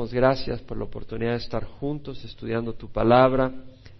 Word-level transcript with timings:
Gracias 0.00 0.62
por 0.62 0.78
la 0.78 0.84
oportunidad 0.84 1.32
de 1.32 1.38
estar 1.38 1.64
juntos 1.64 2.24
estudiando 2.24 2.72
tu 2.74 2.88
palabra. 2.88 3.52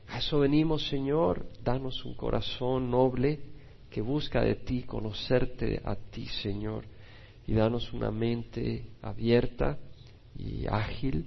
A 0.07 0.19
eso 0.19 0.39
venimos, 0.39 0.87
Señor. 0.87 1.45
Danos 1.65 2.05
un 2.05 2.15
corazón 2.15 2.89
noble 2.89 3.41
que 3.91 4.01
busca 4.01 4.41
de 4.41 4.55
ti, 4.55 4.85
conocerte 4.85 5.83
a 5.85 5.97
ti, 5.97 6.27
Señor. 6.27 6.85
Y 7.49 7.55
danos 7.55 7.93
una 7.93 8.13
mente 8.13 8.91
abierta 9.03 9.77
y 10.37 10.67
ágil. 10.69 11.27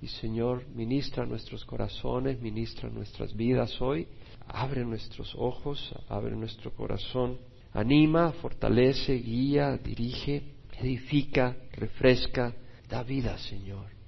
Y, 0.00 0.06
Señor, 0.06 0.68
ministra 0.68 1.26
nuestros 1.26 1.64
corazones, 1.64 2.40
ministra 2.40 2.88
nuestras 2.90 3.34
vidas 3.34 3.82
hoy. 3.82 4.06
Abre 4.46 4.84
nuestros 4.84 5.34
ojos, 5.36 5.92
abre 6.08 6.36
nuestro 6.36 6.70
corazón. 6.70 7.38
Anima, 7.72 8.30
fortalece, 8.34 9.14
guía, 9.14 9.76
dirige, 9.78 10.44
edifica, 10.78 11.56
refresca, 11.72 12.54
da 12.88 13.02
vida, 13.02 13.36
Señor. 13.36 14.01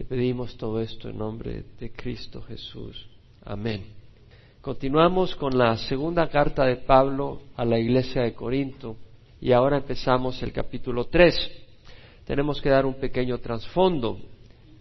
Te 0.00 0.06
pedimos 0.06 0.56
todo 0.56 0.80
esto 0.80 1.10
en 1.10 1.18
nombre 1.18 1.62
de 1.78 1.92
Cristo 1.92 2.40
Jesús. 2.40 3.06
Amén. 3.44 3.84
Continuamos 4.62 5.36
con 5.36 5.58
la 5.58 5.76
segunda 5.76 6.26
carta 6.30 6.64
de 6.64 6.76
Pablo 6.76 7.42
a 7.54 7.66
la 7.66 7.78
iglesia 7.78 8.22
de 8.22 8.32
Corinto 8.32 8.96
y 9.42 9.52
ahora 9.52 9.76
empezamos 9.76 10.42
el 10.42 10.54
capítulo 10.54 11.04
3. 11.04 11.34
Tenemos 12.24 12.62
que 12.62 12.70
dar 12.70 12.86
un 12.86 12.94
pequeño 12.94 13.36
trasfondo. 13.40 14.16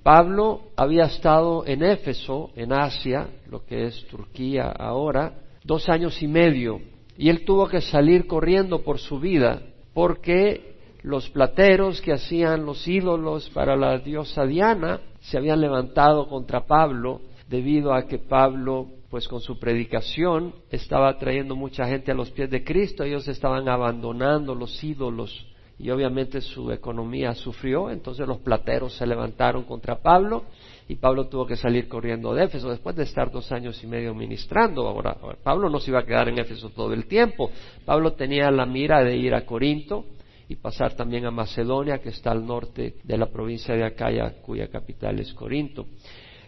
Pablo 0.03 0.69
había 0.77 1.03
estado 1.03 1.65
en 1.65 1.83
Éfeso, 1.83 2.51
en 2.55 2.71
Asia, 2.71 3.27
lo 3.49 3.65
que 3.65 3.87
es 3.87 4.07
Turquía 4.07 4.69
ahora, 4.69 5.33
dos 5.65 5.89
años 5.89 6.23
y 6.23 6.29
medio, 6.29 6.79
y 7.17 7.27
él 7.27 7.43
tuvo 7.43 7.67
que 7.67 7.81
salir 7.81 8.25
corriendo 8.25 8.83
por 8.83 8.99
su 8.99 9.19
vida 9.19 9.63
porque 9.93 10.78
los 11.01 11.29
plateros 11.29 12.01
que 12.01 12.13
hacían 12.13 12.65
los 12.65 12.87
ídolos 12.87 13.49
para 13.51 13.75
la 13.75 13.99
diosa 13.99 14.45
Diana 14.45 14.99
se 15.21 15.37
habían 15.37 15.61
levantado 15.61 16.27
contra 16.27 16.65
Pablo 16.65 17.21
debido 17.47 17.93
a 17.93 18.05
que 18.05 18.19
Pablo, 18.19 18.87
pues 19.09 19.27
con 19.27 19.39
su 19.39 19.57
predicación, 19.57 20.53
estaba 20.69 21.17
trayendo 21.17 21.55
mucha 21.55 21.85
gente 21.87 22.11
a 22.11 22.15
los 22.15 22.29
pies 22.31 22.49
de 22.49 22.63
Cristo, 22.63 23.03
ellos 23.03 23.27
estaban 23.27 23.67
abandonando 23.69 24.53
los 24.53 24.83
ídolos 24.83 25.47
y 25.79 25.89
obviamente 25.89 26.41
su 26.41 26.71
economía 26.71 27.33
sufrió, 27.33 27.89
entonces 27.89 28.27
los 28.27 28.39
plateros 28.39 28.93
se 28.97 29.07
levantaron 29.07 29.63
contra 29.63 29.95
Pablo 29.99 30.43
y 30.89 30.95
Pablo 30.95 31.27
tuvo 31.27 31.45
que 31.45 31.55
salir 31.55 31.87
corriendo 31.87 32.33
de 32.33 32.43
Éfeso. 32.43 32.69
Después 32.69 32.97
de 32.97 33.03
estar 33.03 33.31
dos 33.31 33.49
años 33.51 33.81
y 33.83 33.87
medio 33.87 34.13
ministrando. 34.13 34.87
Ahora, 34.87 35.15
Pablo 35.41 35.69
no 35.69 35.79
se 35.79 35.91
iba 35.91 35.99
a 35.99 36.05
quedar 36.05 36.27
en 36.27 36.39
Éfeso 36.39 36.69
todo 36.71 36.93
el 36.93 37.05
tiempo, 37.05 37.49
Pablo 37.85 38.13
tenía 38.13 38.51
la 38.51 38.65
mira 38.65 39.01
de 39.03 39.15
ir 39.15 39.33
a 39.33 39.45
Corinto, 39.45 40.05
y 40.49 40.55
pasar 40.55 40.95
también 40.95 41.25
a 41.27 41.31
Macedonia, 41.31 41.99
que 41.99 42.09
está 42.09 42.31
al 42.31 42.43
norte 42.43 42.95
de 43.03 43.17
la 43.17 43.27
provincia 43.27 43.75
de 43.75 43.85
Acaya, 43.85 44.41
cuya 44.41 44.67
capital 44.67 45.19
es 45.19 45.31
Corinto. 45.33 45.85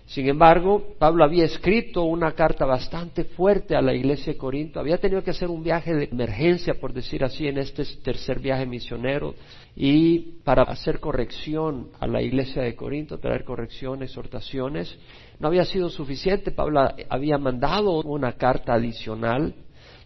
Sin 0.08 0.28
embargo, 0.28 0.96
Pablo 0.98 1.24
había 1.24 1.46
escrito 1.46 2.04
una 2.04 2.32
carta 2.32 2.66
bastante 2.66 3.24
fuerte 3.24 3.76
a 3.76 3.82
la 3.82 3.94
iglesia 3.94 4.34
de 4.34 4.40
Corinto, 4.40 4.80
había 4.80 4.98
tenido 4.98 5.24
que 5.24 5.30
hacer 5.30 5.50
un 5.50 5.64
viaje 5.64 5.94
de 5.94 6.10
emergencia, 6.12 6.74
por 6.74 6.94
decir 6.94 7.24
así, 7.24 7.48
en 7.48 7.60
este 7.60 7.86
tercer 8.04 8.40
viaje 8.40 8.66
misionero, 8.66 9.36
y 9.76 10.42
para 10.44 10.64
hacer 10.64 11.00
corrección 11.00 11.90
a 12.00 12.08
la 12.08 12.24
iglesia 12.24 12.64
de 12.64 12.76
Corinto, 12.76 13.20
traer 13.20 13.46
corrección, 13.46 14.02
exhortaciones, 14.02 14.98
no 15.40 15.48
había 15.48 15.64
sido 15.64 15.90
suficiente, 15.90 16.52
Pablo 16.52 16.90
había 17.08 17.38
mandado 17.38 18.02
una 18.02 18.34
carta 18.34 18.74
adicional 18.74 19.54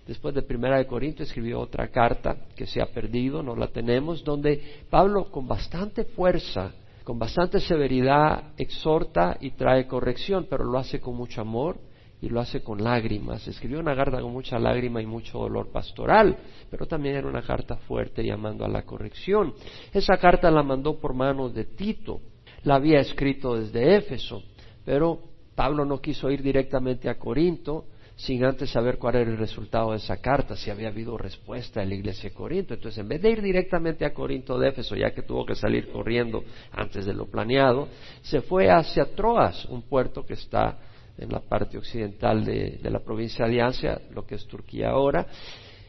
Después 0.06 0.36
de 0.36 0.44
Primera 0.44 0.78
de 0.78 0.86
Corinto 0.86 1.24
escribió 1.24 1.60
otra 1.60 1.88
carta 1.88 2.38
que 2.56 2.68
se 2.68 2.82
ha 2.82 2.86
perdido, 2.86 3.42
no 3.42 3.56
la 3.56 3.68
tenemos, 3.68 4.24
donde 4.24 4.84
Pablo 4.90 5.32
con 5.32 5.48
bastante 5.48 6.06
fuerza, 6.06 6.74
con 7.04 7.18
bastante 7.18 7.60
severidad 7.60 8.54
exhorta 8.58 9.38
y 9.42 9.52
trae 9.52 9.88
corrección, 9.88 10.46
pero 10.50 10.64
lo 10.64 10.78
hace 10.78 11.00
con 11.00 11.16
mucho 11.16 11.42
amor 11.42 11.80
y 12.22 12.30
lo 12.30 12.40
hace 12.40 12.62
con 12.62 12.84
lágrimas. 12.84 13.48
Escribió 13.48 13.80
una 13.80 13.96
carta 13.96 14.22
con 14.22 14.32
mucha 14.32 14.60
lágrima 14.60 15.02
y 15.02 15.08
mucho 15.08 15.40
dolor 15.40 15.72
pastoral, 15.72 16.38
pero 16.70 16.86
también 16.86 17.16
era 17.16 17.28
una 17.28 17.42
carta 17.42 17.78
fuerte 17.78 18.24
llamando 18.24 18.64
a 18.64 18.70
la 18.70 18.84
corrección. 18.84 19.54
Esa 19.92 20.18
carta 20.18 20.52
la 20.52 20.62
mandó 20.62 21.00
por 21.00 21.16
manos 21.16 21.54
de 21.56 21.66
Tito, 21.66 22.22
la 22.64 22.76
había 22.76 23.00
escrito 23.00 23.56
desde 23.56 23.96
Éfeso, 23.96 24.44
pero 24.84 25.20
Pablo 25.56 25.84
no 25.84 26.00
quiso 26.00 26.30
ir 26.30 26.44
directamente 26.44 27.10
a 27.10 27.18
Corinto, 27.18 27.86
sin 28.16 28.46
antes 28.46 28.70
saber 28.70 28.98
cuál 28.98 29.16
era 29.16 29.30
el 29.30 29.38
resultado 29.38 29.92
de 29.92 29.98
esa 29.98 30.18
carta, 30.18 30.56
si 30.56 30.72
había 30.72 30.88
habido 30.88 31.18
respuesta 31.18 31.84
en 31.84 31.90
la 31.90 31.96
iglesia 31.96 32.30
de 32.30 32.36
Corinto. 32.36 32.74
Entonces, 32.74 33.00
en 33.00 33.10
vez 33.10 33.22
de 33.22 33.32
ir 33.32 33.42
directamente 33.42 34.06
a 34.06 34.14
Corinto 34.14 34.58
de 34.58 34.70
Éfeso, 34.70 34.96
ya 34.96 35.12
que 35.12 35.22
tuvo 35.22 35.46
que 35.46 35.56
salir 35.56 35.92
corriendo 35.92 36.44
antes 36.72 37.06
de 37.06 37.14
lo 37.14 37.26
planeado, 37.26 37.90
se 38.22 38.42
fue 38.42 38.70
hacia 38.72 39.14
Troas, 39.16 39.66
un 39.66 39.82
puerto 39.82 40.26
que 40.26 40.34
está 40.34 40.78
en 41.18 41.30
la 41.30 41.40
parte 41.40 41.78
occidental 41.78 42.44
de, 42.46 42.80
de 42.82 42.90
la 42.90 43.00
provincia 43.00 43.46
de 43.48 43.62
Asia, 43.62 44.02
lo 44.12 44.26
que 44.26 44.36
es 44.36 44.46
Turquía 44.48 44.92
ahora. 44.92 45.28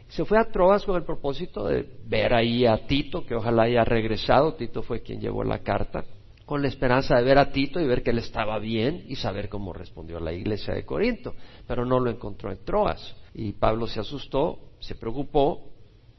Se 0.09 0.25
fue 0.25 0.39
a 0.39 0.45
Troas 0.45 0.85
con 0.85 0.97
el 0.97 1.05
propósito 1.05 1.67
de 1.67 1.85
ver 2.07 2.35
ahí 2.35 2.67
a 2.67 2.87
Tito, 2.87 3.25
que 3.25 3.35
ojalá 3.35 3.65
haya 3.65 3.85
regresado. 3.85 4.55
Tito 4.55 4.83
fue 4.83 5.01
quien 5.01 5.21
llevó 5.21 5.43
la 5.45 5.61
carta 5.61 6.05
con 6.47 6.63
la 6.63 6.69
esperanza 6.69 7.17
de 7.17 7.25
ver 7.25 7.39
a 7.39 7.51
Tito 7.51 7.81
y 7.81 7.87
ver 7.87 8.05
que 8.05 8.11
él 8.11 8.19
estaba 8.19 8.59
bien 8.61 9.05
y 9.09 9.17
saber 9.17 9.49
cómo 9.49 9.73
respondió 9.73 10.21
la 10.21 10.33
iglesia 10.33 10.73
de 10.73 10.87
Corinto, 10.87 11.35
pero 11.67 11.85
no 11.85 11.99
lo 11.99 12.09
encontró 12.09 12.53
en 12.53 12.65
Troas. 12.65 13.17
Y 13.35 13.53
Pablo 13.53 13.89
se 13.89 13.99
asustó, 13.99 14.61
se 14.79 14.95
preocupó, 14.95 15.73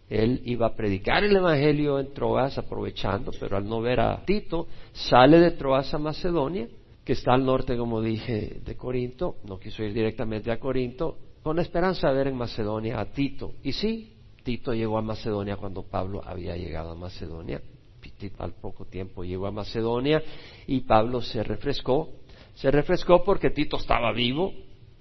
él 0.09 0.41
iba 0.43 0.67
a 0.67 0.75
predicar 0.75 1.23
el 1.23 1.35
Evangelio 1.35 1.97
en 1.99 2.13
Troas 2.13 2.57
aprovechando, 2.57 3.31
pero 3.39 3.55
al 3.55 3.67
no 3.67 3.81
ver 3.81 4.01
a 4.01 4.23
Tito, 4.25 4.67
sale 4.91 5.39
de 5.39 5.51
Troas 5.51 5.93
a 5.93 5.97
Macedonia, 5.97 6.67
que 7.05 7.13
está 7.13 7.33
al 7.33 7.45
norte, 7.45 7.77
como 7.77 8.01
dije, 8.01 8.59
de 8.65 8.75
Corinto, 8.75 9.37
no 9.45 9.57
quiso 9.57 9.81
ir 9.81 9.93
directamente 9.93 10.51
a 10.51 10.59
Corinto, 10.59 11.17
con 11.41 11.55
la 11.55 11.61
esperanza 11.61 12.09
de 12.09 12.15
ver 12.15 12.27
en 12.27 12.35
Macedonia 12.35 12.99
a 12.99 13.05
Tito. 13.05 13.53
Y 13.63 13.71
sí, 13.71 14.13
Tito 14.43 14.73
llegó 14.73 14.97
a 14.97 15.01
Macedonia 15.01 15.55
cuando 15.55 15.83
Pablo 15.83 16.21
había 16.25 16.57
llegado 16.57 16.91
a 16.91 16.95
Macedonia, 16.95 17.61
al 18.39 18.53
poco 18.53 18.85
tiempo 18.85 19.23
llegó 19.23 19.47
a 19.47 19.51
Macedonia 19.51 20.21
y 20.65 20.81
Pablo 20.81 21.21
se 21.21 21.43
refrescó. 21.43 22.09
Se 22.55 22.71
refrescó 22.71 23.23
porque 23.23 23.51
Tito 23.51 23.77
estaba 23.77 24.11
vivo, 24.11 24.53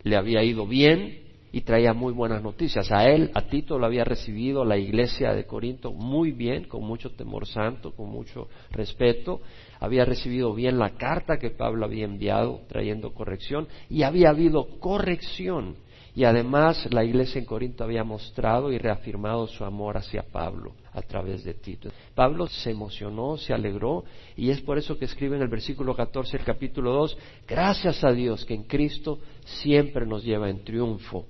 le 0.02 0.16
había 0.16 0.42
ido 0.42 0.66
bien 0.66 1.24
y 1.52 1.62
traía 1.62 1.94
muy 1.94 2.12
buenas 2.12 2.42
noticias. 2.42 2.92
A 2.92 3.08
él, 3.08 3.30
a 3.32 3.42
Tito, 3.42 3.78
lo 3.78 3.86
había 3.86 4.04
recibido 4.04 4.64
la 4.64 4.76
iglesia 4.76 5.32
de 5.32 5.46
Corinto 5.46 5.92
muy 5.92 6.32
bien, 6.32 6.64
con 6.64 6.84
mucho 6.84 7.12
temor 7.12 7.46
santo, 7.46 7.92
con 7.92 8.10
mucho 8.10 8.48
respeto. 8.70 9.40
Había 9.80 10.04
recibido 10.04 10.52
bien 10.52 10.78
la 10.78 10.90
carta 10.90 11.38
que 11.38 11.50
Pablo 11.50 11.86
había 11.86 12.04
enviado 12.04 12.60
trayendo 12.68 13.14
corrección 13.14 13.68
y 13.88 14.02
había 14.02 14.30
habido 14.30 14.78
corrección 14.80 15.76
y 16.14 16.24
además 16.24 16.88
la 16.90 17.04
iglesia 17.04 17.38
en 17.38 17.44
Corinto 17.44 17.84
había 17.84 18.02
mostrado 18.02 18.72
y 18.72 18.78
reafirmado 18.78 19.46
su 19.46 19.64
amor 19.64 19.98
hacia 19.98 20.22
Pablo 20.22 20.72
a 20.96 21.02
través 21.02 21.44
de 21.44 21.52
Tito. 21.52 21.90
Pablo 22.14 22.46
se 22.46 22.70
emocionó, 22.70 23.36
se 23.36 23.52
alegró 23.52 24.04
y 24.34 24.48
es 24.48 24.62
por 24.62 24.78
eso 24.78 24.98
que 24.98 25.04
escribe 25.04 25.36
en 25.36 25.42
el 25.42 25.48
versículo 25.48 25.94
14 25.94 26.38
del 26.38 26.46
capítulo 26.46 26.90
2, 26.92 27.18
gracias 27.46 28.02
a 28.02 28.12
Dios 28.12 28.46
que 28.46 28.54
en 28.54 28.64
Cristo 28.64 29.18
siempre 29.44 30.06
nos 30.06 30.24
lleva 30.24 30.48
en 30.48 30.64
triunfo 30.64 31.26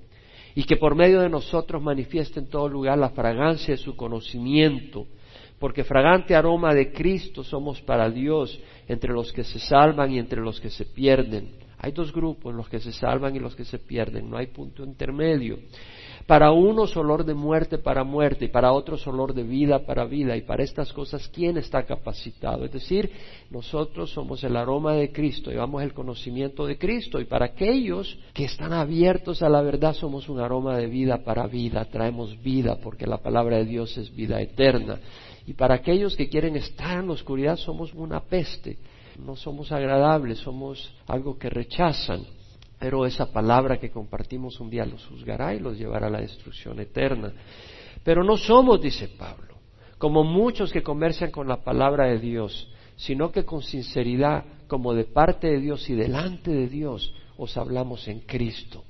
y 0.55 0.63
que 0.63 0.77
por 0.77 0.95
medio 0.95 1.19
de 1.19 1.29
nosotros 1.29 1.83
manifiesta 1.83 2.39
en 2.39 2.49
todo 2.49 2.69
lugar 2.69 2.97
la 2.97 3.09
fragancia 3.09 3.75
de 3.75 3.77
su 3.77 3.95
conocimiento, 3.97 5.05
porque 5.59 5.83
fragante 5.83 6.33
aroma 6.33 6.73
de 6.73 6.93
Cristo 6.93 7.43
somos 7.43 7.81
para 7.81 8.09
Dios 8.09 8.57
entre 8.87 9.11
los 9.11 9.33
que 9.33 9.43
se 9.43 9.59
salvan 9.59 10.11
y 10.13 10.17
entre 10.17 10.41
los 10.41 10.61
que 10.61 10.69
se 10.69 10.85
pierden. 10.85 11.51
Hay 11.77 11.91
dos 11.91 12.11
grupos, 12.11 12.55
los 12.55 12.69
que 12.69 12.79
se 12.79 12.91
salvan 12.91 13.35
y 13.35 13.39
los 13.39 13.55
que 13.55 13.65
se 13.65 13.79
pierden, 13.79 14.29
no 14.29 14.37
hay 14.37 14.47
punto 14.47 14.83
intermedio. 14.83 15.59
Para 16.27 16.51
unos 16.51 16.95
olor 16.97 17.23
de 17.23 17.33
muerte 17.33 17.77
para 17.77 18.03
muerte 18.03 18.45
y 18.45 18.47
para 18.49 18.73
otros 18.73 19.07
olor 19.07 19.33
de 19.33 19.43
vida 19.43 19.85
para 19.85 20.03
vida. 20.03 20.35
Y 20.35 20.41
para 20.41 20.63
estas 20.63 20.91
cosas, 20.91 21.27
¿quién 21.29 21.57
está 21.57 21.83
capacitado? 21.83 22.65
Es 22.65 22.71
decir, 22.73 23.09
nosotros 23.49 24.11
somos 24.11 24.43
el 24.43 24.57
aroma 24.57 24.93
de 24.93 25.11
Cristo, 25.13 25.51
llevamos 25.51 25.83
el 25.83 25.93
conocimiento 25.93 26.65
de 26.67 26.77
Cristo. 26.77 27.21
Y 27.21 27.25
para 27.25 27.45
aquellos 27.45 28.19
que 28.33 28.43
están 28.43 28.73
abiertos 28.73 29.41
a 29.41 29.47
la 29.47 29.61
verdad, 29.61 29.93
somos 29.93 30.27
un 30.27 30.41
aroma 30.41 30.77
de 30.77 30.87
vida 30.87 31.23
para 31.23 31.47
vida, 31.47 31.85
traemos 31.85 32.39
vida 32.43 32.77
porque 32.83 33.07
la 33.07 33.19
palabra 33.19 33.57
de 33.57 33.65
Dios 33.65 33.97
es 33.97 34.13
vida 34.13 34.41
eterna. 34.41 34.99
Y 35.45 35.53
para 35.53 35.75
aquellos 35.75 36.17
que 36.17 36.27
quieren 36.27 36.57
estar 36.57 36.99
en 36.99 37.07
la 37.07 37.13
oscuridad, 37.13 37.55
somos 37.55 37.93
una 37.93 38.19
peste 38.19 38.77
no 39.17 39.35
somos 39.35 39.71
agradables, 39.71 40.39
somos 40.39 40.91
algo 41.07 41.37
que 41.37 41.49
rechazan, 41.49 42.23
pero 42.79 43.05
esa 43.05 43.31
palabra 43.31 43.79
que 43.79 43.89
compartimos 43.89 44.59
un 44.59 44.69
día 44.69 44.85
los 44.85 45.05
juzgará 45.07 45.53
y 45.53 45.59
los 45.59 45.77
llevará 45.77 46.07
a 46.07 46.11
la 46.11 46.21
destrucción 46.21 46.79
eterna. 46.79 47.33
Pero 48.03 48.23
no 48.23 48.37
somos, 48.37 48.81
dice 48.81 49.09
Pablo, 49.09 49.55
como 49.97 50.23
muchos 50.23 50.71
que 50.71 50.83
comercian 50.83 51.31
con 51.31 51.47
la 51.47 51.63
palabra 51.63 52.05
de 52.05 52.19
Dios, 52.19 52.71
sino 52.95 53.31
que 53.31 53.45
con 53.45 53.61
sinceridad, 53.61 54.45
como 54.67 54.93
de 54.93 55.05
parte 55.05 55.47
de 55.47 55.59
Dios 55.59 55.89
y 55.89 55.95
delante 55.95 56.51
de 56.51 56.67
Dios, 56.67 57.13
os 57.37 57.57
hablamos 57.57 58.07
en 58.07 58.19
Cristo. 58.21 58.83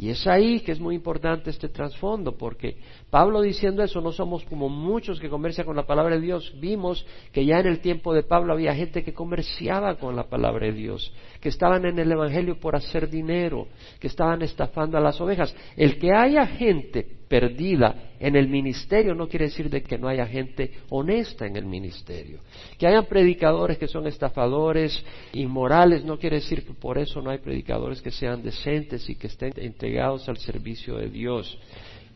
Y 0.00 0.08
es 0.08 0.26
ahí 0.26 0.60
que 0.60 0.72
es 0.72 0.80
muy 0.80 0.94
importante 0.94 1.50
este 1.50 1.68
trasfondo, 1.68 2.32
porque 2.32 2.78
Pablo 3.10 3.42
diciendo 3.42 3.82
eso, 3.82 4.00
no 4.00 4.12
somos 4.12 4.42
como 4.46 4.70
muchos 4.70 5.20
que 5.20 5.28
comercian 5.28 5.66
con 5.66 5.76
la 5.76 5.86
palabra 5.86 6.14
de 6.14 6.22
Dios. 6.22 6.54
Vimos 6.58 7.04
que 7.32 7.44
ya 7.44 7.60
en 7.60 7.66
el 7.66 7.80
tiempo 7.80 8.14
de 8.14 8.22
Pablo 8.22 8.54
había 8.54 8.74
gente 8.74 9.04
que 9.04 9.12
comerciaba 9.12 9.96
con 9.96 10.16
la 10.16 10.24
palabra 10.24 10.64
de 10.64 10.72
Dios, 10.72 11.12
que 11.38 11.50
estaban 11.50 11.84
en 11.84 11.98
el 11.98 12.10
Evangelio 12.10 12.58
por 12.58 12.76
hacer 12.76 13.10
dinero, 13.10 13.68
que 13.98 14.06
estaban 14.06 14.40
estafando 14.40 14.96
a 14.96 15.02
las 15.02 15.20
ovejas. 15.20 15.54
El 15.76 15.98
que 15.98 16.14
haya 16.14 16.46
gente 16.46 17.19
perdida 17.30 18.10
en 18.18 18.34
el 18.34 18.48
ministerio 18.48 19.14
no 19.14 19.28
quiere 19.28 19.44
decir 19.44 19.70
de 19.70 19.84
que 19.84 19.96
no 19.96 20.08
haya 20.08 20.26
gente 20.26 20.72
honesta 20.88 21.46
en 21.46 21.54
el 21.54 21.64
ministerio. 21.64 22.40
Que 22.76 22.88
hayan 22.88 23.06
predicadores 23.06 23.78
que 23.78 23.86
son 23.86 24.08
estafadores, 24.08 25.00
inmorales, 25.32 26.04
no 26.04 26.18
quiere 26.18 26.36
decir 26.36 26.66
que 26.66 26.74
por 26.74 26.98
eso 26.98 27.22
no 27.22 27.30
hay 27.30 27.38
predicadores 27.38 28.02
que 28.02 28.10
sean 28.10 28.42
decentes 28.42 29.08
y 29.08 29.14
que 29.14 29.28
estén 29.28 29.52
entregados 29.58 30.28
al 30.28 30.38
servicio 30.38 30.96
de 30.96 31.08
Dios. 31.08 31.56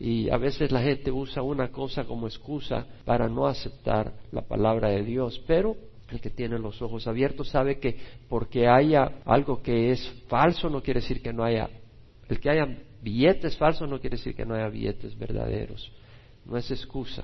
Y 0.01 0.29
a 0.29 0.35
veces 0.35 0.69
la 0.73 0.81
gente 0.81 1.09
usa 1.11 1.41
una 1.41 1.69
cosa 1.69 2.03
como 2.03 2.27
excusa 2.27 2.85
para 3.05 3.29
no 3.29 3.47
aceptar 3.47 4.11
la 4.33 4.41
palabra 4.41 4.89
de 4.89 5.05
Dios, 5.05 5.41
pero 5.47 5.77
el 6.09 6.19
que 6.19 6.29
tiene 6.29 6.59
los 6.59 6.81
ojos 6.81 7.07
abiertos 7.07 7.47
sabe 7.47 7.79
que 7.79 7.95
porque 8.27 8.67
haya 8.67 9.13
algo 9.23 9.63
que 9.63 9.91
es 9.91 10.05
falso 10.27 10.69
no 10.69 10.83
quiere 10.83 10.99
decir 10.99 11.21
que 11.21 11.31
no 11.31 11.43
haya 11.43 11.69
el 12.27 12.39
que 12.39 12.49
haya 12.49 12.67
billetes 13.05 13.55
falsos 13.55 13.87
no 13.87 13.99
quiere 13.99 14.17
decir 14.17 14.35
que 14.35 14.45
no 14.45 14.55
haya 14.55 14.67
billetes 14.67 15.17
verdaderos. 15.17 15.91
No 16.43 16.57
es 16.57 16.69
excusa. 16.71 17.23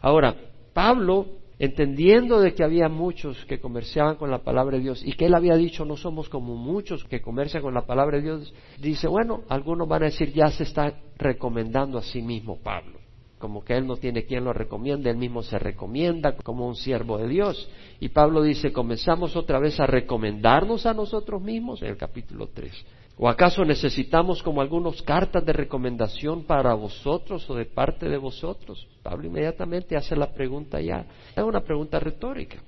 Ahora, 0.00 0.36
Pablo, 0.72 1.26
entendiendo 1.58 2.40
de 2.40 2.54
que 2.54 2.62
había 2.62 2.88
muchos 2.88 3.44
que 3.46 3.60
comerciaban 3.60 4.16
con 4.16 4.30
la 4.30 4.44
palabra 4.44 4.76
de 4.76 4.84
Dios 4.84 5.02
y 5.04 5.12
que 5.12 5.26
él 5.26 5.34
había 5.34 5.56
dicho 5.56 5.84
no 5.84 5.96
somos 5.96 6.28
como 6.28 6.54
muchos 6.54 7.04
que 7.04 7.20
comercian 7.20 7.62
con 7.62 7.74
la 7.74 7.86
palabra 7.86 8.18
de 8.18 8.22
Dios, 8.22 8.54
dice, 8.80 9.08
bueno, 9.08 9.42
algunos 9.48 9.88
van 9.88 10.04
a 10.04 10.06
decir 10.06 10.32
ya 10.32 10.48
se 10.48 10.62
está 10.62 10.94
recomendando 11.18 11.98
a 11.98 12.02
sí 12.02 12.22
mismo 12.22 12.58
Pablo 12.62 13.04
como 13.44 13.62
que 13.62 13.76
él 13.76 13.86
no 13.86 13.98
tiene 13.98 14.24
quien 14.24 14.42
lo 14.42 14.54
recomiende, 14.54 15.10
él 15.10 15.18
mismo 15.18 15.42
se 15.42 15.58
recomienda 15.58 16.34
como 16.34 16.66
un 16.66 16.76
siervo 16.76 17.18
de 17.18 17.28
Dios. 17.28 17.68
Y 18.00 18.08
Pablo 18.08 18.40
dice, 18.40 18.72
comenzamos 18.72 19.36
otra 19.36 19.58
vez 19.58 19.78
a 19.80 19.86
recomendarnos 19.86 20.86
a 20.86 20.94
nosotros 20.94 21.42
mismos 21.42 21.82
en 21.82 21.88
el 21.88 21.98
capítulo 21.98 22.48
3. 22.54 22.72
¿O 23.16 23.28
acaso 23.28 23.64
necesitamos 23.64 24.42
como 24.42 24.60
algunos 24.60 25.00
cartas 25.02 25.44
de 25.44 25.52
recomendación 25.52 26.44
para 26.44 26.74
vosotros 26.74 27.48
o 27.48 27.54
de 27.54 27.64
parte 27.64 28.08
de 28.08 28.16
vosotros? 28.16 28.88
Pablo 29.02 29.26
inmediatamente 29.26 29.96
hace 29.96 30.16
la 30.16 30.32
pregunta 30.32 30.80
ya. 30.80 31.06
Es 31.36 31.42
una 31.42 31.60
pregunta 31.60 32.00
retórica. 32.00 32.58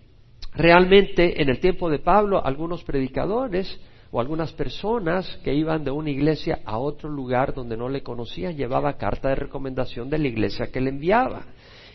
Realmente 0.55 1.43
en 1.43 1.49
el 1.49 1.59
tiempo 1.59 1.91
de 1.91 1.99
Pablo 1.99 2.45
algunos 2.45 2.85
predicadores 2.85 3.81
o 4.13 4.21
algunas 4.21 4.53
personas 4.53 5.27
que 5.43 5.53
iban 5.53 5.83
de 5.83 5.91
una 5.91 6.11
iglesia 6.11 6.61
a 6.65 6.79
otro 6.79 7.09
lugar 7.09 7.53
donde 7.53 7.77
no 7.77 7.89
le 7.89 8.05
conocían 8.05 8.57
llevaba 8.57 8.97
carta 8.97 9.31
de 9.31 9.35
recomendación 9.35 10.09
de 10.09 10.19
la 10.19 10.29
iglesia 10.29 10.71
que 10.71 10.81
le 10.81 10.91
enviaba. 10.91 11.45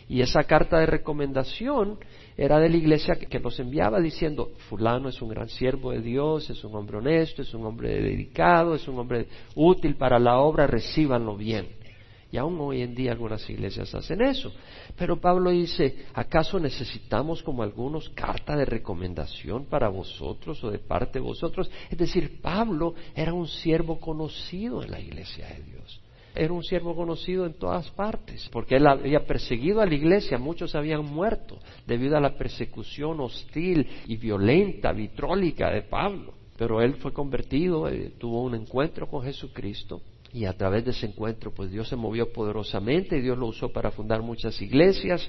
Y 0.08 0.20
esa 0.20 0.44
carta 0.44 0.78
de 0.78 0.86
recomendación 0.86 1.98
era 2.36 2.58
de 2.58 2.68
la 2.68 2.76
iglesia 2.76 3.14
que 3.14 3.38
los 3.38 3.58
enviaba 3.60 4.00
diciendo, 4.00 4.50
fulano 4.68 5.08
es 5.08 5.20
un 5.22 5.28
gran 5.28 5.48
siervo 5.48 5.92
de 5.92 6.00
Dios, 6.00 6.48
es 6.50 6.64
un 6.64 6.74
hombre 6.74 6.98
honesto, 6.98 7.42
es 7.42 7.54
un 7.54 7.64
hombre 7.66 8.00
dedicado, 8.00 8.74
es 8.74 8.86
un 8.88 8.98
hombre 8.98 9.26
útil 9.54 9.96
para 9.96 10.18
la 10.18 10.38
obra, 10.38 10.66
recíbanlo 10.66 11.36
bien. 11.36 11.82
Y 12.30 12.38
aún 12.38 12.58
hoy 12.60 12.80
en 12.80 12.94
día 12.94 13.12
algunas 13.12 13.48
iglesias 13.50 13.94
hacen 13.94 14.22
eso. 14.22 14.50
Pero 14.96 15.20
Pablo 15.20 15.50
dice, 15.50 16.06
¿acaso 16.14 16.58
necesitamos 16.58 17.42
como 17.42 17.62
algunos 17.62 18.08
carta 18.08 18.56
de 18.56 18.64
recomendación 18.64 19.66
para 19.66 19.90
vosotros 19.90 20.64
o 20.64 20.70
de 20.70 20.78
parte 20.78 21.18
de 21.18 21.24
vosotros? 21.24 21.70
Es 21.90 21.98
decir, 21.98 22.40
Pablo 22.40 22.94
era 23.14 23.34
un 23.34 23.46
siervo 23.46 24.00
conocido 24.00 24.82
en 24.82 24.90
la 24.90 25.00
iglesia 25.00 25.46
de 25.46 25.62
Dios 25.62 26.00
era 26.34 26.52
un 26.52 26.62
siervo 26.62 26.94
conocido 26.94 27.46
en 27.46 27.54
todas 27.54 27.90
partes, 27.90 28.48
porque 28.52 28.76
él 28.76 28.86
había 28.86 29.26
perseguido 29.26 29.80
a 29.80 29.86
la 29.86 29.94
iglesia, 29.94 30.38
muchos 30.38 30.74
habían 30.74 31.04
muerto 31.04 31.58
debido 31.86 32.16
a 32.16 32.20
la 32.20 32.36
persecución 32.36 33.20
hostil 33.20 33.86
y 34.06 34.16
violenta, 34.16 34.92
vitrólica 34.92 35.70
de 35.70 35.82
Pablo. 35.82 36.34
Pero 36.56 36.80
él 36.80 36.94
fue 36.94 37.12
convertido, 37.12 37.88
eh, 37.88 38.12
tuvo 38.18 38.42
un 38.42 38.54
encuentro 38.54 39.08
con 39.08 39.22
Jesucristo 39.22 40.00
y 40.32 40.46
a 40.46 40.56
través 40.56 40.84
de 40.84 40.92
ese 40.92 41.06
encuentro 41.06 41.52
pues 41.52 41.70
Dios 41.70 41.88
se 41.88 41.96
movió 41.96 42.32
poderosamente 42.32 43.20
Dios 43.20 43.36
lo 43.36 43.48
usó 43.48 43.70
para 43.70 43.90
fundar 43.90 44.22
muchas 44.22 44.60
iglesias, 44.62 45.28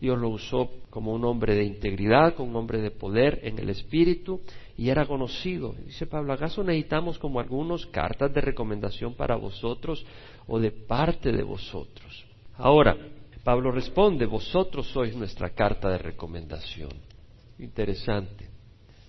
Dios 0.00 0.18
lo 0.18 0.28
usó 0.28 0.70
como 0.90 1.14
un 1.14 1.24
hombre 1.24 1.54
de 1.54 1.64
integridad, 1.64 2.34
como 2.34 2.50
un 2.50 2.56
hombre 2.56 2.82
de 2.82 2.90
poder 2.90 3.40
en 3.44 3.58
el 3.58 3.70
Espíritu 3.70 4.40
y 4.76 4.88
era 4.90 5.06
conocido. 5.06 5.74
Dice 5.86 6.06
Pablo, 6.06 6.32
¿acaso 6.32 6.62
necesitamos 6.64 7.18
como 7.18 7.40
algunos 7.40 7.86
cartas 7.86 8.32
de 8.32 8.40
recomendación 8.40 9.14
para 9.14 9.36
vosotros 9.36 10.04
o 10.46 10.58
de 10.58 10.70
parte 10.70 11.32
de 11.32 11.42
vosotros? 11.42 12.24
Ahora, 12.56 12.96
Pablo 13.44 13.72
responde, 13.72 14.24
vosotros 14.26 14.86
sois 14.88 15.14
nuestra 15.16 15.50
carta 15.50 15.90
de 15.90 15.98
recomendación. 15.98 16.90
Interesante. 17.58 18.48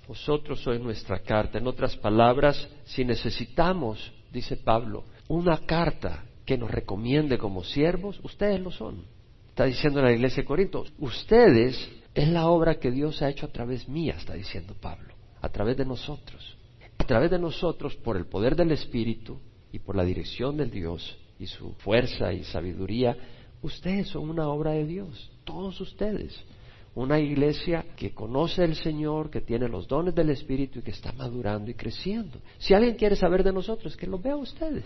Vosotros 0.07 0.59
sois 0.61 0.81
nuestra 0.81 1.19
carta. 1.19 1.59
En 1.59 1.67
otras 1.67 1.95
palabras, 1.97 2.67
si 2.85 3.05
necesitamos, 3.05 4.11
dice 4.31 4.57
Pablo, 4.57 5.05
una 5.27 5.59
carta 5.65 6.25
que 6.45 6.57
nos 6.57 6.69
recomiende 6.69 7.37
como 7.37 7.63
siervos, 7.63 8.19
ustedes 8.23 8.59
lo 8.59 8.71
son. 8.71 9.05
Está 9.49 9.65
diciendo 9.65 10.01
la 10.01 10.11
iglesia 10.11 10.41
de 10.43 10.47
Corinto, 10.47 10.83
ustedes 10.97 11.89
es 12.13 12.27
la 12.27 12.47
obra 12.47 12.79
que 12.79 12.91
Dios 12.91 13.21
ha 13.21 13.29
hecho 13.29 13.45
a 13.45 13.51
través 13.51 13.87
mía, 13.87 14.15
está 14.17 14.33
diciendo 14.33 14.75
Pablo 14.79 15.12
a 15.43 15.49
través 15.49 15.75
de 15.75 15.85
nosotros. 15.85 16.57
A 16.97 17.05
través 17.05 17.29
de 17.29 17.37
nosotros, 17.37 17.95
por 17.97 18.15
el 18.15 18.25
poder 18.25 18.55
del 18.55 18.71
Espíritu 18.71 19.37
y 19.73 19.79
por 19.79 19.95
la 19.95 20.05
dirección 20.05 20.55
del 20.55 20.71
Dios 20.71 21.17
y 21.37 21.47
su 21.47 21.73
fuerza 21.73 22.31
y 22.31 22.45
sabiduría, 22.45 23.15
ustedes 23.61 24.07
son 24.07 24.29
una 24.29 24.47
obra 24.47 24.71
de 24.71 24.85
Dios, 24.85 25.29
todos 25.43 25.79
ustedes. 25.81 26.33
Una 26.95 27.19
iglesia 27.19 27.85
que 27.97 28.13
conoce 28.13 28.63
al 28.63 28.75
Señor, 28.75 29.29
que 29.29 29.41
tiene 29.41 29.67
los 29.67 29.87
dones 29.87 30.15
del 30.15 30.29
Espíritu 30.29 30.79
y 30.79 30.81
que 30.81 30.91
está 30.91 31.11
madurando 31.11 31.69
y 31.69 31.73
creciendo. 31.73 32.39
Si 32.57 32.73
alguien 32.73 32.95
quiere 32.95 33.17
saber 33.17 33.43
de 33.43 33.51
nosotros, 33.51 33.97
que 33.97 34.07
lo 34.07 34.19
vea 34.19 34.37
ustedes. 34.37 34.85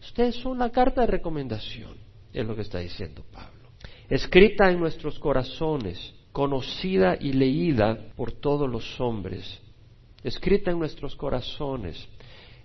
Ustedes 0.00 0.36
son 0.36 0.58
la 0.58 0.70
carta 0.70 1.02
de 1.02 1.08
recomendación, 1.08 1.92
es 2.32 2.46
lo 2.46 2.54
que 2.54 2.62
está 2.62 2.78
diciendo 2.78 3.24
Pablo. 3.30 3.68
Escrita 4.08 4.70
en 4.70 4.80
nuestros 4.80 5.18
corazones, 5.18 6.14
conocida 6.32 7.18
y 7.20 7.32
leída 7.34 7.98
por 8.16 8.32
todos 8.32 8.70
los 8.70 8.98
hombres, 9.00 9.60
escrita 10.28 10.70
en 10.70 10.78
nuestros 10.78 11.16
corazones, 11.16 12.08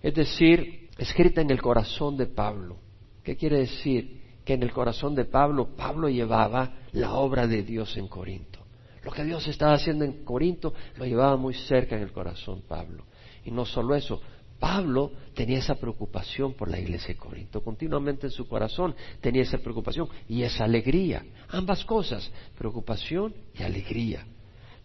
es 0.01 0.13
decir, 0.13 0.89
escrita 0.97 1.41
en 1.41 1.49
el 1.49 1.61
corazón 1.61 2.17
de 2.17 2.27
Pablo. 2.27 2.77
¿Qué 3.23 3.35
quiere 3.35 3.59
decir? 3.59 4.21
Que 4.45 4.53
en 4.53 4.63
el 4.63 4.73
corazón 4.73 5.15
de 5.15 5.25
Pablo, 5.25 5.75
Pablo 5.75 6.09
llevaba 6.09 6.73
la 6.91 7.13
obra 7.13 7.47
de 7.47 7.63
Dios 7.63 7.95
en 7.97 8.07
Corinto. 8.07 8.59
Lo 9.03 9.11
que 9.11 9.23
Dios 9.23 9.47
estaba 9.47 9.73
haciendo 9.73 10.05
en 10.05 10.23
Corinto 10.23 10.73
lo 10.97 11.05
llevaba 11.05 11.35
muy 11.37 11.53
cerca 11.53 11.95
en 11.95 12.03
el 12.03 12.11
corazón 12.11 12.63
Pablo. 12.67 13.05
Y 13.45 13.51
no 13.51 13.65
solo 13.65 13.95
eso, 13.95 14.21
Pablo 14.59 15.11
tenía 15.33 15.59
esa 15.59 15.75
preocupación 15.75 16.53
por 16.53 16.69
la 16.69 16.79
iglesia 16.79 17.09
de 17.09 17.17
Corinto, 17.17 17.61
continuamente 17.61 18.27
en 18.27 18.31
su 18.31 18.47
corazón 18.47 18.95
tenía 19.19 19.41
esa 19.41 19.57
preocupación 19.57 20.07
y 20.29 20.43
esa 20.43 20.63
alegría, 20.63 21.25
ambas 21.49 21.83
cosas, 21.83 22.31
preocupación 22.57 23.33
y 23.59 23.63
alegría. 23.63 24.25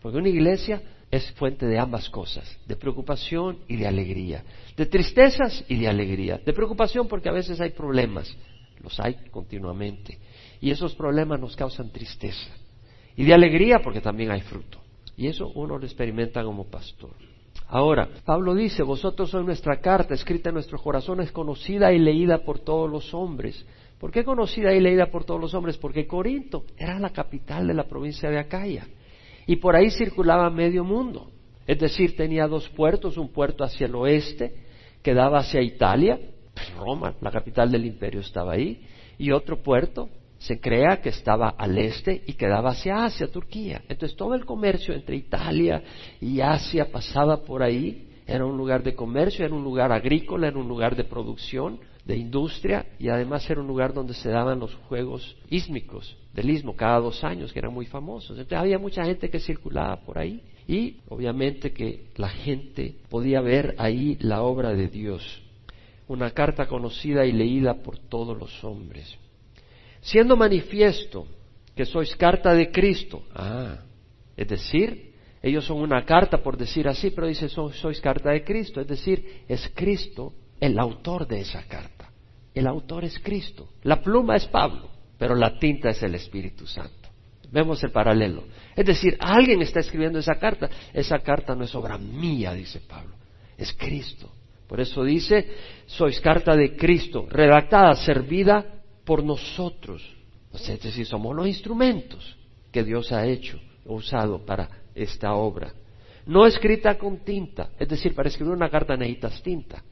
Porque 0.03 0.19
una 0.19 0.31
iglesia 0.31 0.83
es 1.11 1.31
fuente 1.33 1.67
de 1.67 1.79
ambas 1.79 2.09
cosas, 2.11 2.59
de 2.67 2.77
preocupación 2.77 3.59
y 3.67 3.77
de 3.77 3.87
alegría, 3.87 4.45
de 4.77 4.87
tristezas 4.87 5.65
y 5.69 5.77
de 5.77 5.89
alegría, 5.89 6.39
de 6.45 6.53
preocupación 6.53 7.09
porque 7.09 7.29
a 7.29 7.33
veces 7.33 7.61
hay 7.61 7.71
problemas, 7.71 8.35
los 8.83 8.99
hay 9.01 9.15
continuamente, 9.31 10.19
y 10.61 10.71
esos 10.71 10.95
problemas 10.95 11.41
nos 11.41 11.57
causan 11.57 11.91
tristeza, 11.91 12.51
y 13.17 13.25
de 13.25 13.35
alegría 13.35 13.81
porque 13.83 14.01
también 14.01 14.31
hay 14.31 14.43
fruto, 14.43 14.79
y 15.17 15.27
eso 15.29 15.51
uno 15.55 15.79
lo 15.79 15.85
experimenta 15.85 16.45
como 16.45 16.67
pastor. 16.67 17.13
Ahora, 17.71 18.09
Pablo 18.25 18.55
dice, 18.55 18.83
vosotros 18.83 19.31
sois 19.31 19.45
nuestra 19.45 19.81
carta 19.81 20.15
escrita 20.15 20.49
en 20.49 20.55
nuestros 20.55 20.81
corazones, 20.81 21.33
conocida 21.33 21.93
y 21.93 21.99
leída 21.99 22.39
por 22.39 22.61
todos 22.61 22.89
los 22.91 23.13
hombres. 23.13 23.63
¿Por 23.99 24.11
qué 24.11 24.25
conocida 24.25 24.73
y 24.73 24.81
leída 24.81 25.07
por 25.07 25.25
todos 25.25 25.41
los 25.41 25.53
hombres? 25.53 25.77
Porque 25.77 26.07
Corinto 26.07 26.65
era 26.79 26.99
la 26.99 27.11
capital 27.11 27.67
de 27.67 27.75
la 27.75 27.85
provincia 27.85 28.31
de 28.31 28.39
Acaya 28.39 28.87
y 29.49 29.57
por 29.57 29.75
ahí 29.75 29.91
circulaba 29.91 30.51
medio 30.51 30.85
mundo. 30.85 31.31
Es 31.67 31.81
decir, 31.81 32.15
tenía 32.15 32.47
dos 32.47 32.69
puertos, 32.69 33.17
un 33.17 33.31
puerto 33.31 33.65
hacia 33.65 33.87
el 33.87 33.95
oeste 33.95 34.55
que 35.03 35.15
daba 35.15 35.39
hacia 35.39 35.63
Italia, 35.63 36.21
pues 36.53 36.75
Roma, 36.77 37.15
la 37.23 37.31
capital 37.31 37.71
del 37.73 37.87
imperio 37.87 38.21
estaba 38.21 38.53
ahí, 38.53 38.83
y 39.17 39.33
otro 39.33 39.63
puerto 39.63 40.11
se 40.37 40.61
crea 40.61 41.01
que 41.01 41.09
estaba 41.09 41.49
al 41.49 41.79
este 41.79 42.23
y 42.27 42.35
quedaba 42.35 42.71
hacia 42.71 43.07
Asia, 43.07 43.29
Turquía. 43.29 43.81
Entonces 43.89 44.19
todo 44.19 44.35
el 44.35 44.45
comercio 44.45 44.93
entre 44.93 45.17
Italia 45.17 45.83
y 46.21 46.41
Asia 46.43 46.93
pasaba 46.93 47.43
por 47.43 47.63
ahí, 47.63 48.07
era 48.27 48.45
un 48.45 48.59
lugar 48.59 48.83
de 48.83 48.95
comercio, 48.95 49.47
era 49.47 49.55
un 49.55 49.65
lugar 49.65 49.93
agrícola, 49.93 50.49
era 50.49 50.59
un 50.59 50.69
lugar 50.69 50.95
de 50.95 51.05
producción, 51.05 51.81
de 52.09 52.17
industria 52.17 52.87
y 52.99 53.11
además 53.11 53.49
era 53.51 53.61
un 53.61 53.67
lugar 53.67 53.93
donde 53.93 54.15
se 54.15 54.31
daban 54.31 54.59
los 54.59 54.75
juegos 54.89 55.37
ísmicos 55.51 56.17
del 56.33 56.49
istmo 56.49 56.75
cada 56.75 56.99
dos 57.01 57.23
años 57.23 57.53
que 57.53 57.59
eran 57.59 57.75
muy 57.75 57.85
famosos. 57.85 58.31
Entonces 58.31 58.59
había 58.59 58.79
mucha 58.79 59.05
gente 59.05 59.29
que 59.29 59.39
circulaba 59.39 60.01
por 60.01 60.19
ahí 60.19 60.43
y 60.67 60.97
obviamente 61.11 61.71
que 61.71 62.07
la 62.17 62.31
gente 62.31 62.97
podía 63.11 63.43
ver 63.43 63.75
ahí 63.77 64.17
la 64.21 64.43
obra 64.43 64.73
de 64.73 64.89
Dios. 64.89 65.43
una 66.09 66.31
carta 66.31 66.67
conocida 66.67 67.27
y 67.27 67.33
leída 67.33 67.83
por 67.83 67.99
todos 67.99 68.35
los 68.39 68.65
hombres. 68.65 69.15
Siendo 70.01 70.39
manifiesto 70.39 71.27
que 71.77 71.85
sois 71.85 72.17
carta 72.17 72.55
de 72.55 72.71
Cristo. 72.71 73.25
Ah, 73.35 73.81
es 74.35 74.49
decir, 74.49 75.13
ellos 75.43 75.67
son 75.67 75.83
una 75.83 76.07
carta 76.07 76.43
por 76.43 76.57
decir 76.57 76.89
así, 76.89 77.11
pero 77.11 77.27
dice 77.27 77.51
sois 77.51 78.01
carta 78.01 78.31
de 78.31 78.43
Cristo. 78.43 78.81
Es 78.81 78.87
decir, 78.87 79.45
es 79.47 79.71
Cristo 79.75 80.33
el 80.59 80.79
autor 80.79 81.27
de 81.27 81.43
esa 81.43 81.63
carta. 81.65 81.98
El 82.55 82.67
autor 82.67 83.05
es 83.05 83.19
Cristo. 83.19 83.69
La 83.83 84.01
pluma 84.03 84.37
es 84.37 84.47
Pablo, 84.47 84.91
pero 85.19 85.35
la 85.35 85.59
tinta 85.59 85.91
es 85.91 86.03
el 86.03 86.15
Espíritu 86.15 86.67
Santo. 86.67 87.09
Vemos 87.51 87.83
el 87.83 87.91
paralelo. 87.91 88.45
Es 88.77 88.85
decir, 88.85 89.17
alguien 89.21 89.63
está 89.63 89.81
escribiendo 89.81 90.19
esa 90.19 90.39
carta. 90.39 90.69
Esa 90.93 91.19
carta 91.21 91.55
no 91.55 91.65
es 91.65 91.75
obra 91.75 91.97
mía, 91.97 92.53
dice 92.53 92.81
Pablo. 92.81 93.15
Es 93.57 93.73
Cristo. 93.73 94.31
Por 94.69 94.81
eso 94.81 95.03
dice, 95.03 95.49
sois 95.87 96.21
carta 96.21 96.55
de 96.55 96.77
Cristo, 96.77 97.27
redactada, 97.31 97.95
servida 97.95 98.83
por 99.05 99.25
nosotros. 99.25 100.07
es 100.53 100.83
decir, 100.83 101.07
somos 101.07 101.35
los 101.35 101.47
instrumentos 101.47 102.37
que 102.71 102.85
Dios 102.85 103.11
ha 103.13 103.25
hecho, 103.25 103.59
usado 103.87 104.45
para 104.45 104.69
esta 104.95 105.33
obra. 105.33 105.73
No 106.27 106.47
escrita 106.47 106.99
con 106.99 107.25
tinta, 107.25 107.71
es 107.79 107.89
decir, 107.89 108.15
para 108.15 108.29
escribir 108.29 108.53
una 108.53 108.69
carta 108.69 108.95
necesitas 108.95 109.43
tinta. 109.43 109.83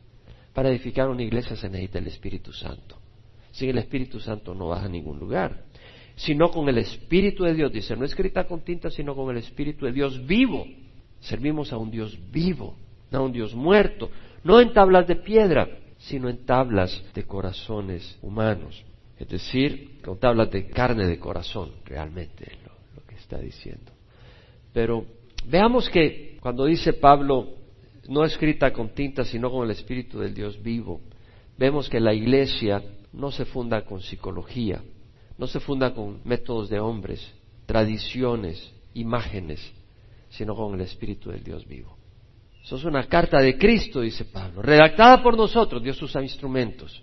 Para 0.57 0.71
edificar 0.71 1.11
una 1.11 1.23
iglesia 1.23 1.55
se 1.55 1.69
necesita 1.69 1.99
el 1.99 2.07
Espíritu 2.07 2.51
Santo. 2.51 2.97
Sin 3.51 3.69
el 3.69 3.77
Espíritu 3.77 4.19
Santo 4.19 4.55
no 4.55 4.69
vas 4.69 4.87
a 4.87 4.89
ningún 4.89 5.19
lugar. 5.19 5.65
Sino 6.15 6.49
con 6.49 6.67
el 6.71 6.79
Espíritu 6.79 7.45
de 7.45 7.53
Dios, 7.53 7.71
dice, 7.71 7.95
no 7.95 8.07
escrita 8.07 8.45
con 8.45 8.65
tinta, 8.65 8.89
sino 8.89 9.15
con 9.15 9.31
el 9.31 9.37
Espíritu 9.37 9.85
de 9.85 9.93
Dios 9.93 10.27
vivo. 10.27 10.67
Servimos 11.21 11.75
a 11.75 11.77
un 11.77 11.91
Dios 11.91 12.19
vivo, 12.33 12.75
no 13.11 13.19
a 13.19 13.21
un 13.21 13.33
Dios 13.33 13.55
muerto, 13.55 14.11
no 14.45 14.59
en 14.59 14.73
tablas 14.73 15.07
de 15.07 15.17
piedra, 15.17 15.69
sino 15.99 16.31
en 16.31 16.47
tablas 16.47 17.05
de 17.13 17.25
corazones 17.25 18.19
humanos. 18.23 18.83
Es 19.19 19.29
decir, 19.29 20.01
con 20.03 20.19
tablas 20.19 20.51
de 20.51 20.69
carne 20.71 21.07
de 21.07 21.19
corazón, 21.19 21.73
realmente 21.85 22.51
lo, 22.65 22.73
lo 22.99 23.07
que 23.07 23.17
está 23.17 23.39
diciendo. 23.39 23.93
Pero 24.73 25.05
veamos 25.51 25.91
que 25.91 26.39
cuando 26.41 26.65
dice 26.65 26.95
Pablo, 26.95 27.56
no 28.09 28.25
escrita 28.25 28.73
con 28.73 28.91
tinta, 28.91 29.25
sino 29.25 29.51
con 29.51 29.65
el 29.65 29.71
Espíritu 29.71 30.19
del 30.19 30.35
Dios 30.35 30.63
vivo, 30.63 31.01
vemos 31.57 31.89
que 31.89 32.01
la 32.01 32.15
iglesia 32.15 32.83
no 33.13 33.31
se 33.31 33.45
funda 33.45 33.85
con 33.85 34.01
psicología, 34.01 34.83
no 35.39 35.47
se 35.47 35.61
funda 35.61 35.95
con 35.95 36.21
métodos 36.25 36.69
de 36.69 36.81
hombres, 36.81 37.33
tradiciones, 37.67 38.73
imágenes, 38.95 39.61
sino 40.29 40.55
con 40.55 40.75
el 40.75 40.81
Espíritu 40.83 41.31
del 41.31 41.43
Dios 41.43 41.67
vivo. 41.67 41.97
Eso 42.63 42.77
es 42.77 42.85
una 42.85 43.07
carta 43.07 43.41
de 43.41 43.57
Cristo, 43.57 44.01
dice 44.01 44.25
Pablo, 44.25 44.61
redactada 44.61 45.23
por 45.23 45.37
nosotros, 45.37 45.83
Dios 45.83 46.01
usa 46.03 46.23
instrumentos, 46.23 47.03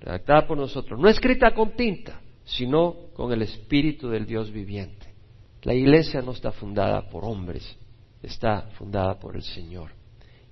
redactada 0.00 0.46
por 0.46 0.56
nosotros, 0.56 0.98
no 0.98 1.08
escrita 1.08 1.52
con 1.52 1.72
tinta, 1.72 2.20
sino 2.44 2.94
con 3.14 3.32
el 3.32 3.42
Espíritu 3.42 4.08
del 4.08 4.26
Dios 4.26 4.50
viviente. 4.50 5.14
La 5.62 5.74
iglesia 5.74 6.22
no 6.22 6.32
está 6.32 6.52
fundada 6.52 7.08
por 7.08 7.24
hombres, 7.24 7.76
está 8.22 8.62
fundada 8.78 9.18
por 9.18 9.36
el 9.36 9.42
Señor. 9.42 9.99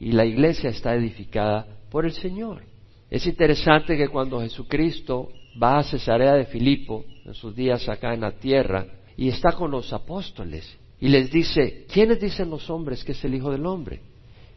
Y 0.00 0.12
la 0.12 0.24
iglesia 0.24 0.70
está 0.70 0.94
edificada 0.94 1.66
por 1.90 2.04
el 2.04 2.12
Señor. 2.12 2.62
Es 3.10 3.26
interesante 3.26 3.96
que 3.96 4.08
cuando 4.08 4.40
Jesucristo 4.40 5.30
va 5.60 5.78
a 5.78 5.82
Cesarea 5.82 6.34
de 6.34 6.46
Filipo, 6.46 7.04
en 7.24 7.34
sus 7.34 7.54
días 7.54 7.88
acá 7.88 8.14
en 8.14 8.20
la 8.20 8.32
tierra, 8.32 8.86
y 9.16 9.28
está 9.28 9.52
con 9.52 9.70
los 9.70 9.92
apóstoles, 9.92 10.78
y 11.00 11.08
les 11.08 11.30
dice, 11.30 11.86
¿quiénes 11.92 12.20
dicen 12.20 12.50
los 12.50 12.68
hombres 12.70 13.04
que 13.04 13.12
es 13.12 13.24
el 13.24 13.34
Hijo 13.34 13.50
del 13.50 13.66
Hombre? 13.66 14.00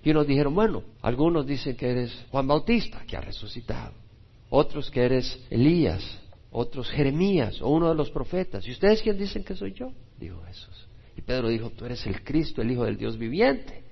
Y 0.03 0.09
unos 0.09 0.27
dijeron, 0.27 0.55
bueno, 0.55 0.83
algunos 1.01 1.45
dicen 1.45 1.75
que 1.75 1.89
eres 1.89 2.25
Juan 2.31 2.47
Bautista, 2.47 3.03
que 3.07 3.15
ha 3.15 3.21
resucitado. 3.21 3.93
Otros 4.49 4.89
que 4.89 5.01
eres 5.01 5.39
Elías, 5.49 6.19
otros 6.51 6.89
Jeremías 6.89 7.61
o 7.61 7.69
uno 7.69 7.89
de 7.89 7.95
los 7.95 8.09
profetas. 8.09 8.67
¿Y 8.67 8.71
ustedes 8.71 9.01
quién 9.01 9.17
dicen 9.17 9.43
que 9.43 9.55
soy 9.55 9.73
yo? 9.73 9.91
Dijo 10.19 10.41
Jesús. 10.47 10.87
Y 11.15 11.21
Pedro 11.21 11.49
dijo, 11.49 11.69
tú 11.69 11.85
eres 11.85 12.05
el 12.07 12.23
Cristo, 12.23 12.61
el 12.61 12.71
Hijo 12.71 12.83
del 12.85 12.97
Dios 12.97 13.17
viviente. 13.17 13.83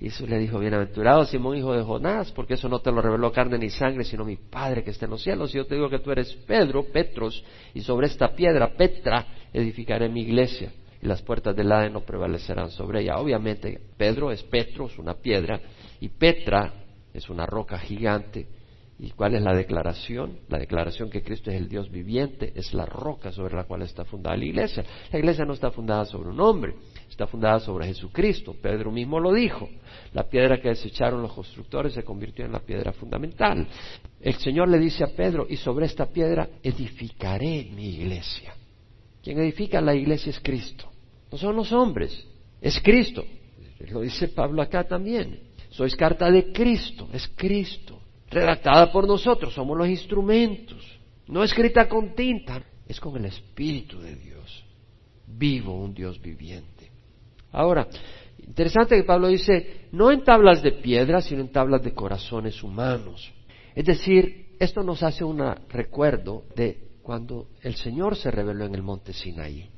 Y 0.00 0.10
Jesús 0.10 0.28
le 0.28 0.38
dijo, 0.38 0.58
bienaventurado 0.60 1.24
Simón, 1.24 1.56
hijo 1.56 1.74
de 1.74 1.82
Jonás, 1.82 2.30
porque 2.32 2.54
eso 2.54 2.68
no 2.68 2.78
te 2.78 2.92
lo 2.92 3.02
reveló 3.02 3.32
carne 3.32 3.58
ni 3.58 3.68
sangre, 3.68 4.04
sino 4.04 4.24
mi 4.24 4.36
Padre 4.36 4.84
que 4.84 4.90
está 4.90 5.06
en 5.06 5.10
los 5.10 5.22
cielos. 5.22 5.52
Y 5.52 5.58
yo 5.58 5.66
te 5.66 5.74
digo 5.74 5.90
que 5.90 5.98
tú 5.98 6.12
eres 6.12 6.32
Pedro, 6.46 6.84
Petros, 6.84 7.44
y 7.74 7.80
sobre 7.80 8.06
esta 8.06 8.28
piedra, 8.34 8.74
Petra, 8.76 9.26
edificaré 9.52 10.08
mi 10.08 10.20
iglesia 10.20 10.70
y 11.00 11.06
las 11.06 11.22
puertas 11.22 11.54
del 11.54 11.70
Hades 11.70 11.92
no 11.92 12.00
prevalecerán 12.00 12.70
sobre 12.70 13.02
ella. 13.02 13.18
Obviamente, 13.18 13.80
Pedro 13.96 14.30
es 14.32 14.42
Petros, 14.44 14.98
una 14.98 15.14
piedra, 15.14 15.60
y 16.00 16.08
Petra 16.08 16.72
es 17.14 17.28
una 17.30 17.46
roca 17.46 17.78
gigante. 17.78 18.48
¿Y 19.00 19.10
cuál 19.10 19.36
es 19.36 19.42
la 19.42 19.54
declaración? 19.54 20.40
La 20.48 20.58
declaración 20.58 21.08
que 21.08 21.22
Cristo 21.22 21.50
es 21.50 21.56
el 21.56 21.68
Dios 21.68 21.88
viviente, 21.88 22.52
es 22.56 22.74
la 22.74 22.84
roca 22.84 23.30
sobre 23.30 23.54
la 23.54 23.62
cual 23.62 23.82
está 23.82 24.04
fundada 24.04 24.36
la 24.36 24.44
iglesia. 24.44 24.84
La 25.12 25.20
iglesia 25.20 25.44
no 25.44 25.52
está 25.52 25.70
fundada 25.70 26.04
sobre 26.04 26.30
un 26.30 26.40
hombre, 26.40 26.74
está 27.18 27.26
fundada 27.26 27.58
sobre 27.58 27.88
Jesucristo. 27.88 28.54
Pedro 28.62 28.92
mismo 28.92 29.18
lo 29.18 29.32
dijo. 29.32 29.68
La 30.12 30.22
piedra 30.22 30.60
que 30.60 30.68
desecharon 30.68 31.20
los 31.20 31.32
constructores 31.32 31.92
se 31.92 32.04
convirtió 32.04 32.44
en 32.44 32.52
la 32.52 32.60
piedra 32.60 32.92
fundamental. 32.92 33.66
El 34.20 34.34
Señor 34.34 34.68
le 34.68 34.78
dice 34.78 35.02
a 35.02 35.08
Pedro, 35.08 35.44
y 35.48 35.56
sobre 35.56 35.86
esta 35.86 36.06
piedra 36.06 36.48
edificaré 36.62 37.70
mi 37.74 37.88
iglesia. 37.96 38.54
Quien 39.20 39.40
edifica 39.40 39.80
la 39.80 39.96
iglesia 39.96 40.30
es 40.30 40.38
Cristo. 40.38 40.88
No 41.32 41.36
son 41.36 41.56
los 41.56 41.72
hombres, 41.72 42.24
es 42.60 42.80
Cristo. 42.80 43.24
Lo 43.90 44.02
dice 44.02 44.28
Pablo 44.28 44.62
acá 44.62 44.84
también. 44.84 45.40
Sois 45.70 45.96
carta 45.96 46.30
de 46.30 46.52
Cristo, 46.52 47.08
es 47.12 47.28
Cristo. 47.34 47.98
Redactada 48.30 48.92
por 48.92 49.08
nosotros, 49.08 49.54
somos 49.54 49.76
los 49.76 49.88
instrumentos. 49.88 50.86
No 51.26 51.42
escrita 51.42 51.88
con 51.88 52.14
tinta, 52.14 52.62
es 52.86 53.00
con 53.00 53.16
el 53.16 53.24
Espíritu 53.24 53.98
de 53.98 54.14
Dios. 54.14 54.64
Vivo, 55.26 55.74
un 55.74 55.92
Dios 55.92 56.22
viviente. 56.22 56.78
Ahora, 57.52 57.88
interesante 58.46 58.96
que 58.96 59.04
Pablo 59.04 59.28
dice, 59.28 59.88
no 59.92 60.10
en 60.10 60.22
tablas 60.22 60.62
de 60.62 60.72
piedra, 60.72 61.20
sino 61.20 61.40
en 61.40 61.52
tablas 61.52 61.82
de 61.82 61.94
corazones 61.94 62.62
humanos. 62.62 63.32
Es 63.74 63.84
decir, 63.84 64.48
esto 64.58 64.82
nos 64.82 65.02
hace 65.02 65.24
un 65.24 65.40
recuerdo 65.68 66.44
de 66.56 66.88
cuando 67.02 67.48
el 67.62 67.74
Señor 67.76 68.16
se 68.16 68.30
reveló 68.30 68.66
en 68.66 68.74
el 68.74 68.82
monte 68.82 69.12
Sinaí. 69.12 69.70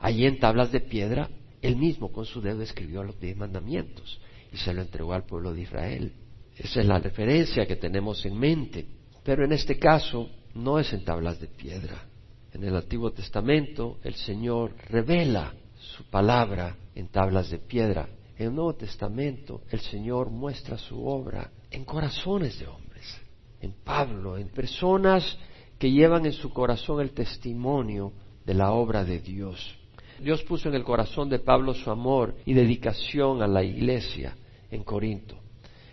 Allí 0.00 0.26
en 0.26 0.38
tablas 0.38 0.70
de 0.72 0.80
piedra, 0.80 1.28
él 1.60 1.76
mismo 1.76 2.12
con 2.12 2.24
su 2.24 2.40
dedo 2.40 2.62
escribió 2.62 3.02
los 3.02 3.18
diez 3.18 3.36
mandamientos 3.36 4.20
y 4.52 4.56
se 4.56 4.72
lo 4.72 4.82
entregó 4.82 5.12
al 5.14 5.24
pueblo 5.24 5.52
de 5.52 5.62
Israel. 5.62 6.12
Esa 6.56 6.80
es 6.80 6.86
la 6.86 6.98
referencia 6.98 7.66
que 7.66 7.76
tenemos 7.76 8.24
en 8.24 8.38
mente. 8.38 8.86
Pero 9.24 9.44
en 9.44 9.52
este 9.52 9.78
caso 9.78 10.28
no 10.54 10.78
es 10.78 10.92
en 10.92 11.04
tablas 11.04 11.40
de 11.40 11.48
piedra. 11.48 12.06
En 12.52 12.62
el 12.62 12.76
Antiguo 12.76 13.10
Testamento 13.10 13.98
el 14.04 14.14
Señor 14.14 14.74
revela 14.88 15.54
su 15.96 16.04
palabra 16.04 16.76
en 16.94 17.08
tablas 17.08 17.50
de 17.50 17.58
piedra. 17.58 18.08
En 18.36 18.48
el 18.48 18.54
Nuevo 18.54 18.74
Testamento 18.74 19.62
el 19.70 19.80
Señor 19.80 20.30
muestra 20.30 20.76
su 20.78 21.06
obra 21.06 21.50
en 21.70 21.84
corazones 21.84 22.58
de 22.58 22.66
hombres, 22.66 23.20
en 23.60 23.72
Pablo, 23.84 24.36
en 24.36 24.48
personas 24.48 25.38
que 25.78 25.90
llevan 25.90 26.26
en 26.26 26.32
su 26.32 26.50
corazón 26.50 27.00
el 27.00 27.12
testimonio 27.12 28.12
de 28.44 28.54
la 28.54 28.72
obra 28.72 29.04
de 29.04 29.20
Dios. 29.20 29.76
Dios 30.20 30.42
puso 30.44 30.68
en 30.68 30.74
el 30.74 30.84
corazón 30.84 31.28
de 31.28 31.38
Pablo 31.38 31.74
su 31.74 31.90
amor 31.90 32.36
y 32.44 32.54
dedicación 32.54 33.42
a 33.42 33.46
la 33.46 33.62
iglesia 33.62 34.36
en 34.70 34.84
Corinto. 34.84 35.36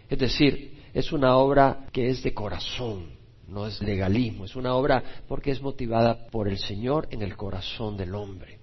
Es 0.10 0.20
decir, 0.20 0.82
es 0.94 1.12
una 1.12 1.38
obra 1.38 1.88
que 1.92 2.10
es 2.10 2.22
de 2.24 2.34
corazón, 2.34 3.12
no 3.48 3.68
es 3.68 3.82
legalismo, 3.82 4.46
es 4.46 4.56
una 4.56 4.76
obra 4.76 5.04
porque 5.28 5.52
es 5.52 5.62
motivada 5.62 6.28
por 6.28 6.48
el 6.48 6.58
Señor 6.58 7.08
en 7.12 7.22
el 7.22 7.36
corazón 7.36 7.98
del 7.98 8.16
hombre. 8.16 8.61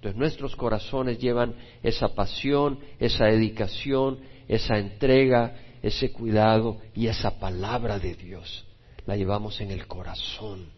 Entonces 0.00 0.18
nuestros 0.18 0.56
corazones 0.56 1.18
llevan 1.18 1.54
esa 1.82 2.14
pasión, 2.14 2.78
esa 2.98 3.26
dedicación, 3.26 4.20
esa 4.48 4.78
entrega, 4.78 5.54
ese 5.82 6.10
cuidado 6.10 6.78
y 6.94 7.08
esa 7.08 7.38
palabra 7.38 7.98
de 7.98 8.14
Dios 8.14 8.64
la 9.04 9.14
llevamos 9.14 9.60
en 9.60 9.70
el 9.70 9.86
corazón. 9.86 10.70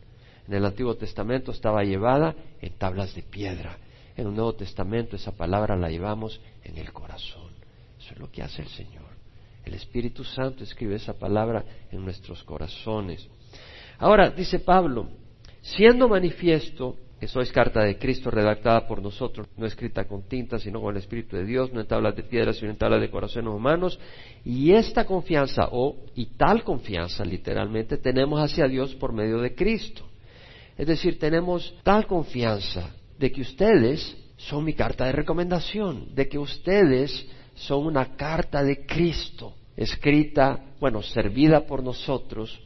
En 0.49 0.55
el 0.55 0.65
Antiguo 0.65 0.97
Testamento 0.97 1.53
estaba 1.53 1.85
llevada 1.85 2.35
en 2.61 2.73
tablas 2.73 3.15
de 3.15 3.23
piedra. 3.23 3.79
En 4.17 4.27
el 4.27 4.35
Nuevo 4.35 4.55
Testamento 4.55 5.15
esa 5.15 5.31
palabra 5.31 5.77
la 5.77 5.89
llevamos 5.89 6.41
en 6.65 6.77
el 6.79 6.93
corazón. 6.93 7.53
Eso 8.01 8.15
es 8.15 8.19
lo 8.19 8.29
que 8.29 8.43
hace 8.43 8.63
el 8.63 8.69
Señor. 8.71 9.07
El 9.65 9.75
Espíritu 9.75 10.25
Santo 10.25 10.65
escribe 10.65 10.97
esa 10.97 11.13
palabra 11.13 11.65
en 11.93 12.05
nuestros 12.05 12.43
corazones. 12.43 13.29
Ahora, 13.99 14.31
dice 14.31 14.59
Pablo, 14.59 15.11
siendo 15.61 16.09
manifiesto 16.09 16.97
que 17.23 17.29
sois 17.29 17.53
carta 17.53 17.85
de 17.85 17.99
Cristo 17.99 18.33
redactada 18.33 18.85
por 18.85 19.01
nosotros, 19.01 19.47
no 19.57 19.65
escrita 19.65 20.09
con 20.09 20.27
tinta, 20.27 20.59
sino 20.59 20.81
con 20.81 20.91
el 20.97 21.01
Espíritu 21.01 21.37
de 21.37 21.45
Dios, 21.45 21.73
no 21.73 21.81
en 21.81 21.87
tablas 21.87 22.17
de 22.17 22.25
piedra, 22.25 22.53
sino 22.53 22.73
en 22.73 22.77
tablas 22.77 23.01
de 23.01 23.13
corazones 23.13 23.55
humanos. 23.55 23.97
Y 24.45 24.73
esta 24.73 25.05
confianza, 25.05 25.69
o 25.71 25.99
y 26.17 26.27
tal 26.37 26.65
confianza, 26.65 27.25
literalmente, 27.25 27.97
tenemos 27.99 28.41
hacia 28.41 28.67
Dios 28.67 28.97
por 28.97 29.13
medio 29.13 29.39
de 29.39 29.55
Cristo. 29.55 30.03
Es 30.77 30.89
decir, 30.89 31.21
tenemos 31.21 31.73
tal 31.85 32.09
confianza 32.09 32.91
de 33.21 33.31
que 33.31 33.43
ustedes 33.43 34.17
son 34.37 34.65
mi 34.65 34.75
carta 34.75 35.05
de 35.05 35.13
recomendación, 35.13 36.13
de 36.17 36.29
que 36.29 36.41
ustedes 36.41 37.25
son 37.55 37.87
una 37.87 38.17
carta 38.17 38.65
de 38.65 38.85
Cristo, 38.85 39.55
escrita, 39.77 40.59
bueno, 40.81 41.03
servida 41.03 41.67
por 41.67 41.85
nosotros, 41.85 42.61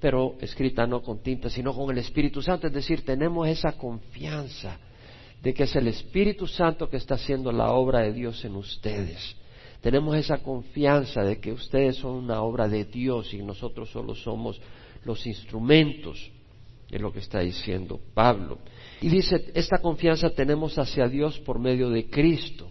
pero 0.00 0.36
escrita 0.40 0.86
no 0.86 1.02
con 1.02 1.22
tinta, 1.22 1.50
sino 1.50 1.74
con 1.74 1.90
el 1.90 1.98
Espíritu 1.98 2.42
Santo. 2.42 2.66
Es 2.66 2.72
decir, 2.72 3.04
tenemos 3.04 3.48
esa 3.48 3.72
confianza 3.72 4.78
de 5.42 5.52
que 5.52 5.64
es 5.64 5.74
el 5.76 5.88
Espíritu 5.88 6.46
Santo 6.46 6.88
que 6.88 6.96
está 6.96 7.14
haciendo 7.14 7.50
la 7.50 7.72
obra 7.72 8.00
de 8.00 8.12
Dios 8.12 8.44
en 8.44 8.56
ustedes. 8.56 9.36
Tenemos 9.80 10.14
esa 10.16 10.38
confianza 10.38 11.22
de 11.22 11.40
que 11.40 11.52
ustedes 11.52 11.96
son 11.96 12.12
una 12.12 12.42
obra 12.42 12.68
de 12.68 12.84
Dios 12.84 13.34
y 13.34 13.38
nosotros 13.38 13.90
solo 13.90 14.14
somos 14.14 14.60
los 15.04 15.26
instrumentos, 15.26 16.30
es 16.88 17.00
lo 17.00 17.12
que 17.12 17.18
está 17.18 17.40
diciendo 17.40 18.00
Pablo. 18.14 18.58
Y 19.00 19.08
dice, 19.08 19.50
esta 19.54 19.78
confianza 19.78 20.30
tenemos 20.30 20.78
hacia 20.78 21.08
Dios 21.08 21.40
por 21.40 21.58
medio 21.58 21.90
de 21.90 22.08
Cristo. 22.08 22.70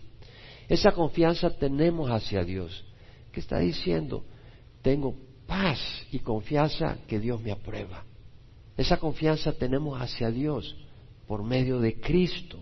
Esa 0.70 0.94
confianza 0.94 1.50
tenemos 1.50 2.10
hacia 2.10 2.46
Dios. 2.46 2.86
¿Qué 3.34 3.41
está 3.41 3.60
diciendo? 3.60 4.24
Tengo 4.82 5.15
paz 5.51 6.08
y 6.13 6.20
confianza 6.20 7.00
que 7.10 7.20
Dios 7.20 7.41
me 7.41 7.51
aprueba. 7.51 8.05
Esa 8.77 8.96
confianza 8.96 9.51
tenemos 9.51 10.01
hacia 10.01 10.31
Dios 10.31 10.77
por 11.27 11.43
medio 11.43 11.81
de 11.81 12.00
Cristo. 12.00 12.58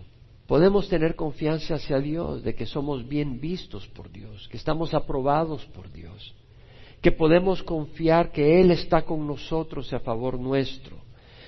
Podemos 0.48 0.88
tener 0.88 1.14
confianza 1.14 1.76
hacia 1.76 2.00
Dios 2.00 2.42
de 2.42 2.56
que 2.56 2.66
somos 2.66 3.06
bien 3.06 3.40
vistos 3.40 3.86
por 3.86 4.10
Dios, 4.10 4.48
que 4.48 4.56
estamos 4.56 4.92
aprobados 4.92 5.64
por 5.66 5.92
Dios, 5.92 6.34
que 7.00 7.12
podemos 7.12 7.62
confiar 7.62 8.32
que 8.32 8.60
Él 8.60 8.72
está 8.72 9.02
con 9.02 9.24
nosotros 9.24 9.92
a 9.92 10.00
favor 10.00 10.40
nuestro, 10.40 10.96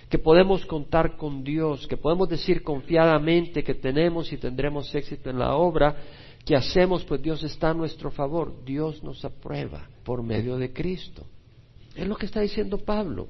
que 0.08 0.18
podemos 0.18 0.64
contar 0.64 1.16
con 1.16 1.42
Dios, 1.42 1.88
que 1.88 1.96
podemos 1.96 2.28
decir 2.28 2.62
confiadamente 2.62 3.64
que 3.64 3.75
tenemos 3.75 4.32
y 4.32 4.37
tendremos 4.37 4.94
éxito 4.94 5.28
en 5.28 5.40
la 5.40 5.56
obra 5.56 5.96
que 6.44 6.54
hacemos, 6.54 7.04
pues 7.04 7.20
Dios 7.20 7.42
está 7.42 7.70
a 7.70 7.75
nuestro 7.75 8.12
favor. 8.12 8.64
Dios 8.64 9.02
nos 9.02 9.25
aprueba 9.25 9.88
por 10.04 10.22
medio 10.22 10.56
de 10.56 10.72
Cristo. 10.72 11.26
Es 11.96 12.06
lo 12.06 12.16
que 12.16 12.26
está 12.26 12.40
diciendo 12.40 12.78
Pablo. 12.78 13.28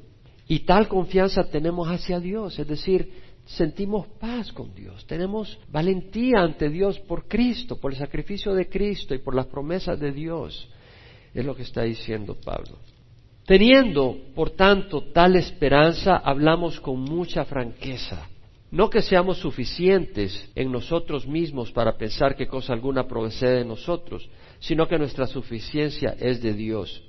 Y 0.48 0.60
tal 0.60 0.88
confianza 0.88 1.44
tenemos 1.44 1.88
hacia 1.88 2.20
Dios, 2.20 2.58
es 2.58 2.66
decir, 2.66 3.12
sentimos 3.46 4.06
paz 4.20 4.52
con 4.52 4.74
Dios, 4.74 5.06
tenemos 5.06 5.58
valentía 5.70 6.40
ante 6.40 6.68
Dios 6.68 6.98
por 7.00 7.26
Cristo, 7.26 7.76
por 7.76 7.92
el 7.92 7.98
sacrificio 7.98 8.52
de 8.54 8.68
Cristo 8.68 9.14
y 9.14 9.18
por 9.18 9.34
las 9.34 9.46
promesas 9.46 9.98
de 9.98 10.12
Dios. 10.12 10.68
Es 11.32 11.44
lo 11.44 11.54
que 11.54 11.62
está 11.62 11.82
diciendo 11.82 12.36
Pablo. 12.44 12.76
Teniendo, 13.46 14.16
por 14.34 14.50
tanto, 14.50 15.04
tal 15.12 15.36
esperanza, 15.36 16.16
hablamos 16.16 16.78
con 16.80 17.00
mucha 17.00 17.44
franqueza 17.44 18.28
no 18.72 18.88
que 18.88 19.02
seamos 19.02 19.36
suficientes 19.36 20.50
en 20.54 20.72
nosotros 20.72 21.26
mismos 21.26 21.70
para 21.72 21.98
pensar 21.98 22.34
que 22.34 22.46
cosa 22.46 22.72
alguna 22.72 23.06
procede 23.06 23.58
de 23.58 23.64
nosotros, 23.66 24.26
sino 24.60 24.88
que 24.88 24.96
nuestra 24.96 25.26
suficiencia 25.26 26.16
es 26.18 26.40
de 26.40 26.54
Dios. 26.54 27.02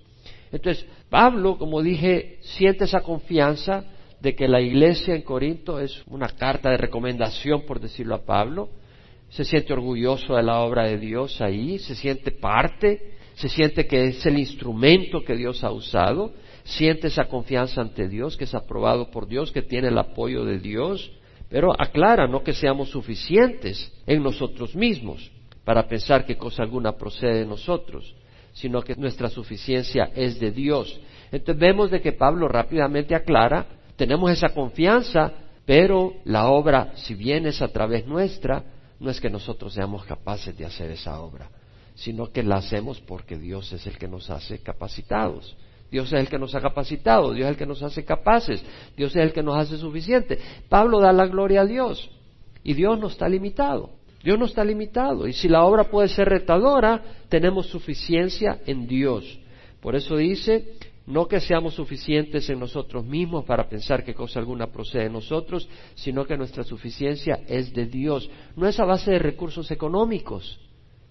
Entonces, 0.53 0.86
Pablo, 1.10 1.57
como 1.57 1.81
dije, 1.81 2.38
siente 2.41 2.86
esa 2.86 3.01
confianza 3.01 3.86
de 4.22 4.36
que 4.36 4.48
la 4.48 4.62
iglesia 4.62 5.15
en 5.15 5.24
Corinto 5.24 5.79
es 5.79 6.03
una 6.07 6.27
carta 6.29 6.69
de 6.69 6.77
recomendación, 6.77 7.63
por 7.65 7.79
decirlo 7.79 8.13
a 8.15 8.24
Pablo, 8.24 8.69
se 9.29 9.43
siente 9.45 9.74
orgulloso 9.74 10.36
de 10.36 10.43
la 10.43 10.60
obra 10.60 10.83
de 10.83 11.00
Dios 11.00 11.41
ahí, 11.41 11.79
se 11.79 11.95
siente 11.95 12.29
parte, 12.31 13.15
se 13.33 13.50
siente 13.50 13.88
que 13.88 14.05
es 14.05 14.25
el 14.27 14.38
instrumento 14.38 15.24
que 15.24 15.36
Dios 15.36 15.63
ha 15.63 15.72
usado, 15.72 16.33
siente 16.63 17.07
esa 17.07 17.25
confianza 17.25 17.81
ante 17.81 18.07
Dios, 18.07 18.38
que 18.38 18.43
es 18.43 18.53
aprobado 18.53 19.10
por 19.10 19.27
Dios, 19.27 19.51
que 19.51 19.63
tiene 19.63 19.88
el 19.88 19.98
apoyo 19.98 20.45
de 20.45 20.60
Dios, 20.60 21.12
pero 21.50 21.74
aclara 21.74 22.27
no 22.27 22.43
que 22.43 22.53
seamos 22.53 22.89
suficientes 22.89 23.91
en 24.05 24.22
nosotros 24.22 24.75
mismos 24.75 25.31
para 25.65 25.88
pensar 25.88 26.27
que 26.27 26.38
cosa 26.38 26.62
alguna 26.62 26.91
procede 26.91 27.39
de 27.39 27.45
nosotros, 27.48 28.13
sino 28.53 28.81
que 28.81 28.95
nuestra 28.95 29.29
suficiencia 29.29 30.12
es 30.15 30.39
de 30.39 30.51
Dios. 30.51 31.00
Entonces 31.31 31.60
vemos 31.60 31.91
de 31.91 32.01
que 32.01 32.13
Pablo 32.13 32.48
rápidamente 32.48 33.15
aclara, 33.15 33.65
tenemos 33.95 34.31
esa 34.31 34.50
confianza, 34.50 35.33
pero 35.65 36.13
la 36.25 36.48
obra, 36.48 36.93
si 36.95 37.15
bien 37.15 37.45
es 37.45 37.62
a 37.62 37.67
través 37.67 38.05
nuestra, 38.05 38.63
no 39.00 39.10
es 39.10 39.19
que 39.19 39.29
nosotros 39.29 39.74
seamos 39.74 40.05
capaces 40.05 40.55
de 40.57 40.65
hacer 40.65 40.91
esa 40.91 41.19
obra, 41.19 41.50
sino 41.95 42.31
que 42.31 42.43
la 42.43 42.57
hacemos 42.57 43.01
porque 43.01 43.38
Dios 43.38 43.74
es 43.74 43.86
el 43.88 43.98
que 43.98 44.07
nos 44.07 44.29
hace 44.29 44.60
capacitados. 44.60 45.55
Dios 45.91 46.12
es 46.12 46.19
el 46.19 46.27
que 46.27 46.39
nos 46.39 46.55
ha 46.55 46.62
capacitado, 46.62 47.33
Dios 47.33 47.45
es 47.45 47.51
el 47.51 47.57
que 47.57 47.67
nos 47.67 47.83
hace 47.83 48.03
capaces, 48.03 48.63
Dios 48.97 49.15
es 49.15 49.21
el 49.21 49.32
que 49.32 49.43
nos 49.43 49.58
hace 49.58 49.78
suficiente. 49.78 50.39
Pablo 50.67 50.99
da 50.99 51.12
la 51.13 51.28
gloria 51.28 51.62
a 51.62 51.65
Dios 51.65 52.10
y 52.63 52.73
Dios 52.73 52.97
no 52.99 53.08
está 53.08 53.30
limitado. 53.30 53.91
Dios 54.23 54.39
no 54.39 54.45
está 54.45 54.63
limitado 54.63 55.27
y 55.27 55.33
si 55.33 55.49
la 55.49 55.65
obra 55.65 55.86
puede 55.86 56.07
ser 56.07 56.29
retadora, 56.29 57.01
tenemos 57.29 57.67
suficiencia 57.67 58.59
en 58.65 58.88
Dios. 58.88 59.39
Por 59.81 59.95
eso 59.95 60.15
dice, 60.15 60.77
no 61.05 61.27
que 61.27 61.41
seamos 61.41 61.73
suficientes 61.73 62.49
en 62.49 62.59
nosotros 62.59 63.05
mismos 63.05 63.43
para 63.43 63.67
pensar 63.67 64.05
que 64.05 64.13
cosa 64.13 64.39
alguna 64.39 64.67
procede 64.67 65.03
de 65.03 65.09
nosotros, 65.09 65.67
sino 65.95 66.25
que 66.25 66.38
nuestra 66.38 66.63
suficiencia 66.63 67.41
es 67.47 67.73
de 67.73 67.86
Dios. 67.86 68.29
No 68.55 68.67
es 68.67 68.79
a 68.79 68.86
base 68.86 69.12
de 69.12 69.19
recursos 69.19 69.69
económicos. 69.71 70.59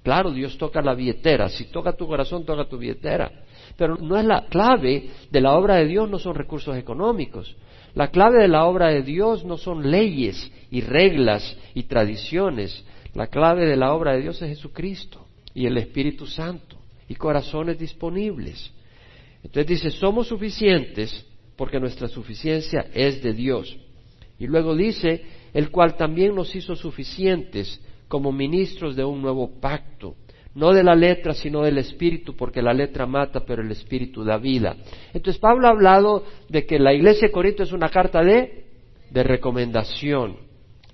Claro, 0.03 0.33
Dios 0.33 0.57
toca 0.57 0.81
la 0.81 0.95
billetera. 0.95 1.51
Si 1.51 1.67
toca 1.67 1.93
tu 1.93 2.07
corazón, 2.07 2.45
toca 2.47 2.65
tu 2.65 2.79
billetera. 2.79 3.31
Pero 3.77 3.97
no 3.97 4.17
es 4.17 4.25
la 4.25 4.47
clave 4.47 5.11
de 5.31 5.41
la 5.41 5.53
obra 5.53 5.77
de 5.77 5.87
Dios, 5.87 6.09
no 6.09 6.19
son 6.19 6.35
recursos 6.35 6.77
económicos. 6.77 7.55
La 7.95 8.09
clave 8.09 8.41
de 8.41 8.49
la 8.49 8.65
obra 8.65 8.89
de 8.89 9.03
Dios 9.03 9.45
no 9.45 9.59
son 9.59 9.91
leyes 9.91 10.51
y 10.71 10.81
reglas 10.81 11.57
y 11.75 11.83
tradiciones. 11.83 12.85
La 13.15 13.27
clave 13.27 13.67
de 13.67 13.77
la 13.77 13.93
obra 13.93 14.13
de 14.13 14.23
Dios 14.23 14.41
es 14.43 14.49
Jesucristo 14.49 15.27
y 15.55 15.67
el 15.67 15.77
Espíritu 15.77 16.27
Santo 16.27 16.77
y 17.09 17.15
corazones 17.15 17.79
disponibles. 17.79 18.73
Entonces 19.43 19.67
dice, 19.67 19.91
somos 19.91 20.29
suficientes 20.29 21.27
porque 21.57 21.81
nuestra 21.81 22.09
suficiencia 22.09 22.87
es 22.95 23.23
de 23.23 23.33
Dios. 23.33 23.77
Y 24.39 24.47
luego 24.47 24.75
dice, 24.75 25.25
el 25.53 25.71
cual 25.71 25.97
también 25.97 26.35
nos 26.35 26.55
hizo 26.55 26.75
suficientes 26.75 27.81
como 28.09 28.33
ministros 28.33 28.97
de 28.97 29.05
un 29.05 29.21
nuevo 29.21 29.61
pacto 29.61 30.17
no 30.55 30.73
de 30.73 30.83
la 30.83 30.95
letra, 30.95 31.33
sino 31.33 31.63
del 31.63 31.79
espíritu, 31.79 32.37
porque 32.37 32.61
la 32.61 32.75
letra 32.75 33.07
mata, 33.07 33.41
pero 33.41 33.63
el 33.63 33.71
espíritu 33.71 34.23
da 34.25 34.37
vida. 34.37 34.77
Entonces 35.15 35.41
Pablo 35.41 35.67
ha 35.67 35.71
hablado 35.71 36.25
de 36.49 36.67
que 36.67 36.79
la 36.79 36.93
iglesia 36.93 37.29
de 37.29 37.33
Corinto 37.33 37.63
es 37.63 37.73
una 37.73 37.89
carta 37.89 38.23
de, 38.23 38.67
de 39.11 39.23
recomendación. 39.23 40.37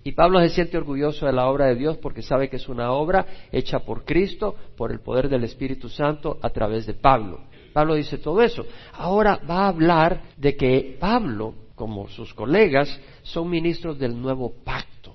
Y 0.08 0.12
Pablo 0.12 0.40
se 0.40 0.48
siente 0.48 0.78
orgulloso 0.78 1.26
de 1.26 1.34
la 1.34 1.50
obra 1.50 1.66
de 1.66 1.74
Dios 1.74 1.98
porque 1.98 2.22
sabe 2.22 2.48
que 2.48 2.56
es 2.56 2.66
una 2.66 2.92
obra 2.92 3.26
hecha 3.52 3.80
por 3.80 4.06
Cristo, 4.06 4.56
por 4.74 4.90
el 4.90 5.00
poder 5.00 5.28
del 5.28 5.44
Espíritu 5.44 5.90
Santo 5.90 6.38
a 6.40 6.48
través 6.48 6.86
de 6.86 6.94
Pablo. 6.94 7.40
Pablo 7.74 7.94
dice 7.94 8.16
todo 8.16 8.40
eso. 8.40 8.64
Ahora 8.94 9.38
va 9.46 9.64
a 9.64 9.68
hablar 9.68 10.22
de 10.38 10.56
que 10.56 10.96
Pablo, 10.98 11.52
como 11.74 12.08
sus 12.08 12.32
colegas, 12.32 12.88
son 13.20 13.50
ministros 13.50 13.98
del 13.98 14.18
nuevo 14.18 14.54
pacto. 14.64 15.14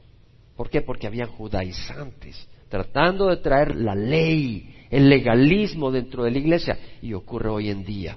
¿Por 0.55 0.69
qué? 0.69 0.83
Porque 0.83 1.07
habían 1.07 1.29
judaizantes 1.29 2.47
tratando 2.69 3.29
de 3.29 3.37
traer 3.37 3.75
la 3.75 3.95
ley, 3.95 4.75
el 4.91 5.09
legalismo 5.09 5.91
dentro 5.91 6.23
de 6.23 6.29
la 6.29 6.37
iglesia, 6.37 6.77
y 7.01 7.13
ocurre 7.15 7.49
hoy 7.49 7.71
en 7.71 7.83
día. 7.83 8.15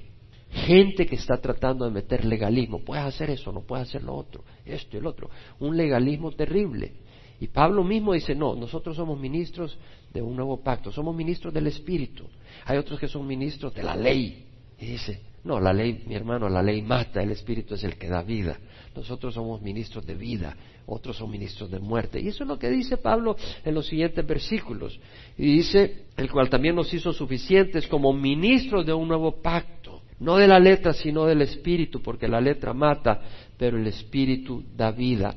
Gente 0.50 1.06
que 1.06 1.16
está 1.16 1.38
tratando 1.38 1.84
de 1.84 1.90
meter 1.90 2.24
legalismo, 2.24 2.80
puedes 2.80 3.04
hacer 3.04 3.30
eso, 3.30 3.52
no 3.52 3.62
puedes 3.62 3.88
hacer 3.88 4.02
lo 4.02 4.14
otro, 4.14 4.44
esto 4.64 4.96
y 4.96 5.00
el 5.00 5.06
otro, 5.06 5.28
un 5.60 5.76
legalismo 5.76 6.32
terrible. 6.32 6.92
Y 7.40 7.48
Pablo 7.48 7.84
mismo 7.84 8.14
dice, 8.14 8.34
no, 8.34 8.54
nosotros 8.54 8.96
somos 8.96 9.18
ministros 9.18 9.76
de 10.12 10.22
un 10.22 10.36
nuevo 10.36 10.62
pacto, 10.62 10.90
somos 10.90 11.14
ministros 11.14 11.52
del 11.52 11.66
Espíritu. 11.66 12.24
Hay 12.64 12.78
otros 12.78 12.98
que 12.98 13.08
son 13.08 13.26
ministros 13.26 13.74
de 13.74 13.82
la 13.82 13.94
ley. 13.94 14.46
Y 14.78 14.86
dice, 14.86 15.20
no, 15.44 15.60
la 15.60 15.72
ley, 15.72 16.02
mi 16.06 16.14
hermano, 16.14 16.48
la 16.48 16.62
ley 16.62 16.82
mata, 16.82 17.22
el 17.22 17.30
Espíritu 17.30 17.74
es 17.74 17.84
el 17.84 17.96
que 17.96 18.08
da 18.08 18.22
vida. 18.22 18.58
Nosotros 18.96 19.34
somos 19.34 19.60
ministros 19.60 20.06
de 20.06 20.14
vida, 20.14 20.56
otros 20.86 21.18
son 21.18 21.30
ministros 21.30 21.70
de 21.70 21.78
muerte. 21.78 22.20
Y 22.20 22.28
eso 22.28 22.44
es 22.44 22.48
lo 22.48 22.58
que 22.58 22.70
dice 22.70 22.96
Pablo 22.96 23.36
en 23.64 23.74
los 23.74 23.86
siguientes 23.86 24.26
versículos. 24.26 24.98
Y 25.36 25.56
dice, 25.56 26.06
el 26.16 26.30
cual 26.32 26.48
también 26.48 26.74
nos 26.74 26.92
hizo 26.92 27.12
suficientes 27.12 27.86
como 27.86 28.12
ministros 28.12 28.86
de 28.86 28.94
un 28.94 29.06
nuevo 29.06 29.42
pacto, 29.42 29.95
no 30.18 30.36
de 30.36 30.48
la 30.48 30.58
letra, 30.58 30.92
sino 30.92 31.26
del 31.26 31.42
Espíritu, 31.42 32.00
porque 32.02 32.28
la 32.28 32.40
letra 32.40 32.72
mata, 32.72 33.20
pero 33.58 33.78
el 33.78 33.86
Espíritu 33.86 34.64
da 34.74 34.90
vida. 34.90 35.34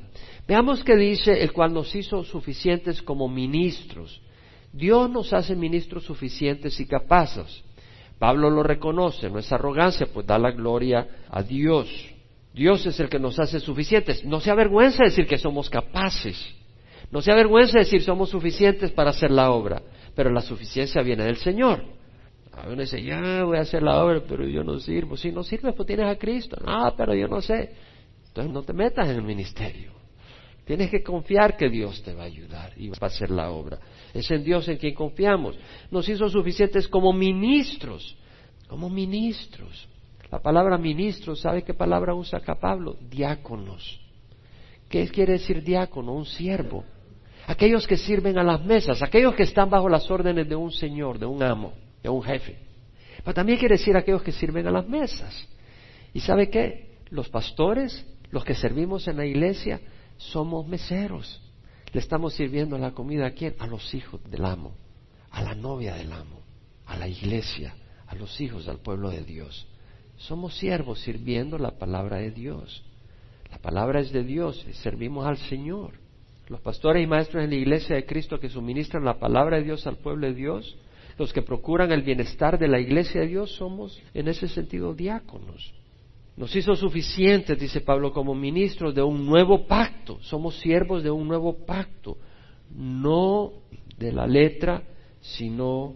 Veamos 0.48 0.84
que 0.84 0.96
dice, 0.96 1.42
el 1.42 1.52
cual 1.52 1.74
nos 1.74 1.94
hizo 1.94 2.24
suficientes 2.24 3.02
como 3.02 3.28
ministros. 3.28 4.22
Dios 4.72 5.10
nos 5.10 5.34
hace 5.34 5.56
ministros 5.56 6.06
suficientes 6.06 6.80
y 6.80 6.86
capaces. 6.86 7.64
Pablo 8.18 8.50
lo 8.50 8.64
reconoce, 8.64 9.30
no 9.30 9.40
es 9.40 9.52
arrogancia, 9.52 10.08
pues 10.14 10.26
da 10.26 10.38
la 10.38 10.52
gloria 10.52 11.08
a 11.30 11.42
Dios. 11.42 11.90
Dios 12.54 12.86
es 12.86 13.00
el 13.00 13.10
que 13.10 13.20
nos 13.20 13.40
hace 13.40 13.60
suficientes. 13.60 14.26
No 14.26 14.40
se 14.40 14.52
avergüenza 14.52 15.04
decir 15.04 15.28
que 15.28 15.38
somos 15.38 15.70
capaces. 15.70 16.38
No 17.12 17.22
se 17.22 17.32
avergüenza 17.32 17.80
decir 17.80 18.02
somos 18.02 18.30
suficientes 18.30 18.92
para 18.92 19.12
hacer 19.12 19.32
la 19.32 19.52
obra. 19.52 19.82
Pero 20.16 20.32
la 20.32 20.42
suficiencia 20.42 21.02
viene 21.02 21.24
del 21.24 21.38
Señor. 21.38 21.99
A 22.64 22.68
uno 22.68 22.82
dice, 22.82 23.02
ya 23.02 23.44
voy 23.44 23.58
a 23.58 23.62
hacer 23.62 23.84
la 23.84 24.04
obra, 24.04 24.22
pero 24.28 24.46
yo 24.48 24.64
no 24.64 24.80
sirvo. 24.80 25.18
Si 25.18 25.32
no 25.32 25.44
sirves, 25.44 25.74
pues 25.76 25.88
tienes 25.88 26.08
a 26.08 26.18
Cristo. 26.18 26.58
Ah, 26.66 26.94
pero 26.96 27.14
yo 27.16 27.28
no 27.28 27.42
sé. 27.42 27.72
Entonces 28.28 28.54
no 28.54 28.64
te 28.64 28.74
metas 28.74 29.10
en 29.10 29.16
el 29.16 29.24
ministerio. 29.24 29.94
Tienes 30.66 30.92
que 30.92 31.02
confiar 31.02 31.58
que 31.58 31.70
Dios 31.70 32.04
te 32.04 32.14
va 32.14 32.24
a 32.24 32.28
ayudar 32.28 32.74
y 32.78 32.90
va 32.90 32.98
a 33.02 33.06
hacer 33.08 33.32
la 33.32 33.50
obra. 33.50 33.80
Es 34.14 34.30
en 34.30 34.44
Dios 34.44 34.68
en 34.68 34.78
quien 34.78 34.94
confiamos. 34.94 35.58
Nos 35.90 36.08
hizo 36.08 36.30
suficientes 36.30 36.88
como 36.88 37.12
ministros 37.12 38.16
como 38.70 38.88
ministros. 38.90 39.90
La 40.32 40.40
palabra 40.40 40.78
ministro, 40.78 41.36
¿sabe 41.36 41.64
qué 41.64 41.74
palabra 41.74 42.14
usa 42.14 42.38
acá 42.38 42.56
Pablo? 42.56 42.96
Diáconos. 43.10 44.00
¿Qué 44.88 45.08
quiere 45.10 45.34
decir 45.34 45.64
diácono? 45.64 46.14
Un 46.14 46.26
siervo. 46.26 46.86
Aquellos 47.48 47.88
que 47.88 47.98
sirven 47.98 48.38
a 48.38 48.44
las 48.44 48.64
mesas, 48.64 49.02
aquellos 49.02 49.34
que 49.34 49.44
están 49.44 49.72
bajo 49.72 49.90
las 49.90 50.10
órdenes 50.10 50.48
de 50.48 50.56
un 50.56 50.72
señor, 50.72 51.18
de 51.18 51.26
un 51.26 51.42
amo, 51.42 51.74
de 52.02 52.10
un 52.10 52.24
jefe. 52.24 52.58
Pero 53.24 53.34
también 53.34 53.60
quiere 53.60 53.78
decir 53.78 53.96
aquellos 53.96 54.24
que 54.24 54.32
sirven 54.32 54.68
a 54.68 54.72
las 54.72 54.88
mesas. 54.88 55.48
¿Y 56.14 56.22
sabe 56.22 56.50
qué? 56.50 56.98
Los 57.10 57.30
pastores, 57.30 58.06
los 58.32 58.44
que 58.44 58.56
servimos 58.56 59.08
en 59.08 59.18
la 59.18 59.26
iglesia, 59.26 59.82
somos 60.18 60.68
meseros. 60.68 61.42
Le 61.92 62.00
estamos 62.00 62.34
sirviendo 62.34 62.78
la 62.78 62.92
comida 62.92 63.28
a 63.28 63.32
quién? 63.32 63.56
A 63.60 63.68
los 63.68 63.94
hijos 63.94 64.22
del 64.30 64.46
amo, 64.46 64.76
a 65.32 65.42
la 65.42 65.56
novia 65.56 65.96
del 65.96 66.12
amo, 66.12 66.42
a 66.86 66.98
la 66.98 67.08
iglesia, 67.08 67.76
a 68.08 68.16
los 68.16 68.40
hijos 68.40 68.66
del 68.66 68.78
pueblo 68.78 69.10
de 69.10 69.24
Dios. 69.24 69.68
Somos 70.18 70.58
siervos 70.58 71.00
sirviendo 71.00 71.58
la 71.58 71.72
palabra 71.72 72.18
de 72.18 72.32
Dios. 72.32 72.84
La 73.50 73.58
palabra 73.58 74.02
es 74.02 74.12
de 74.12 74.24
Dios 74.24 74.66
y 74.70 74.74
servimos 74.74 75.26
al 75.26 75.38
Señor. 75.38 75.94
Los 76.48 76.62
pastores 76.62 77.04
y 77.04 77.08
maestros 77.08 77.44
en 77.44 77.52
la 77.52 77.56
iglesia 77.56 77.96
de 77.96 78.06
Cristo 78.06 78.40
que 78.40 78.50
suministran 78.50 79.06
la 79.06 79.20
palabra 79.20 79.58
de 79.58 79.64
Dios 79.64 79.88
al 79.88 79.98
pueblo 79.98 80.28
de 80.28 80.34
Dios, 80.34 80.78
los 81.20 81.34
que 81.34 81.42
procuran 81.42 81.92
el 81.92 82.02
bienestar 82.02 82.58
de 82.58 82.70
la 82.70 82.80
iglesia 82.80 83.22
de 83.22 83.28
Dios, 83.28 83.52
somos 83.52 84.02
en 84.14 84.30
ese 84.30 84.48
sentido 84.48 84.94
diáconos. 84.94 85.74
Nos 86.38 86.56
hizo 86.56 86.74
suficientes, 86.78 87.60
dice 87.60 87.82
Pablo, 87.82 88.14
como 88.14 88.34
ministros 88.34 88.96
de 88.96 89.04
un 89.04 89.26
nuevo 89.26 89.68
pacto. 89.68 90.18
Somos 90.22 90.58
siervos 90.60 91.04
de 91.04 91.12
un 91.12 91.28
nuevo 91.28 91.66
pacto, 91.66 92.18
no 92.74 93.52
de 93.98 94.14
la 94.14 94.26
letra, 94.26 94.82
sino 95.20 95.96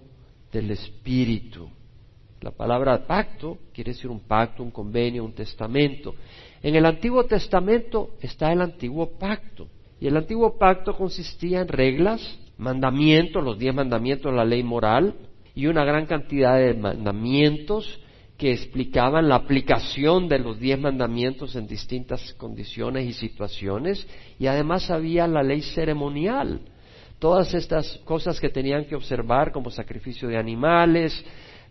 del 0.51 0.71
espíritu. 0.71 1.69
La 2.41 2.51
palabra 2.51 3.07
pacto 3.07 3.59
quiere 3.73 3.93
decir 3.93 4.11
un 4.11 4.19
pacto, 4.19 4.61
un 4.61 4.71
convenio, 4.71 5.23
un 5.23 5.31
testamento. 5.31 6.13
En 6.61 6.75
el 6.75 6.85
Antiguo 6.85 7.23
Testamento 7.23 8.15
está 8.19 8.51
el 8.51 8.59
Antiguo 8.59 9.17
Pacto. 9.17 9.69
Y 10.01 10.07
el 10.07 10.17
Antiguo 10.17 10.57
Pacto 10.57 10.97
consistía 10.97 11.61
en 11.61 11.69
reglas, 11.69 12.37
mandamientos, 12.57 13.43
los 13.43 13.57
diez 13.57 13.73
mandamientos, 13.73 14.33
la 14.33 14.45
ley 14.45 14.63
moral, 14.63 15.15
y 15.55 15.67
una 15.67 15.85
gran 15.85 16.05
cantidad 16.05 16.57
de 16.57 16.73
mandamientos 16.73 17.99
que 18.37 18.51
explicaban 18.51 19.29
la 19.29 19.35
aplicación 19.35 20.27
de 20.27 20.39
los 20.39 20.59
diez 20.59 20.79
mandamientos 20.79 21.55
en 21.55 21.67
distintas 21.67 22.33
condiciones 22.33 23.05
y 23.05 23.13
situaciones, 23.13 24.07
y 24.39 24.47
además 24.47 24.89
había 24.89 25.27
la 25.27 25.43
ley 25.43 25.61
ceremonial, 25.61 26.61
todas 27.19 27.53
estas 27.53 27.99
cosas 28.03 28.39
que 28.39 28.49
tenían 28.49 28.85
que 28.85 28.95
observar 28.95 29.51
como 29.51 29.69
sacrificio 29.69 30.27
de 30.27 30.37
animales, 30.37 31.23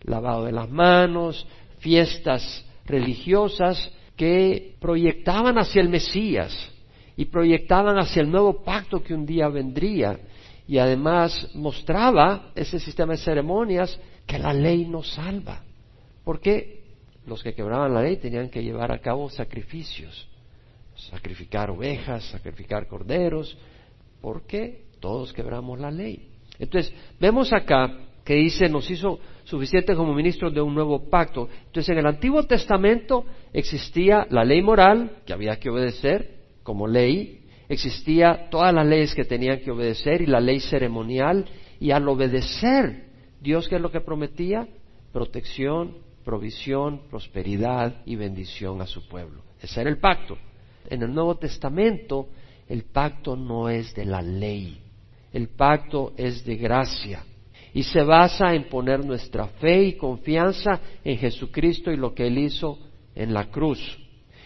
lavado 0.03 0.45
de 0.45 0.51
las 0.51 0.69
manos, 0.69 1.45
fiestas 1.79 2.65
religiosas 2.85 3.91
que 4.15 4.75
proyectaban 4.79 5.57
hacia 5.57 5.81
el 5.81 5.89
Mesías 5.89 6.71
y 7.15 7.25
proyectaban 7.25 7.97
hacia 7.97 8.21
el 8.21 8.31
nuevo 8.31 8.63
pacto 8.63 9.03
que 9.03 9.13
un 9.13 9.25
día 9.25 9.47
vendría 9.49 10.17
y 10.67 10.77
además 10.77 11.49
mostraba 11.53 12.51
ese 12.55 12.79
sistema 12.79 13.13
de 13.13 13.19
ceremonias 13.19 13.99
que 14.25 14.39
la 14.39 14.53
ley 14.53 14.85
nos 14.85 15.13
salva. 15.13 15.61
Porque 16.23 16.83
los 17.25 17.43
que 17.43 17.53
quebraban 17.53 17.93
la 17.93 18.01
ley 18.01 18.17
tenían 18.17 18.49
que 18.49 18.63
llevar 18.63 18.91
a 18.91 18.99
cabo 18.99 19.29
sacrificios, 19.29 20.27
sacrificar 20.95 21.69
ovejas, 21.69 22.23
sacrificar 22.25 22.87
corderos, 22.87 23.57
porque 24.21 24.85
todos 24.99 25.33
quebramos 25.33 25.79
la 25.79 25.91
ley. 25.91 26.29
Entonces, 26.59 26.93
vemos 27.19 27.51
acá 27.51 27.97
que 28.23 28.35
dice, 28.35 28.69
nos 28.69 28.89
hizo 28.89 29.19
suficiente 29.43 29.95
como 29.95 30.13
ministros 30.13 30.53
de 30.53 30.61
un 30.61 30.73
nuevo 30.73 31.09
pacto. 31.09 31.49
Entonces, 31.65 31.89
en 31.89 31.97
el 31.97 32.05
Antiguo 32.05 32.43
Testamento 32.43 33.25
existía 33.51 34.25
la 34.29 34.45
ley 34.45 34.61
moral, 34.61 35.17
que 35.25 35.33
había 35.33 35.59
que 35.59 35.69
obedecer 35.69 36.35
como 36.63 36.87
ley, 36.87 37.42
existía 37.69 38.49
todas 38.49 38.73
las 38.73 38.85
leyes 38.85 39.15
que 39.15 39.25
tenían 39.25 39.59
que 39.59 39.71
obedecer 39.71 40.21
y 40.21 40.25
la 40.25 40.39
ley 40.39 40.59
ceremonial, 40.59 41.45
y 41.79 41.91
al 41.91 42.07
obedecer, 42.07 43.05
Dios, 43.41 43.67
¿qué 43.67 43.75
es 43.75 43.81
lo 43.81 43.91
que 43.91 44.01
prometía? 44.01 44.67
Protección, 45.11 45.97
provisión, 46.23 47.01
prosperidad 47.09 48.01
y 48.05 48.15
bendición 48.15 48.81
a 48.81 48.87
su 48.87 49.07
pueblo. 49.07 49.41
Ese 49.61 49.81
era 49.81 49.89
el 49.89 49.97
pacto. 49.97 50.37
En 50.89 51.01
el 51.01 51.13
Nuevo 51.13 51.35
Testamento, 51.35 52.27
el 52.67 52.83
pacto 52.83 53.35
no 53.35 53.69
es 53.69 53.93
de 53.93 54.05
la 54.05 54.21
ley, 54.21 54.79
el 55.31 55.49
pacto 55.49 56.13
es 56.17 56.45
de 56.45 56.55
gracia 56.55 57.23
y 57.73 57.83
se 57.83 58.03
basa 58.03 58.53
en 58.53 58.69
poner 58.69 59.03
nuestra 59.03 59.47
fe 59.47 59.83
y 59.83 59.93
confianza 59.93 60.79
en 61.03 61.17
Jesucristo 61.17 61.91
y 61.91 61.97
lo 61.97 62.13
que 62.13 62.27
Él 62.27 62.37
hizo 62.37 62.77
en 63.15 63.33
la 63.33 63.49
cruz. 63.49 63.99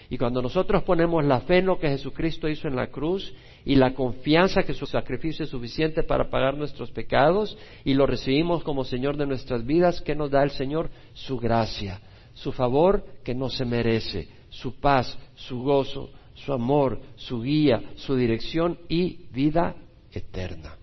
Y 0.09 0.17
cuando 0.17 0.41
nosotros 0.41 0.83
ponemos 0.83 1.25
la 1.25 1.41
fe 1.41 1.57
en 1.57 1.65
lo 1.65 1.79
que 1.79 1.89
Jesucristo 1.89 2.47
hizo 2.47 2.67
en 2.67 2.75
la 2.75 2.87
cruz 2.87 3.33
y 3.65 3.75
la 3.75 3.93
confianza 3.93 4.63
que 4.63 4.73
su 4.73 4.85
sacrificio 4.85 5.43
es 5.43 5.49
suficiente 5.49 6.03
para 6.03 6.29
pagar 6.29 6.55
nuestros 6.55 6.91
pecados 6.91 7.57
y 7.83 7.93
lo 7.93 8.05
recibimos 8.05 8.63
como 8.63 8.85
Señor 8.85 9.17
de 9.17 9.25
nuestras 9.25 9.65
vidas, 9.65 10.01
¿qué 10.01 10.15
nos 10.15 10.31
da 10.31 10.43
el 10.43 10.51
Señor? 10.51 10.89
Su 11.13 11.37
gracia, 11.37 11.99
su 12.33 12.53
favor 12.53 13.03
que 13.25 13.35
no 13.35 13.49
se 13.49 13.65
merece, 13.65 14.29
su 14.49 14.79
paz, 14.79 15.17
su 15.35 15.61
gozo, 15.61 16.09
su 16.33 16.53
amor, 16.53 17.01
su 17.15 17.41
guía, 17.41 17.81
su 17.95 18.15
dirección 18.15 18.79
y 18.87 19.25
vida 19.33 19.75
eterna. 20.13 20.75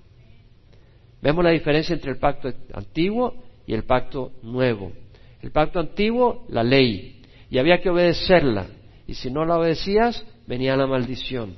Vemos 1.23 1.43
la 1.43 1.51
diferencia 1.51 1.95
entre 1.95 2.11
el 2.11 2.19
pacto 2.19 2.53
antiguo 2.75 3.43
y 3.67 3.73
el 3.73 3.85
pacto 3.85 4.33
nuevo. 4.43 4.93
El 5.41 5.53
pacto 5.53 5.81
antiguo, 5.81 6.45
la 6.49 6.63
ley, 6.63 7.23
y 7.51 7.59
había 7.59 7.81
que 7.81 7.89
obedecerla. 7.89 8.67
Y 9.07 9.15
si 9.15 9.31
no 9.31 9.45
la 9.45 9.59
obedecías, 9.59 10.25
venía 10.47 10.77
la 10.77 10.87
maldición. 10.87 11.57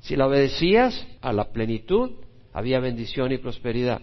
Si 0.00 0.16
la 0.16 0.26
obedecías 0.26 1.06
a 1.20 1.32
la 1.32 1.52
plenitud, 1.52 2.12
había 2.52 2.80
bendición 2.80 3.32
y 3.32 3.38
prosperidad. 3.38 4.00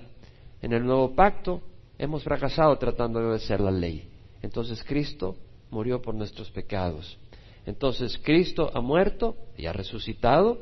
En 0.62 0.74
el 0.74 0.86
nuevo 0.86 1.16
pacto 1.16 1.62
hemos 1.98 2.24
fracasado 2.24 2.76
tratando 2.78 3.20
de 3.20 3.28
obedecer 3.28 3.60
la 3.60 3.72
ley. 3.72 4.10
Entonces 4.42 4.84
Cristo 4.84 5.36
murió 5.70 6.02
por 6.02 6.16
nuestros 6.16 6.50
pecados. 6.52 7.18
Entonces 7.66 8.20
Cristo 8.24 8.72
ha 8.74 8.82
muerto 8.82 9.36
y 9.58 9.68
ha 9.68 9.74
resucitado 9.74 10.60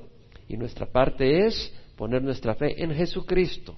y 0.48 0.58
nuestra 0.58 0.86
parte 0.86 1.46
es 1.46 1.74
poner 1.96 2.22
nuestra 2.22 2.56
fe 2.56 2.84
en 2.84 2.94
Jesucristo 2.94 3.76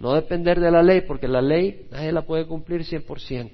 no 0.00 0.14
depender 0.14 0.58
de 0.58 0.70
la 0.70 0.82
ley, 0.82 1.02
porque 1.02 1.28
la 1.28 1.42
ley 1.42 1.86
nadie 1.90 2.10
la 2.10 2.22
puede 2.22 2.46
cumplir 2.46 2.84
100%, 2.84 3.50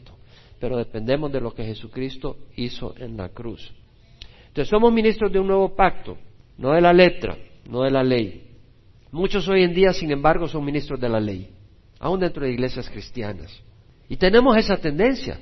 pero 0.60 0.76
dependemos 0.76 1.32
de 1.32 1.40
lo 1.40 1.52
que 1.52 1.64
Jesucristo 1.64 2.36
hizo 2.54 2.94
en 2.98 3.16
la 3.16 3.30
cruz. 3.30 3.72
Entonces 4.56 4.70
somos 4.70 4.90
ministros 4.90 5.30
de 5.30 5.38
un 5.38 5.48
nuevo 5.48 5.76
pacto, 5.76 6.16
no 6.56 6.72
de 6.72 6.80
la 6.80 6.90
letra, 6.90 7.36
no 7.68 7.82
de 7.82 7.90
la 7.90 8.02
ley. 8.02 8.42
Muchos 9.12 9.46
hoy 9.48 9.62
en 9.64 9.74
día, 9.74 9.92
sin 9.92 10.10
embargo, 10.10 10.48
son 10.48 10.64
ministros 10.64 10.98
de 10.98 11.10
la 11.10 11.20
ley, 11.20 11.50
aún 11.98 12.20
dentro 12.20 12.42
de 12.42 12.52
iglesias 12.52 12.88
cristianas. 12.88 13.52
Y 14.08 14.16
tenemos 14.16 14.56
esa 14.56 14.78
tendencia, 14.78 15.38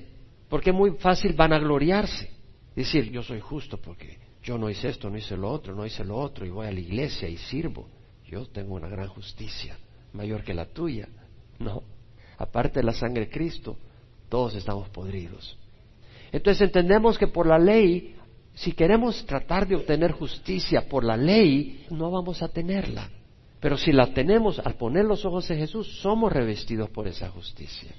porque 0.48 0.70
es 0.70 0.76
muy 0.76 0.96
fácil 0.98 1.32
vanagloriarse, 1.34 2.28
decir, 2.74 3.12
yo 3.12 3.22
soy 3.22 3.38
justo 3.38 3.78
porque 3.78 4.18
yo 4.42 4.58
no 4.58 4.68
hice 4.68 4.88
esto, 4.88 5.08
no 5.08 5.16
hice 5.16 5.36
lo 5.36 5.48
otro, 5.48 5.76
no 5.76 5.86
hice 5.86 6.04
lo 6.04 6.16
otro, 6.16 6.44
y 6.44 6.50
voy 6.50 6.66
a 6.66 6.72
la 6.72 6.80
iglesia 6.80 7.28
y 7.28 7.36
sirvo. 7.36 7.86
Yo 8.26 8.46
tengo 8.46 8.74
una 8.74 8.88
gran 8.88 9.06
justicia 9.06 9.78
mayor 10.12 10.42
que 10.42 10.54
la 10.54 10.66
tuya. 10.66 11.08
No. 11.60 11.84
Aparte 12.36 12.80
de 12.80 12.86
la 12.86 12.92
sangre 12.92 13.26
de 13.26 13.30
Cristo, 13.30 13.76
todos 14.28 14.56
estamos 14.56 14.88
podridos. 14.88 15.56
Entonces 16.32 16.62
entendemos 16.62 17.16
que 17.16 17.28
por 17.28 17.46
la 17.46 17.60
ley, 17.60 18.13
si 18.54 18.72
queremos 18.72 19.24
tratar 19.26 19.66
de 19.66 19.76
obtener 19.76 20.12
justicia 20.12 20.88
por 20.88 21.04
la 21.04 21.16
ley, 21.16 21.86
no 21.90 22.10
vamos 22.10 22.42
a 22.42 22.48
tenerla. 22.48 23.10
Pero 23.60 23.76
si 23.76 23.92
la 23.92 24.12
tenemos 24.12 24.58
al 24.58 24.74
poner 24.74 25.04
los 25.04 25.24
ojos 25.24 25.50
en 25.50 25.58
Jesús, 25.58 26.00
somos 26.00 26.32
revestidos 26.32 26.90
por 26.90 27.08
esa 27.08 27.30
justicia. 27.30 27.90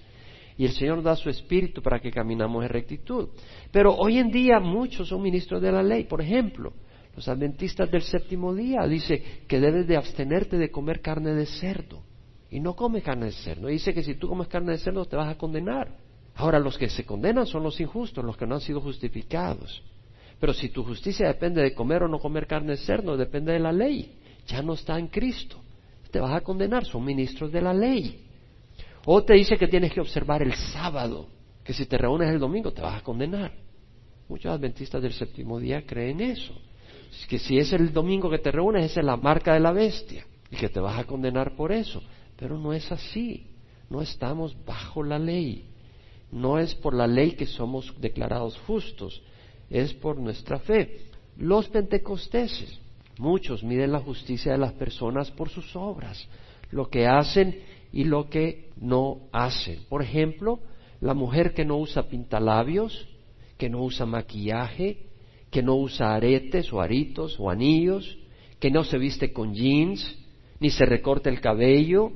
Y 0.58 0.66
el 0.66 0.72
Señor 0.72 1.04
da 1.04 1.16
su 1.16 1.30
espíritu 1.30 1.82
para 1.82 2.00
que 2.00 2.12
caminamos 2.12 2.64
en 2.64 2.70
rectitud. 2.70 3.30
Pero 3.72 3.94
hoy 3.96 4.18
en 4.18 4.32
día 4.32 4.60
muchos 4.60 5.10
son 5.10 5.22
ministros 5.22 5.62
de 5.62 5.72
la 5.72 5.84
ley. 5.84 6.06
Por 6.06 6.22
ejemplo, 6.22 6.72
los 7.16 7.28
adventistas 7.28 7.92
del 7.92 8.04
séptimo 8.04 8.54
día 8.54 8.88
dice 8.88 9.42
que 9.48 9.60
debes 9.60 9.88
de 9.88 9.98
abstenerte 9.98 10.58
de 10.58 10.72
comer 10.72 11.02
carne 11.02 11.34
de 11.34 11.46
cerdo. 11.46 12.04
Y 12.50 12.62
no 12.62 12.76
come 12.76 13.02
carne 13.02 13.26
de 13.26 13.32
cerdo. 13.34 13.68
Dice 13.68 13.94
que 13.94 14.04
si 14.04 14.16
tú 14.16 14.30
comes 14.30 14.48
carne 14.48 14.72
de 14.72 14.78
cerdo 14.78 15.04
te 15.06 15.18
vas 15.18 15.30
a 15.30 15.38
condenar. 15.38 15.98
Ahora 16.36 16.60
los 16.60 16.78
que 16.78 16.90
se 16.90 17.06
condenan 17.06 17.46
son 17.46 17.64
los 17.64 17.80
injustos, 17.82 18.24
los 18.24 18.38
que 18.38 18.46
no 18.46 18.56
han 18.56 18.62
sido 18.62 18.80
justificados. 18.80 19.84
Pero 20.40 20.54
si 20.54 20.70
tu 20.70 20.84
justicia 20.84 21.28
depende 21.28 21.62
de 21.62 21.74
comer 21.74 22.04
o 22.04 22.08
no 22.08 22.20
comer 22.20 22.48
carne 22.48 22.72
de 22.72 22.78
cerdo, 22.78 23.18
depende 23.18 23.54
de 23.54 23.60
la 23.60 23.72
ley. 23.72 24.18
Ya 24.48 24.62
no 24.62 24.74
está 24.74 25.00
en 25.00 25.08
Cristo. 25.08 25.58
Te 26.12 26.20
vas 26.20 26.36
a 26.36 26.42
condenar, 26.42 26.86
son 26.86 27.04
ministros 27.04 27.52
de 27.52 27.62
la 27.62 27.74
ley. 27.74 28.26
O 29.06 29.24
te 29.24 29.34
dice 29.34 29.58
que 29.58 29.68
tienes 29.68 29.94
que 29.94 30.02
observar 30.02 30.42
el 30.42 30.54
sábado, 30.54 31.28
que 31.64 31.74
si 31.74 31.86
te 31.86 31.98
reúnes 31.98 32.30
el 32.30 32.40
domingo 32.40 32.72
te 32.72 32.82
vas 32.82 33.00
a 33.00 33.04
condenar. 33.04 33.52
Muchos 34.28 34.52
adventistas 34.52 35.02
del 35.02 35.14
séptimo 35.14 35.60
día 35.60 35.86
creen 35.86 36.22
eso 36.22 36.54
que 37.28 37.40
si 37.40 37.58
es 37.58 37.72
el 37.74 37.94
domingo 37.94 38.30
que 38.30 38.40
te 38.40 38.52
reúnes, 38.52 38.92
esa 38.92 39.00
es 39.00 39.06
la 39.06 39.18
marca 39.18 39.54
de 39.54 39.60
la 39.60 39.72
bestia 39.72 40.26
y 40.52 40.56
que 40.56 40.70
te 40.70 40.80
vas 40.80 41.00
a 41.00 41.06
condenar 41.06 41.56
por 41.56 41.72
eso. 41.72 42.04
Pero 42.36 42.58
no 42.58 42.74
es 42.74 42.92
así. 42.92 43.48
No 43.90 44.02
estamos 44.02 44.56
bajo 44.66 45.04
la 45.04 45.18
ley. 45.18 45.66
No 46.32 46.60
es 46.60 46.76
por 46.76 46.94
la 46.94 47.08
ley 47.08 47.32
que 47.32 47.46
somos 47.46 47.94
declarados 48.00 48.58
justos, 48.68 49.22
es 49.70 49.94
por 49.94 50.18
nuestra 50.18 50.60
fe. 50.60 51.02
Los 51.38 51.68
pentecosteses, 51.70 52.80
muchos 53.18 53.64
miden 53.64 53.92
la 53.92 54.00
justicia 54.00 54.54
de 54.54 54.58
las 54.58 54.74
personas 54.74 55.32
por 55.32 55.50
sus 55.50 55.76
obras, 55.76 56.28
lo 56.72 56.90
que 56.90 57.08
hacen 57.08 57.62
y 57.92 58.04
lo 58.04 58.30
que 58.30 58.70
no 58.78 59.22
hacen. 59.32 59.80
Por 59.90 60.02
ejemplo, 60.02 60.60
la 61.02 61.14
mujer 61.14 61.54
que 61.54 61.66
no 61.66 61.78
usa 61.78 62.08
pintalabios, 62.08 63.08
que 63.58 63.70
no 63.70 63.84
usa 63.84 64.06
maquillaje, 64.06 65.08
que 65.50 65.64
no 65.64 65.76
usa 65.76 66.14
aretes 66.16 66.72
o 66.74 66.82
aritos 66.82 67.40
o 67.40 67.50
anillos, 67.50 68.18
que 68.60 68.72
no 68.72 68.84
se 68.84 68.98
viste 68.98 69.32
con 69.32 69.54
jeans, 69.54 70.18
ni 70.60 70.70
se 70.70 70.86
recorta 70.86 71.30
el 71.30 71.42
cabello, 71.42 72.12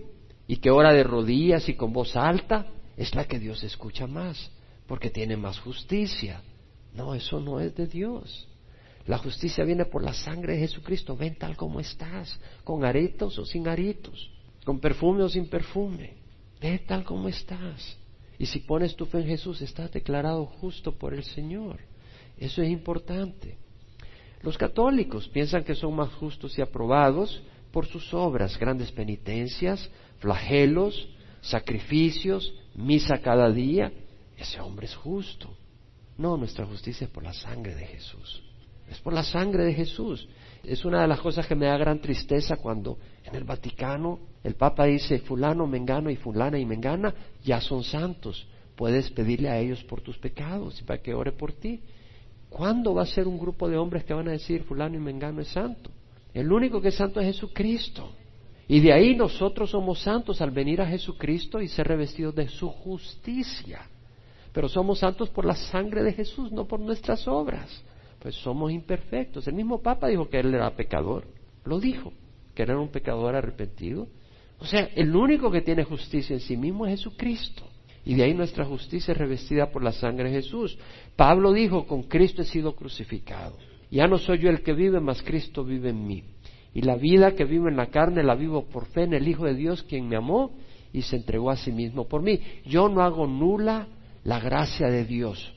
y 0.48 0.58
que 0.58 0.72
ora 0.72 0.92
de 0.94 1.04
rodillas 1.04 1.70
y 1.70 1.76
con 1.76 1.94
voz 1.94 2.16
alta, 2.16 2.68
es 2.98 3.14
la 3.16 3.26
que 3.26 3.40
Dios 3.40 3.64
escucha 3.64 4.08
más, 4.08 4.52
porque 4.88 5.10
tiene 5.10 5.38
más 5.38 5.60
justicia. 5.60 6.42
No, 6.93 7.13
eso 7.13 7.39
no 7.39 7.60
es 7.60 7.75
de 7.75 7.88
Dios. 7.88 8.47
La 9.06 9.17
justicia 9.17 9.63
viene 9.63 9.86
por 9.86 10.04
la 10.04 10.13
sangre 10.13 10.54
de 10.54 10.60
Jesucristo. 10.60 11.15
Ven 11.15 11.36
tal 11.36 11.58
como 11.58 11.80
estás, 11.80 12.39
con 12.63 12.86
aretos 12.86 13.38
o 13.39 13.45
sin 13.45 13.67
aritos, 13.67 14.30
con 14.63 14.80
perfume 14.80 15.23
o 15.23 15.30
sin 15.30 15.47
perfume. 15.47 16.13
Ven 16.62 16.82
tal 16.86 17.04
como 17.04 17.28
estás. 17.28 17.97
Y 18.38 18.45
si 18.45 18.60
pones 18.60 18.95
tu 18.95 19.06
fe 19.06 19.19
en 19.19 19.28
Jesús, 19.28 19.62
estás 19.62 19.91
declarado 19.91 20.45
justo 20.45 20.93
por 20.93 21.13
el 21.13 21.23
Señor. 21.23 21.80
Eso 22.38 22.62
es 22.62 22.69
importante. 22.69 23.58
Los 24.41 24.58
católicos 24.58 25.28
piensan 25.28 25.63
que 25.63 25.75
son 25.75 25.95
más 25.95 26.13
justos 26.13 26.58
y 26.58 26.62
aprobados 26.62 27.41
por 27.71 27.86
sus 27.86 28.13
obras, 28.13 28.58
grandes 28.58 28.91
penitencias, 28.91 29.89
flagelos, 30.19 31.10
sacrificios, 31.41 32.54
misa 32.75 33.19
cada 33.19 33.52
día. 33.52 33.91
Ese 34.38 34.62
hombre 34.62 34.86
es 34.86 34.95
justo. 34.95 35.49
No, 36.20 36.36
nuestra 36.36 36.66
justicia 36.66 37.06
es 37.06 37.12
por 37.12 37.24
la 37.24 37.32
sangre 37.32 37.74
de 37.76 37.86
Jesús. 37.86 38.44
Es 38.90 39.00
por 39.00 39.14
la 39.14 39.24
sangre 39.24 39.64
de 39.64 39.74
Jesús. 39.74 40.28
Es 40.66 40.84
una 40.84 41.02
de 41.02 41.08
las 41.08 41.22
cosas 41.22 41.48
que 41.48 41.56
me 41.56 41.68
da 41.68 41.78
gran 41.78 42.02
tristeza 42.02 42.58
cuando 42.58 42.98
en 43.24 43.36
el 43.36 43.46
Vaticano 43.46 44.20
el 44.44 44.56
Papa 44.56 44.84
dice, 44.84 45.20
fulano, 45.20 45.66
mengano 45.66 46.10
y 46.10 46.18
fulana 46.18 46.60
y 46.60 46.66
mengana 46.66 47.16
ya 47.42 47.62
son 47.62 47.86
santos. 47.86 48.46
Puedes 48.76 49.10
pedirle 49.12 49.48
a 49.48 49.60
ellos 49.60 49.82
por 49.86 50.02
tus 50.02 50.18
pecados 50.18 50.82
y 50.82 50.84
para 50.84 51.02
que 51.02 51.14
ore 51.14 51.32
por 51.32 51.54
ti. 51.54 51.80
¿Cuándo 52.50 52.94
va 52.94 53.04
a 53.04 53.06
ser 53.06 53.26
un 53.26 53.40
grupo 53.40 53.70
de 53.70 53.78
hombres 53.78 54.04
que 54.04 54.14
van 54.14 54.28
a 54.28 54.32
decir 54.32 54.64
fulano 54.64 54.98
y 54.98 55.00
mengano 55.00 55.40
es 55.40 55.48
santo? 55.48 55.90
El 56.34 56.52
único 56.52 56.82
que 56.82 56.90
es 56.90 56.96
santo 56.96 57.22
es 57.22 57.28
Jesucristo. 57.28 58.12
Y 58.68 58.82
de 58.82 58.92
ahí 58.92 59.16
nosotros 59.16 59.70
somos 59.70 60.02
santos 60.02 60.42
al 60.42 60.52
venir 60.52 60.82
a 60.82 60.86
Jesucristo 60.86 61.62
y 61.62 61.70
ser 61.70 61.88
revestidos 61.88 62.36
de 62.36 62.50
su 62.50 62.68
justicia. 62.68 63.88
Pero 64.54 64.68
somos 64.68 65.00
santos 65.00 65.30
por 65.30 65.46
la 65.46 65.56
sangre 65.56 66.04
de 66.04 66.14
Jesús, 66.14 66.52
no 66.52 66.66
por 66.66 66.80
nuestras 66.80 67.28
obras. 67.28 67.84
Pues 68.20 68.36
somos 68.36 68.72
imperfectos. 68.72 69.48
El 69.48 69.54
mismo 69.54 69.82
Papa 69.82 70.08
dijo 70.08 70.28
que 70.30 70.40
él 70.40 70.54
era 70.54 70.76
pecador. 70.76 71.26
Lo 71.66 71.80
dijo, 71.80 72.12
que 72.54 72.64
era 72.64 72.80
un 72.80 72.90
pecador 72.90 73.36
arrepentido. 73.36 74.08
O 74.60 74.66
sea, 74.66 74.90
el 74.96 75.16
único 75.16 75.52
que 75.52 75.62
tiene 75.62 75.84
justicia 75.84 76.34
en 76.34 76.42
sí 76.42 76.58
mismo 76.58 76.86
es 76.86 77.00
Jesucristo. 77.00 77.64
Y 78.04 78.16
de 78.16 78.24
ahí 78.24 78.34
nuestra 78.34 78.66
justicia 78.66 79.12
es 79.12 79.18
revestida 79.18 79.72
por 79.72 79.84
la 79.84 79.92
sangre 79.92 80.30
de 80.30 80.42
Jesús. 80.42 80.78
Pablo 81.16 81.54
dijo, 81.54 81.86
con 81.86 82.04
Cristo 82.04 82.42
he 82.42 82.46
sido 82.46 82.76
crucificado. 82.76 83.56
Ya 83.92 84.08
no 84.08 84.18
soy 84.18 84.40
yo 84.40 84.50
el 84.50 84.62
que 84.62 84.74
vive, 84.74 85.00
mas 85.00 85.22
Cristo 85.22 85.64
vive 85.64 85.90
en 85.90 86.06
mí. 86.06 86.24
Y 86.74 86.82
la 86.82 86.96
vida 86.96 87.36
que 87.36 87.46
vivo 87.46 87.68
en 87.68 87.78
la 87.78 87.88
carne 87.88 88.24
la 88.24 88.36
vivo 88.36 88.66
por 88.66 88.86
fe 88.88 89.04
en 89.04 89.14
el 89.14 89.28
Hijo 89.28 89.46
de 89.46 89.56
Dios, 89.56 89.84
quien 89.84 90.08
me 90.08 90.16
amó 90.16 90.52
y 90.94 91.02
se 91.02 91.16
entregó 91.16 91.50
a 91.50 91.58
sí 91.58 91.72
mismo 91.72 92.08
por 92.08 92.22
mí. 92.22 92.40
Yo 92.66 92.90
no 92.90 93.02
hago 93.02 93.28
nula 93.28 93.88
la 94.24 94.40
gracia 94.40 94.88
de 94.88 95.06
Dios, 95.06 95.54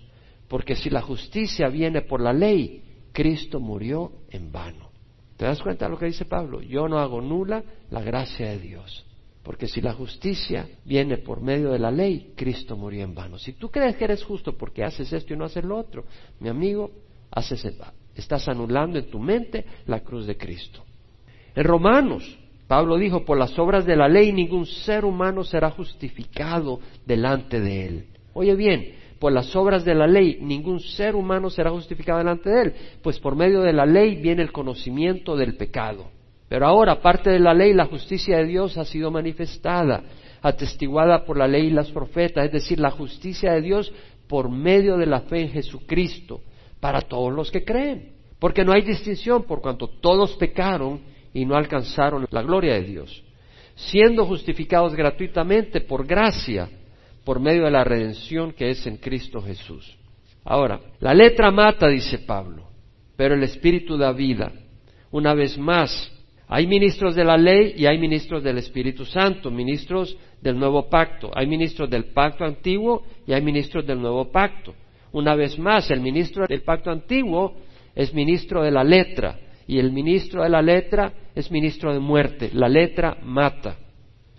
porque 0.49 0.77
si 0.77 0.91
la 0.91 1.03
justicia 1.03 1.69
viene 1.69 2.03
por 2.03 2.21
la 2.21 2.33
ley, 2.33 2.83
Cristo 3.13 3.61
murió 3.61 4.13
en 4.31 4.51
vano. 4.53 4.91
¿Te 5.37 5.47
das 5.47 5.63
cuenta 5.63 5.87
de 5.87 5.91
lo 5.91 5.99
que 5.99 6.07
dice 6.07 6.25
Pablo? 6.25 6.63
Yo 6.63 6.89
no 6.89 6.99
hago 6.99 7.21
nula 7.21 7.65
la 7.91 8.01
gracia 8.03 8.49
de 8.51 8.59
Dios. 8.59 9.05
Porque 9.43 9.67
si 9.67 9.81
la 9.81 9.93
justicia 9.93 10.69
viene 10.85 11.19
por 11.19 11.41
medio 11.41 11.71
de 11.71 11.79
la 11.79 11.91
ley, 11.91 12.33
Cristo 12.37 12.77
murió 12.77 13.03
en 13.03 13.15
vano. 13.15 13.39
Si 13.39 13.55
tú 13.55 13.71
crees 13.71 13.97
que 13.97 14.05
eres 14.05 14.23
justo 14.23 14.57
porque 14.57 14.85
haces 14.85 15.13
esto 15.13 15.35
y 15.35 15.37
no 15.37 15.45
haces 15.45 15.65
lo 15.65 15.77
otro, 15.77 16.05
mi 16.39 16.49
amigo, 16.49 16.93
haces, 17.31 17.67
estás 18.15 18.47
anulando 18.47 18.99
en 18.99 19.11
tu 19.11 19.19
mente 19.19 19.65
la 19.87 20.01
cruz 20.01 20.27
de 20.27 20.37
Cristo. 20.37 20.85
En 21.57 21.65
Romanos, 21.65 22.39
Pablo 22.69 22.97
dijo, 22.97 23.25
por 23.25 23.37
las 23.37 23.59
obras 23.59 23.85
de 23.85 23.97
la 23.97 24.09
ley 24.09 24.33
ningún 24.33 24.65
ser 24.65 25.05
humano 25.05 25.43
será 25.43 25.71
justificado 25.71 26.79
delante 27.05 27.61
de 27.61 27.87
él. 27.87 28.07
Oye 28.35 28.55
bien, 28.55 28.95
por 29.19 29.33
las 29.33 29.55
obras 29.55 29.85
de 29.85 29.95
la 29.95 30.07
ley 30.07 30.39
ningún 30.41 30.81
ser 30.81 31.15
humano 31.15 31.49
será 31.49 31.71
justificado 31.71 32.19
delante 32.19 32.51
de 32.51 32.63
él, 32.63 32.75
pues 33.03 33.21
por 33.21 33.37
medio 33.37 33.61
de 33.61 33.73
la 33.73 33.87
ley 33.87 34.17
viene 34.17 34.43
el 34.43 34.53
conocimiento 34.53 35.37
del 35.37 35.57
pecado. 35.57 36.09
Pero 36.49 36.67
ahora, 36.67 36.93
aparte 36.93 37.31
de 37.31 37.39
la 37.39 37.55
ley, 37.55 37.73
la 37.73 37.87
justicia 37.87 38.37
de 38.39 38.45
Dios 38.45 38.77
ha 38.77 38.85
sido 38.85 39.11
manifestada, 39.11 40.03
atestiguada 40.43 41.25
por 41.25 41.39
la 41.39 41.47
ley 41.47 41.69
y 41.69 41.71
las 41.71 41.91
profetas, 41.91 42.47
es 42.47 42.53
decir, 42.53 42.81
la 42.81 42.91
justicia 42.91 43.53
de 43.53 43.63
Dios 43.63 43.93
por 44.27 44.51
medio 44.51 44.97
de 44.97 45.07
la 45.07 45.21
fe 45.21 45.43
en 45.43 45.51
Jesucristo, 45.51 46.41
para 46.81 47.01
todos 47.01 47.33
los 47.33 47.51
que 47.51 47.65
creen. 47.65 48.13
Porque 48.39 48.65
no 48.65 48.73
hay 48.73 48.83
distinción, 48.83 49.45
por 49.45 49.61
cuanto 49.61 49.87
todos 49.87 50.35
pecaron 50.35 51.01
y 51.33 51.45
no 51.47 51.55
alcanzaron 51.55 52.27
la 52.31 52.43
gloria 52.43 52.75
de 52.75 52.83
Dios, 52.83 53.23
siendo 53.77 54.27
justificados 54.27 54.95
gratuitamente 54.95 55.81
por 55.81 56.07
gracia, 56.07 56.69
por 57.25 57.41
medio 57.41 57.65
de 57.65 57.71
la 57.71 57.85
redención 57.85 58.53
que 58.53 58.71
es 58.71 58.87
en 58.87 58.97
Cristo 58.97 59.41
Jesús. 59.41 59.97
Ahora, 60.45 60.81
la 61.01 61.15
letra 61.15 61.51
mata, 61.51 61.89
dice 61.89 62.19
Pablo, 62.19 62.69
pero 63.17 63.35
el 63.35 63.43
Espíritu 63.43 63.97
da 63.97 64.13
vida. 64.13 64.53
Una 65.11 65.35
vez 65.35 65.57
más, 65.59 66.11
hay 66.49 66.67
ministros 66.67 67.15
de 67.15 67.25
la 67.25 67.37
ley 67.37 67.75
y 67.77 67.87
hay 67.87 67.99
ministros 67.99 68.43
del 68.43 68.59
Espíritu 68.59 69.05
Santo, 69.05 69.51
ministros 69.51 70.17
del 70.41 70.59
nuevo 70.59 70.89
pacto. 70.91 71.31
Hay 71.35 71.47
ministros 71.47 71.89
del 71.89 72.07
pacto 72.07 72.45
antiguo 72.45 73.05
y 73.27 73.33
hay 73.33 73.41
ministros 73.41 73.87
del 73.87 74.01
nuevo 74.01 74.31
pacto. 74.31 74.75
Una 75.13 75.35
vez 75.35 75.59
más, 75.59 75.91
el 75.91 76.01
ministro 76.01 76.47
del 76.47 76.63
pacto 76.63 76.91
antiguo 76.91 77.55
es 77.95 78.13
ministro 78.13 78.63
de 78.63 78.71
la 78.71 78.83
letra 78.83 79.39
y 79.67 79.79
el 79.79 79.93
ministro 79.93 80.43
de 80.43 80.49
la 80.49 80.61
letra 80.61 81.13
es 81.35 81.51
ministro 81.51 81.93
de 81.93 82.01
muerte. 82.01 82.51
La 82.53 82.69
letra 82.69 83.17
mata. 83.23 83.77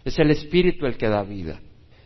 Es 0.03 0.19
el 0.19 0.31
Espíritu 0.31 0.85
el 0.85 0.97
que 0.97 1.07
da 1.07 1.23
vida. 1.23 1.59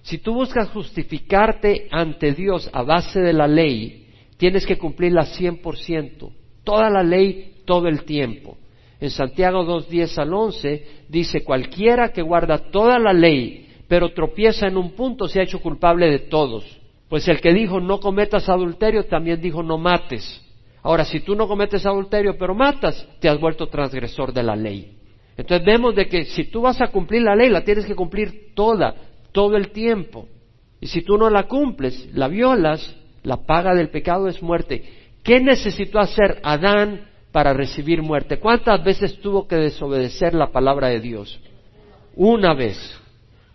Si 0.07 0.19
tú 0.19 0.33
buscas 0.33 0.69
justificarte 0.69 1.89
ante 1.91 2.31
Dios 2.31 2.69
a 2.71 2.81
base 2.81 3.19
de 3.19 3.33
la 3.33 3.45
ley, 3.45 4.07
tienes 4.37 4.65
que 4.65 4.77
cumplirla 4.77 5.25
100%, 5.25 6.31
toda 6.63 6.89
la 6.89 7.03
ley, 7.03 7.55
todo 7.65 7.89
el 7.89 8.05
tiempo. 8.05 8.57
En 9.01 9.09
Santiago 9.09 9.65
2.10 9.65 10.17
al 10.19 10.33
11 10.33 10.87
dice, 11.09 11.43
cualquiera 11.43 12.13
que 12.13 12.21
guarda 12.21 12.57
toda 12.71 12.97
la 12.99 13.11
ley, 13.11 13.67
pero 13.89 14.13
tropieza 14.13 14.67
en 14.67 14.77
un 14.77 14.91
punto, 14.91 15.27
se 15.27 15.41
ha 15.41 15.43
hecho 15.43 15.59
culpable 15.59 16.09
de 16.09 16.19
todos. 16.19 16.63
Pues 17.09 17.27
el 17.27 17.41
que 17.41 17.51
dijo 17.51 17.81
no 17.81 17.99
cometas 17.99 18.47
adulterio, 18.47 19.07
también 19.07 19.41
dijo 19.41 19.61
no 19.61 19.77
mates. 19.77 20.41
Ahora, 20.83 21.03
si 21.03 21.19
tú 21.19 21.35
no 21.35 21.49
cometes 21.49 21.85
adulterio, 21.85 22.37
pero 22.37 22.55
matas, 22.55 23.05
te 23.19 23.27
has 23.27 23.41
vuelto 23.41 23.67
transgresor 23.67 24.31
de 24.31 24.43
la 24.43 24.55
ley. 24.55 24.93
Entonces 25.35 25.65
vemos 25.65 25.95
de 25.95 26.07
que 26.07 26.23
si 26.23 26.45
tú 26.45 26.61
vas 26.61 26.79
a 26.79 26.87
cumplir 26.87 27.23
la 27.23 27.35
ley, 27.35 27.49
la 27.49 27.65
tienes 27.65 27.85
que 27.85 27.93
cumplir 27.93 28.53
toda, 28.55 28.95
todo 29.37 29.55
el 29.55 29.69
tiempo. 29.69 30.27
Y 30.81 30.87
si 30.87 31.03
tú 31.03 31.15
no 31.15 31.29
la 31.29 31.43
cumples, 31.43 32.09
la 32.15 32.27
violas, 32.27 32.95
la 33.21 33.45
paga 33.45 33.75
del 33.75 33.89
pecado 33.89 34.27
es 34.27 34.41
muerte. 34.41 34.83
¿Qué 35.21 35.39
necesitó 35.39 35.99
hacer 35.99 36.39
Adán 36.41 37.05
para 37.31 37.53
recibir 37.53 38.01
muerte. 38.01 38.39
¿Cuántas 38.39 38.83
veces 38.83 39.19
tuvo 39.19 39.47
que 39.47 39.57
desobedecer 39.57 40.33
la 40.33 40.51
palabra 40.51 40.87
de 40.87 40.99
Dios? 40.99 41.39
Una 42.15 42.55
vez. 42.55 42.79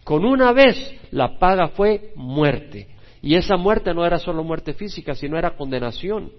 Con 0.04 0.24
una 0.24 0.52
vez 0.52 0.76
la 1.10 1.36
paga 1.40 1.66
fue 1.66 2.12
muerte. 2.14 2.86
Y 3.20 3.34
esa 3.34 3.56
muerte 3.56 3.92
no 3.92 4.06
era 4.06 4.20
solo 4.20 4.44
muerte 4.44 4.74
física, 4.74 5.16
sino 5.16 5.36
era 5.36 5.56
condenación. 5.56 6.30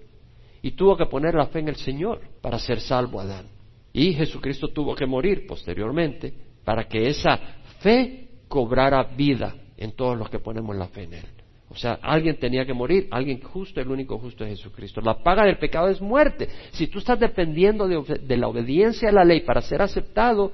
Y 0.62 0.70
tuvo 0.70 0.96
que 0.96 1.04
poner 1.04 1.34
la 1.34 1.48
fe 1.48 1.58
en 1.58 1.68
el 1.68 1.76
Señor 1.76 2.22
para 2.40 2.58
ser 2.58 2.80
salvo 2.80 3.20
Adán. 3.20 3.44
Y 3.92 4.14
Jesucristo 4.14 4.68
tuvo 4.68 4.94
que 4.94 5.04
morir 5.04 5.46
posteriormente 5.46 6.32
para 6.64 6.84
que 6.84 7.10
esa 7.10 7.38
fe 7.80 8.23
cobrara 8.48 9.02
vida 9.16 9.54
en 9.76 9.92
todos 9.92 10.16
los 10.16 10.30
que 10.30 10.38
ponemos 10.38 10.76
la 10.76 10.88
fe 10.88 11.04
en 11.04 11.14
Él. 11.14 11.24
O 11.74 11.76
sea, 11.76 11.98
alguien 12.02 12.38
tenía 12.38 12.64
que 12.64 12.72
morir, 12.72 13.08
alguien 13.10 13.40
justo, 13.40 13.80
el 13.80 13.88
único 13.88 14.16
justo 14.18 14.44
es 14.44 14.58
Jesucristo. 14.58 15.00
La 15.00 15.18
paga 15.22 15.44
del 15.44 15.58
pecado 15.58 15.88
es 15.88 16.00
muerte. 16.00 16.48
Si 16.70 16.86
tú 16.86 17.00
estás 17.00 17.18
dependiendo 17.18 17.88
de, 17.88 18.36
la 18.36 18.46
obediencia 18.46 19.08
a 19.08 19.12
la 19.12 19.24
ley 19.24 19.40
para 19.40 19.60
ser 19.60 19.82
aceptado, 19.82 20.52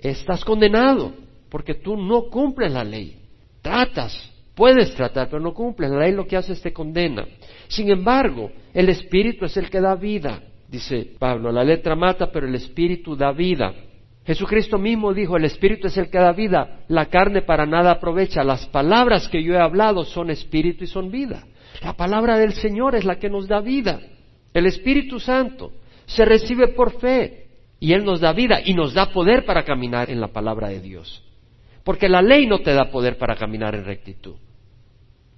estás 0.00 0.42
condenado, 0.44 1.12
porque 1.50 1.74
tú 1.74 1.96
no 1.96 2.30
cumples 2.30 2.72
la 2.72 2.84
ley. 2.84 3.18
Tratas, 3.60 4.32
puedes 4.54 4.94
tratar, 4.94 5.28
pero 5.28 5.42
no 5.42 5.52
cumples. 5.52 5.90
La 5.90 6.00
ley 6.00 6.12
lo 6.12 6.26
que 6.26 6.38
hace 6.38 6.54
es 6.54 6.62
te 6.62 6.72
condena. 6.72 7.26
Sin 7.68 7.90
embargo, 7.90 8.50
el 8.72 8.88
Espíritu 8.88 9.44
es 9.44 9.56
el 9.58 9.68
que 9.68 9.80
da 9.80 9.94
vida. 9.94 10.40
Dice 10.68 11.06
Pablo, 11.18 11.52
la 11.52 11.64
letra 11.64 11.94
mata, 11.94 12.32
pero 12.32 12.46
el 12.46 12.54
Espíritu 12.54 13.14
da 13.14 13.32
vida. 13.32 13.74
Jesucristo 14.24 14.78
mismo 14.78 15.12
dijo, 15.12 15.36
el 15.36 15.44
Espíritu 15.44 15.88
es 15.88 15.96
el 15.96 16.08
que 16.08 16.18
da 16.18 16.32
vida, 16.32 16.84
la 16.88 17.06
carne 17.06 17.42
para 17.42 17.66
nada 17.66 17.92
aprovecha. 17.92 18.44
Las 18.44 18.66
palabras 18.66 19.28
que 19.28 19.42
yo 19.42 19.54
he 19.54 19.58
hablado 19.60 20.04
son 20.04 20.30
Espíritu 20.30 20.84
y 20.84 20.86
son 20.86 21.10
vida. 21.10 21.44
La 21.82 21.94
palabra 21.94 22.38
del 22.38 22.52
Señor 22.52 22.94
es 22.94 23.04
la 23.04 23.18
que 23.18 23.28
nos 23.28 23.48
da 23.48 23.60
vida. 23.60 24.00
El 24.54 24.66
Espíritu 24.66 25.18
Santo 25.18 25.72
se 26.06 26.24
recibe 26.24 26.68
por 26.68 27.00
fe 27.00 27.48
y 27.80 27.92
Él 27.94 28.04
nos 28.04 28.20
da 28.20 28.32
vida 28.32 28.60
y 28.64 28.74
nos 28.74 28.94
da 28.94 29.10
poder 29.10 29.44
para 29.44 29.64
caminar 29.64 30.08
en 30.10 30.20
la 30.20 30.28
palabra 30.28 30.68
de 30.68 30.80
Dios. 30.80 31.24
Porque 31.82 32.08
la 32.08 32.22
ley 32.22 32.46
no 32.46 32.60
te 32.60 32.72
da 32.72 32.90
poder 32.90 33.18
para 33.18 33.34
caminar 33.34 33.74
en 33.74 33.84
rectitud. 33.84 34.36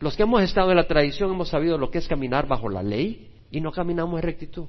Los 0.01 0.17
que 0.17 0.25
hemos 0.25 0.43
estado 0.43 0.71
en 0.71 0.77
la 0.77 0.87
tradición 0.87 1.31
hemos 1.31 1.49
sabido 1.49 1.79
lo 1.79 1.91
que 1.91 1.99
es 1.99 2.07
caminar 2.07 2.47
bajo 2.47 2.69
la 2.69 2.83
ley 2.83 3.31
y 3.51 3.63
no 3.63 3.73
caminamos 3.73 4.21
en 4.21 4.27
rectitud. 4.27 4.67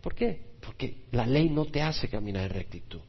¿Por 0.00 0.14
qué? 0.14 0.40
Porque 0.60 1.02
la 1.10 1.26
ley 1.26 1.50
no 1.50 1.66
te 1.66 1.82
hace 1.82 2.08
caminar 2.08 2.44
en 2.44 2.50
rectitud, 2.50 3.00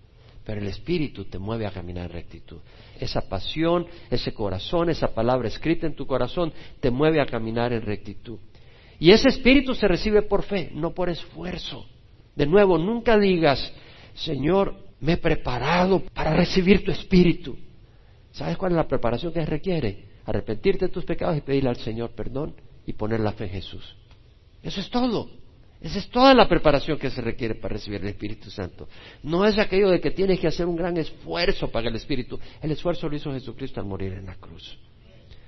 pero 0.50 0.62
el 0.62 0.68
Espíritu 0.68 1.26
te 1.26 1.38
mueve 1.38 1.68
a 1.68 1.72
caminar 1.72 2.08
en 2.08 2.12
rectitud. 2.12 2.58
Esa 3.00 3.22
pasión, 3.22 3.86
ese 4.10 4.34
corazón, 4.34 4.90
esa 4.90 5.14
palabra 5.14 5.48
escrita 5.48 5.86
en 5.86 5.94
tu 5.94 6.08
corazón 6.08 6.52
te 6.80 6.90
mueve 6.90 7.22
a 7.22 7.28
caminar 7.28 7.72
en 7.72 7.84
rectitud. 7.84 8.40
Y 8.98 9.12
ese 9.12 9.30
Espíritu 9.30 9.76
se 9.76 9.88
recibe 9.88 10.24
por 10.24 10.42
fe, 10.42 10.72
no 10.74 10.92
por 10.92 11.08
esfuerzo. 11.08 11.86
De 12.36 12.48
nuevo, 12.48 12.80
nunca 12.80 13.20
digas, 13.20 13.72
Señor, 14.16 14.74
me 15.00 15.12
he 15.12 15.18
preparado 15.18 16.02
para 16.16 16.34
recibir 16.34 16.84
tu 16.84 16.90
Espíritu. 16.90 17.56
¿Sabes 18.32 18.58
cuál 18.58 18.72
es 18.72 18.78
la 18.78 18.88
preparación 18.88 19.32
que 19.32 19.46
requiere? 19.46 20.06
Arrepentirte 20.26 20.88
de 20.88 20.92
tus 20.92 21.06
pecados 21.06 21.38
y 21.38 21.42
pedirle 21.42 21.70
al 21.70 21.78
Señor 21.78 22.10
perdón 22.16 22.56
y 22.88 22.94
poner 22.94 23.20
la 23.20 23.34
fe 23.34 23.44
en 23.44 23.52
Jesús. 23.52 23.96
Eso 24.64 24.82
es 24.82 24.90
todo. 24.90 25.30
Esa 25.82 26.00
es 26.00 26.10
toda 26.10 26.34
la 26.34 26.48
preparación 26.48 26.98
que 26.98 27.10
se 27.10 27.22
requiere 27.22 27.56
para 27.56 27.74
recibir 27.74 28.02
el 28.02 28.10
Espíritu 28.10 28.50
Santo. 28.50 28.90
No 29.24 29.46
es 29.46 29.58
aquello 29.58 29.90
de 29.90 30.02
que 30.02 30.12
tienes 30.12 30.40
que 30.40 30.48
hacer 30.48 30.66
un 30.66 30.76
gran 30.76 30.98
esfuerzo 30.98 31.70
para 31.70 31.88
el 31.88 31.96
Espíritu. 31.96 32.38
El 32.62 32.72
esfuerzo 32.72 33.08
lo 33.08 33.16
hizo 33.16 33.32
Jesucristo 33.32 33.80
al 33.80 33.86
morir 33.86 34.14
en 34.14 34.26
la 34.26 34.36
cruz. 34.36 34.78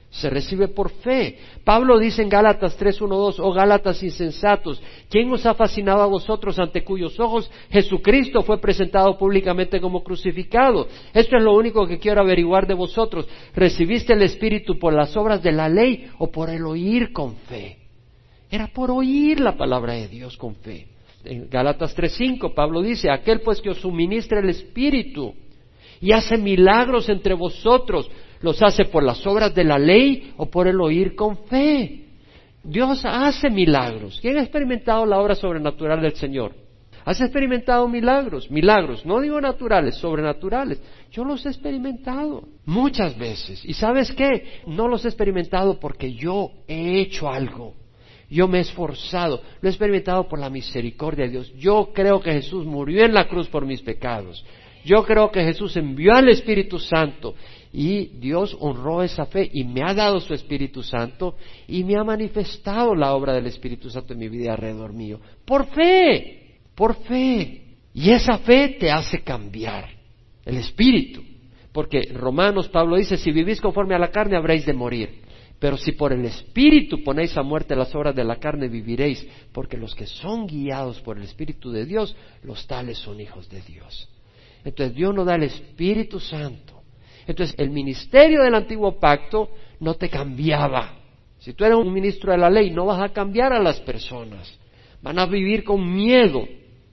Se 0.09 0.29
recibe 0.29 0.67
por 0.69 0.89
fe. 0.89 1.37
Pablo 1.63 1.97
dice 1.97 2.21
en 2.21 2.29
Gálatas 2.29 2.77
3.1.2, 2.79 3.35
oh 3.39 3.53
Gálatas 3.53 4.03
insensatos, 4.03 4.81
¿quién 5.09 5.31
os 5.31 5.45
ha 5.45 5.53
fascinado 5.53 6.01
a 6.01 6.05
vosotros 6.07 6.59
ante 6.59 6.83
cuyos 6.83 7.17
ojos 7.19 7.49
Jesucristo 7.69 8.41
fue 8.41 8.59
presentado 8.59 9.17
públicamente 9.17 9.79
como 9.79 10.03
crucificado? 10.03 10.87
Esto 11.13 11.37
es 11.37 11.43
lo 11.43 11.55
único 11.55 11.87
que 11.87 11.99
quiero 11.99 12.21
averiguar 12.21 12.67
de 12.67 12.73
vosotros. 12.73 13.27
¿Recibiste 13.53 14.13
el 14.13 14.21
Espíritu 14.21 14.77
por 14.79 14.93
las 14.93 15.15
obras 15.15 15.41
de 15.41 15.53
la 15.53 15.69
ley 15.69 16.09
o 16.19 16.29
por 16.29 16.49
el 16.49 16.65
oír 16.65 17.13
con 17.13 17.35
fe? 17.35 17.80
Era 18.51 18.67
por 18.67 18.91
oír 18.91 19.39
la 19.39 19.55
palabra 19.55 19.93
de 19.93 20.09
Dios 20.09 20.35
con 20.35 20.55
fe. 20.55 20.87
En 21.23 21.49
Gálatas 21.49 21.95
3.5 21.95 22.53
Pablo 22.53 22.81
dice, 22.81 23.09
aquel 23.09 23.39
pues 23.39 23.61
que 23.61 23.69
os 23.69 23.79
suministra 23.79 24.39
el 24.39 24.49
Espíritu 24.49 25.33
y 26.01 26.11
hace 26.11 26.37
milagros 26.37 27.07
entre 27.09 27.33
vosotros, 27.33 28.09
¿los 28.41 28.61
hace 28.61 28.85
por 28.85 29.03
las 29.03 29.25
obras 29.25 29.55
de 29.55 29.63
la 29.63 29.79
ley 29.79 30.33
o 30.35 30.47
por 30.47 30.67
el 30.67 30.81
oír 30.81 31.15
con 31.15 31.37
fe? 31.45 32.07
Dios 32.63 33.05
hace 33.05 33.49
milagros. 33.49 34.19
¿Quién 34.19 34.37
ha 34.37 34.41
experimentado 34.41 35.05
la 35.05 35.19
obra 35.19 35.35
sobrenatural 35.35 36.01
del 36.01 36.15
Señor? 36.15 36.53
¿Has 37.05 37.21
experimentado 37.21 37.87
milagros? 37.87 38.51
Milagros, 38.51 39.05
no 39.05 39.21
digo 39.21 39.39
naturales, 39.41 39.95
sobrenaturales. 39.95 40.81
Yo 41.11 41.23
los 41.23 41.45
he 41.45 41.49
experimentado 41.49 42.43
muchas 42.65 43.17
veces. 43.17 43.63
¿Y 43.65 43.73
sabes 43.73 44.11
qué? 44.11 44.61
No 44.67 44.87
los 44.87 45.05
he 45.05 45.07
experimentado 45.07 45.79
porque 45.79 46.13
yo 46.13 46.51
he 46.67 46.99
hecho 46.99 47.29
algo. 47.29 47.80
Yo 48.31 48.47
me 48.47 48.59
he 48.59 48.61
esforzado, 48.61 49.41
lo 49.59 49.67
he 49.67 49.71
experimentado 49.71 50.27
por 50.29 50.39
la 50.39 50.49
misericordia 50.49 51.25
de 51.25 51.31
Dios. 51.31 51.53
Yo 51.57 51.91
creo 51.93 52.21
que 52.21 52.31
Jesús 52.31 52.65
murió 52.65 53.03
en 53.03 53.13
la 53.13 53.27
cruz 53.27 53.49
por 53.49 53.65
mis 53.65 53.81
pecados. 53.81 54.43
Yo 54.85 55.03
creo 55.03 55.29
que 55.31 55.43
Jesús 55.43 55.75
envió 55.75 56.13
al 56.13 56.29
Espíritu 56.29 56.79
Santo 56.79 57.35
y 57.73 58.05
Dios 58.19 58.55
honró 58.61 59.03
esa 59.03 59.25
fe 59.25 59.49
y 59.51 59.65
me 59.65 59.83
ha 59.83 59.93
dado 59.93 60.21
su 60.21 60.33
Espíritu 60.33 60.81
Santo 60.81 61.35
y 61.67 61.83
me 61.83 61.97
ha 61.97 62.05
manifestado 62.05 62.95
la 62.95 63.13
obra 63.13 63.33
del 63.33 63.47
Espíritu 63.47 63.89
Santo 63.89 64.13
en 64.13 64.19
mi 64.19 64.29
vida 64.29 64.53
alrededor 64.53 64.93
mío. 64.93 65.19
Por 65.43 65.67
fe, 65.67 66.59
por 66.73 66.95
fe. 67.03 67.61
Y 67.93 68.11
esa 68.11 68.37
fe 68.37 68.77
te 68.79 68.89
hace 68.89 69.21
cambiar 69.23 69.89
el 70.45 70.55
Espíritu. 70.55 71.21
Porque 71.73 72.09
Romanos, 72.13 72.69
Pablo 72.69 72.95
dice, 72.95 73.17
si 73.17 73.31
vivís 73.31 73.59
conforme 73.59 73.93
a 73.93 73.99
la 73.99 74.09
carne 74.09 74.37
habréis 74.37 74.65
de 74.65 74.73
morir. 74.73 75.21
Pero 75.61 75.77
si 75.77 75.91
por 75.91 76.11
el 76.11 76.25
Espíritu 76.25 77.03
ponéis 77.03 77.37
a 77.37 77.43
muerte 77.43 77.75
las 77.75 77.93
obras 77.93 78.15
de 78.15 78.23
la 78.23 78.37
carne, 78.37 78.67
viviréis, 78.67 79.23
porque 79.53 79.77
los 79.77 79.93
que 79.93 80.07
son 80.07 80.47
guiados 80.47 80.99
por 81.01 81.19
el 81.19 81.23
Espíritu 81.23 81.69
de 81.71 81.85
Dios, 81.85 82.15
los 82.41 82.65
tales 82.65 82.97
son 82.97 83.21
hijos 83.21 83.47
de 83.47 83.61
Dios. 83.61 84.09
Entonces 84.65 84.95
Dios 84.95 85.13
nos 85.13 85.27
da 85.27 85.35
el 85.35 85.43
Espíritu 85.43 86.19
Santo. 86.19 86.81
Entonces 87.27 87.55
el 87.59 87.69
ministerio 87.69 88.41
del 88.41 88.55
antiguo 88.55 88.99
pacto 88.99 89.51
no 89.79 89.93
te 89.93 90.09
cambiaba. 90.09 90.97
Si 91.37 91.53
tú 91.53 91.63
eres 91.63 91.77
un 91.77 91.93
ministro 91.93 92.31
de 92.31 92.39
la 92.39 92.49
ley, 92.49 92.71
no 92.71 92.87
vas 92.87 92.99
a 92.99 93.13
cambiar 93.13 93.53
a 93.53 93.61
las 93.61 93.79
personas. 93.81 94.51
Van 95.03 95.19
a 95.19 95.27
vivir 95.27 95.63
con 95.63 95.93
miedo, 95.93 96.43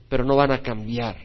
pero 0.07 0.23
no 0.23 0.35
van 0.35 0.51
a 0.51 0.61
cambiar. 0.61 1.15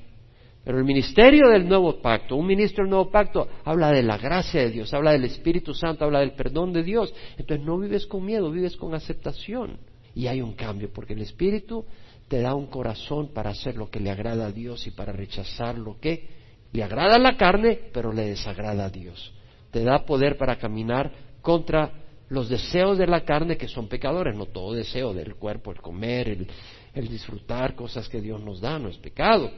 Pero 0.64 0.78
el 0.78 0.84
ministerio 0.84 1.50
del 1.50 1.68
nuevo 1.68 2.00
pacto, 2.00 2.36
un 2.36 2.46
ministro 2.46 2.84
del 2.84 2.90
nuevo 2.90 3.10
pacto, 3.10 3.46
habla 3.64 3.92
de 3.92 4.02
la 4.02 4.16
gracia 4.16 4.62
de 4.62 4.70
Dios, 4.70 4.94
habla 4.94 5.12
del 5.12 5.24
Espíritu 5.24 5.74
Santo, 5.74 6.06
habla 6.06 6.20
del 6.20 6.32
perdón 6.32 6.72
de 6.72 6.82
Dios. 6.82 7.12
Entonces 7.36 7.64
no 7.66 7.78
vives 7.78 8.06
con 8.06 8.24
miedo, 8.24 8.50
vives 8.50 8.76
con 8.76 8.94
aceptación. 8.94 9.76
Y 10.14 10.26
hay 10.26 10.40
un 10.40 10.54
cambio, 10.54 10.90
porque 10.90 11.12
el 11.12 11.20
Espíritu 11.20 11.84
te 12.28 12.40
da 12.40 12.54
un 12.54 12.68
corazón 12.68 13.28
para 13.34 13.50
hacer 13.50 13.76
lo 13.76 13.90
que 13.90 14.00
le 14.00 14.10
agrada 14.10 14.46
a 14.46 14.52
Dios 14.52 14.86
y 14.86 14.90
para 14.92 15.12
rechazar 15.12 15.76
lo 15.76 16.00
que 16.00 16.28
le 16.72 16.82
agrada 16.82 17.16
a 17.16 17.18
la 17.18 17.36
carne, 17.36 17.78
pero 17.92 18.10
le 18.10 18.24
desagrada 18.24 18.86
a 18.86 18.90
Dios. 18.90 19.34
Te 19.70 19.84
da 19.84 20.06
poder 20.06 20.38
para 20.38 20.56
caminar 20.56 21.12
contra 21.42 21.92
los 22.30 22.48
deseos 22.48 22.96
de 22.96 23.06
la 23.06 23.22
carne 23.24 23.58
que 23.58 23.68
son 23.68 23.86
pecadores, 23.86 24.34
no 24.34 24.46
todo 24.46 24.72
deseo 24.72 25.12
del 25.12 25.34
cuerpo, 25.34 25.72
el 25.72 25.82
comer, 25.82 26.28
el, 26.28 26.48
el 26.94 27.08
disfrutar 27.08 27.74
cosas 27.74 28.08
que 28.08 28.22
Dios 28.22 28.40
nos 28.42 28.62
da, 28.62 28.78
no 28.78 28.88
es 28.88 28.96
pecado 28.96 29.50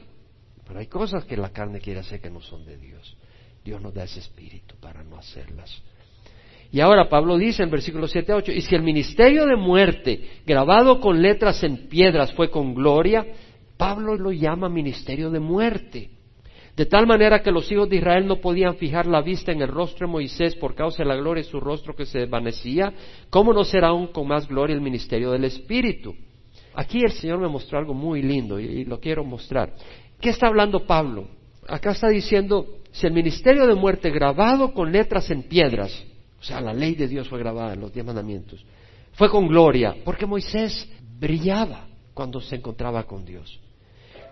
pero 0.67 0.79
hay 0.79 0.87
cosas 0.87 1.23
que 1.23 1.37
la 1.37 1.49
carne 1.49 1.79
quiere 1.79 2.01
hacer 2.01 2.19
que 2.19 2.29
no 2.29 2.41
son 2.41 2.65
de 2.65 2.77
Dios. 2.77 3.15
Dios 3.63 3.81
nos 3.81 3.93
da 3.93 4.03
ese 4.03 4.19
espíritu 4.19 4.75
para 4.79 5.03
no 5.03 5.17
hacerlas. 5.17 5.81
Y 6.71 6.81
ahora 6.81 7.07
Pablo 7.07 7.37
dice 7.37 7.63
en 7.63 7.71
versículo 7.71 8.07
7 8.07 8.31
a 8.33 8.35
8, 8.35 8.51
y 8.51 8.61
si 8.61 8.75
el 8.75 8.83
ministerio 8.83 9.45
de 9.45 9.55
muerte 9.55 10.41
grabado 10.45 10.99
con 10.99 11.21
letras 11.21 11.63
en 11.63 11.87
piedras 11.87 12.33
fue 12.33 12.49
con 12.49 12.73
gloria, 12.73 13.25
Pablo 13.77 14.17
lo 14.17 14.31
llama 14.33 14.67
ministerio 14.67 15.29
de 15.29 15.39
muerte. 15.39 16.09
De 16.75 16.85
tal 16.85 17.07
manera 17.07 17.41
que 17.41 17.51
los 17.51 17.71
hijos 17.71 17.89
de 17.89 17.95
Israel 17.95 18.27
no 18.27 18.41
podían 18.41 18.75
fijar 18.75 19.07
la 19.07 19.21
vista 19.21 19.51
en 19.51 19.61
el 19.61 19.69
rostro 19.69 20.05
de 20.05 20.11
Moisés 20.11 20.55
por 20.55 20.75
causa 20.75 21.01
de 21.01 21.09
la 21.09 21.15
gloria 21.15 21.43
de 21.43 21.49
su 21.49 21.59
rostro 21.59 21.95
que 21.95 22.05
se 22.05 22.19
desvanecía, 22.19 22.93
¿cómo 23.29 23.53
no 23.53 23.63
será 23.63 23.87
aún 23.87 24.07
con 24.07 24.27
más 24.27 24.47
gloria 24.47 24.75
el 24.75 24.81
ministerio 24.81 25.31
del 25.31 25.45
Espíritu? 25.45 26.13
Aquí 26.75 27.01
el 27.03 27.11
Señor 27.11 27.39
me 27.39 27.47
mostró 27.47 27.79
algo 27.79 27.95
muy 27.95 28.21
lindo 28.21 28.59
y 28.59 28.85
lo 28.85 28.99
quiero 28.99 29.23
mostrar. 29.23 29.73
¿Qué 30.19 30.29
está 30.29 30.47
hablando 30.47 30.85
Pablo? 30.85 31.27
Acá 31.67 31.91
está 31.91 32.09
diciendo, 32.09 32.79
si 32.91 33.05
el 33.05 33.13
ministerio 33.13 33.67
de 33.67 33.75
muerte 33.75 34.09
grabado 34.09 34.73
con 34.73 34.91
letras 34.91 35.29
en 35.29 35.43
piedras, 35.43 36.05
o 36.39 36.43
sea, 36.43 36.61
la 36.61 36.73
ley 36.73 36.95
de 36.95 37.07
Dios 37.07 37.27
fue 37.27 37.39
grabada 37.39 37.73
en 37.73 37.81
los 37.81 37.93
diez 37.93 38.05
mandamientos, 38.05 38.65
fue 39.13 39.29
con 39.29 39.47
gloria, 39.47 39.95
porque 40.05 40.25
Moisés 40.25 40.89
brillaba 41.19 41.87
cuando 42.13 42.39
se 42.39 42.55
encontraba 42.55 43.03
con 43.03 43.25
Dios. 43.25 43.59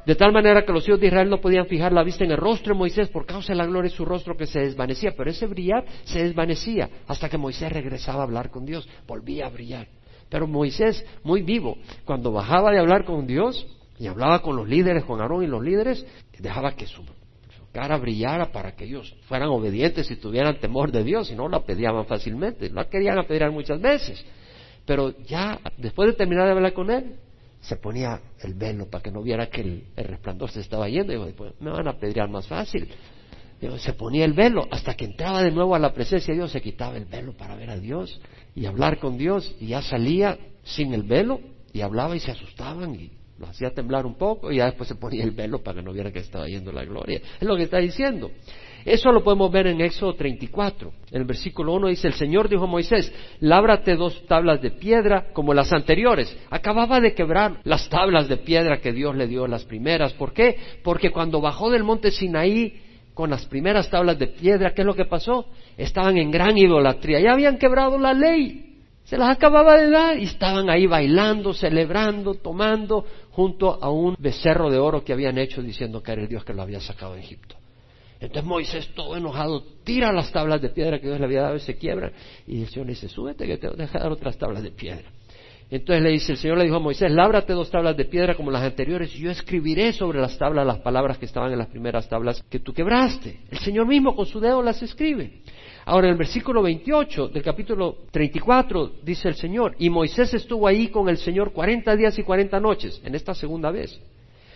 De 0.06 0.16
tal 0.16 0.32
manera 0.32 0.64
que 0.64 0.72
los 0.72 0.88
hijos 0.88 1.00
de 1.00 1.08
Israel 1.08 1.30
no 1.30 1.42
podían 1.42 1.66
fijar 1.66 1.92
la 1.92 2.04
vista 2.04 2.24
en 2.24 2.32
el 2.32 2.38
rostro 2.38 2.74
de 2.74 2.78
Moisés 2.78 3.10
por 3.10 3.26
causa 3.26 3.54
de 3.54 3.58
la 3.58 3.66
gloria 3.66 3.90
de 3.90 3.96
su 3.96 4.06
rostro 4.06 4.38
que 4.38 4.46
se 4.46 4.60
desvanecía, 4.60 5.14
pero 5.18 5.32
ese 5.32 5.48
brillar 5.48 5.84
se 6.04 6.24
desvanecía 6.24 6.90
hasta 7.08 7.28
que 7.28 7.40
Moisés 7.40 7.72
regresaba 7.72 8.20
a 8.22 8.24
hablar 8.24 8.52
con 8.52 8.66
Dios, 8.66 8.88
volvía 9.08 9.48
a 9.48 9.50
brillar. 9.50 9.88
Pero 10.30 10.48
Moisés, 10.48 11.04
muy 11.24 11.42
vivo, 11.42 11.78
cuando 12.04 12.32
bajaba 12.32 12.72
de 12.72 12.80
hablar 12.80 13.04
con 13.04 13.26
Dios, 13.26 13.66
y 13.98 14.08
hablaba 14.08 14.42
con 14.42 14.56
los 14.56 14.68
líderes, 14.68 15.04
con 15.06 15.22
Aarón 15.22 15.44
y 15.44 15.48
los 15.48 15.64
líderes, 15.64 16.06
dejaba 16.40 16.74
que 16.74 16.86
su, 16.86 17.04
cara 17.76 17.98
brillara 17.98 18.54
para 18.54 18.74
que 18.74 18.86
ellos 18.86 19.14
fueran 19.28 19.50
obedientes 19.50 20.10
y 20.10 20.16
tuvieran 20.16 20.60
temor 20.60 20.94
de 20.94 21.04
Dios, 21.04 21.30
y 21.30 21.36
no 21.36 21.50
la 21.50 21.60
pedían 21.60 22.06
fácilmente, 22.06 22.70
la 22.70 22.86
querían 22.86 23.24
pedir 23.26 23.52
muchas 23.52 23.82
veces. 23.82 24.26
Pero 24.86 25.12
ya, 25.26 25.60
después 25.78 26.08
de 26.08 26.14
terminar 26.14 26.46
de 26.46 26.52
hablar 26.52 26.74
con 26.74 26.90
él, 26.90 27.18
se 27.60 27.76
ponía 27.76 28.22
el 28.40 28.54
velo 28.54 28.90
para 28.90 29.04
que 29.04 29.12
no 29.12 29.22
viera 29.22 29.48
que 29.48 29.62
el, 29.62 29.84
resplandor 29.98 30.52
se 30.52 30.62
estaba 30.62 30.88
yendo. 30.88 31.12
Y 31.12 31.18
dijo, 31.18 31.52
me 31.60 31.72
van 31.72 31.88
a 31.88 31.98
pedir 31.98 32.26
más 32.30 32.48
fácil. 32.48 32.88
se 33.80 33.94
ponía 33.94 34.24
el 34.24 34.34
velo 34.34 34.66
hasta 34.72 34.94
que 34.94 35.06
entraba 35.06 35.42
de 35.42 35.52
nuevo 35.52 35.76
a 35.76 35.80
la 35.80 35.94
presencia 35.94 36.34
de 36.34 36.40
Dios, 36.40 36.52
se 36.52 36.62
quitaba 36.62 36.96
el 36.96 37.06
velo 37.06 37.36
para 37.36 37.56
ver 37.56 37.72
a 37.72 37.78
Dios 37.78 38.22
y 38.56 38.68
hablar 38.68 39.00
con 39.00 39.18
Dios, 39.18 39.54
y 39.60 39.68
ya 39.68 39.82
salía 39.82 40.38
sin 40.64 40.94
el 40.94 41.04
velo 41.04 41.42
y 41.74 41.82
hablaba 41.82 42.16
y 42.16 42.22
se 42.22 42.32
asustaban 42.32 42.96
y 42.96 43.12
lo 43.38 43.48
hacía 43.48 43.72
temblar 43.72 44.06
un 44.06 44.16
poco 44.16 44.52
y 44.52 44.58
ya 44.58 44.66
después 44.66 44.88
se 44.88 44.96
ponía 44.96 45.24
el 45.24 45.32
velo 45.32 45.62
para 45.62 45.78
que 45.78 45.84
no 45.84 45.92
viera 45.92 46.12
que 46.12 46.20
estaba 46.20 46.48
yendo 46.48 46.72
la 46.72 46.86
gloria. 46.86 47.22
Es 47.40 47.48
lo 47.48 47.56
que 47.58 47.64
está 47.64 47.80
diciendo. 47.80 48.32
Eso 48.86 49.12
lo 49.12 49.24
podemos 49.24 49.52
ver 49.52 49.68
en 49.68 49.82
Éxodo 49.82 50.14
34. 50.14 50.94
En 51.12 51.22
el 51.22 51.26
versículo 51.26 51.74
1 51.74 51.88
dice, 51.88 52.08
el 52.08 52.14
Señor 52.14 52.48
dijo 52.48 52.66
a 52.66 52.68
Moisés, 52.68 53.12
lábrate 53.40 53.96
dos 53.96 54.26
tablas 54.28 54.62
de 54.62 54.72
piedra 54.72 55.34
como 55.34 55.54
las 55.54 55.74
anteriores. 55.74 56.38
Acababa 56.50 57.02
de 57.02 57.14
quebrar 57.14 57.60
las 57.64 57.90
tablas 57.90 58.30
de 58.30 58.38
piedra 58.38 58.80
que 58.80 58.94
Dios 58.94 59.16
le 59.16 59.28
dio 59.28 59.48
las 59.48 59.66
primeras. 59.66 60.14
¿Por 60.14 60.34
qué? 60.34 60.56
Porque 60.84 61.12
cuando 61.12 61.42
bajó 61.42 61.72
del 61.72 61.84
monte 61.84 62.12
Sinaí, 62.12 62.82
con 63.16 63.30
las 63.30 63.46
primeras 63.46 63.90
tablas 63.90 64.20
de 64.20 64.28
piedra, 64.28 64.74
¿qué 64.74 64.82
es 64.82 64.86
lo 64.86 64.94
que 64.94 65.06
pasó? 65.06 65.48
Estaban 65.78 66.18
en 66.18 66.30
gran 66.30 66.58
idolatría, 66.58 67.22
ya 67.22 67.32
habían 67.32 67.58
quebrado 67.58 67.98
la 67.98 68.14
ley, 68.14 68.76
se 69.06 69.20
las 69.20 69.30
acababa 69.30 69.78
de 69.78 69.92
dar 69.92 70.18
y 70.18 70.24
estaban 70.24 70.68
ahí 70.68 70.88
bailando, 70.88 71.54
celebrando, 71.54 72.34
tomando, 72.34 73.06
junto 73.36 73.84
a 73.84 73.90
un 73.90 74.16
becerro 74.18 74.70
de 74.70 74.80
oro 74.80 75.04
que 75.04 75.12
habían 75.12 75.38
hecho 75.38 75.62
diciendo 75.62 76.02
que 76.02 76.14
era 76.14 76.22
el 76.22 76.30
Dios 76.30 76.46
que 76.46 76.54
lo 76.54 76.62
había 76.62 76.80
sacado 76.80 77.16
de 77.16 77.20
Egipto. 77.20 77.58
Entonces 78.22 78.46
Moisés, 78.46 78.90
todo 78.96 79.18
enojado, 79.18 79.62
tira 79.84 80.14
las 80.14 80.32
tablas 80.32 80.62
de 80.62 80.70
piedra 80.70 81.00
que 81.00 81.08
Dios 81.08 81.20
le 81.20 81.26
había 81.26 81.42
dado 81.42 81.58
y 81.58 81.60
se 81.60 81.76
quiebran. 81.76 82.14
Y 82.48 82.62
el 82.62 82.70
Señor 82.70 82.86
le 82.86 82.94
dice, 82.94 83.10
súbete 83.10 83.46
que 83.46 83.58
te 83.58 83.68
voy 83.68 83.76
a 83.76 83.82
dejar 83.82 84.10
otras 84.10 84.38
tablas 84.38 84.64
de 84.64 84.72
piedra. 84.72 85.04
Entonces 85.70 86.02
le 86.02 86.12
dice, 86.12 86.32
el 86.32 86.38
Señor 86.38 86.58
le 86.60 86.64
dijo 86.64 86.78
a 86.78 86.80
Moisés, 86.80 87.12
lábrate 87.12 87.52
dos 87.52 87.70
tablas 87.70 87.98
de 87.98 88.06
piedra 88.06 88.36
como 88.36 88.52
las 88.52 88.62
anteriores 88.62 89.14
y 89.16 89.20
yo 89.20 89.32
escribiré 89.32 89.92
sobre 89.92 90.22
las 90.22 90.38
tablas 90.38 90.66
las 90.66 90.80
palabras 90.80 91.18
que 91.18 91.26
estaban 91.26 91.52
en 91.52 91.58
las 91.58 91.68
primeras 91.68 92.08
tablas 92.08 92.42
que 92.50 92.60
tú 92.60 92.72
quebraste. 92.72 93.42
El 93.52 93.58
Señor 93.58 93.86
mismo 93.86 94.16
con 94.16 94.26
su 94.28 94.40
dedo 94.40 94.62
las 94.62 94.82
escribe. 94.82 95.42
Ahora 95.88 96.08
en 96.08 96.14
el 96.14 96.18
versículo 96.18 96.64
28 96.64 97.28
del 97.28 97.44
capítulo 97.44 97.98
34 98.10 98.94
dice 99.04 99.28
el 99.28 99.36
Señor, 99.36 99.76
y 99.78 99.92
Moisés 99.92 100.34
estuvo 100.34 100.68
ahí 100.68 100.88
con 100.88 101.10
el 101.10 101.18
Señor 101.18 101.54
cuarenta 101.54 101.96
días 101.96 102.18
y 102.18 102.24
cuarenta 102.24 102.60
noches, 102.60 103.00
en 103.06 103.14
esta 103.14 103.36
segunda 103.36 103.70
vez. 103.70 104.02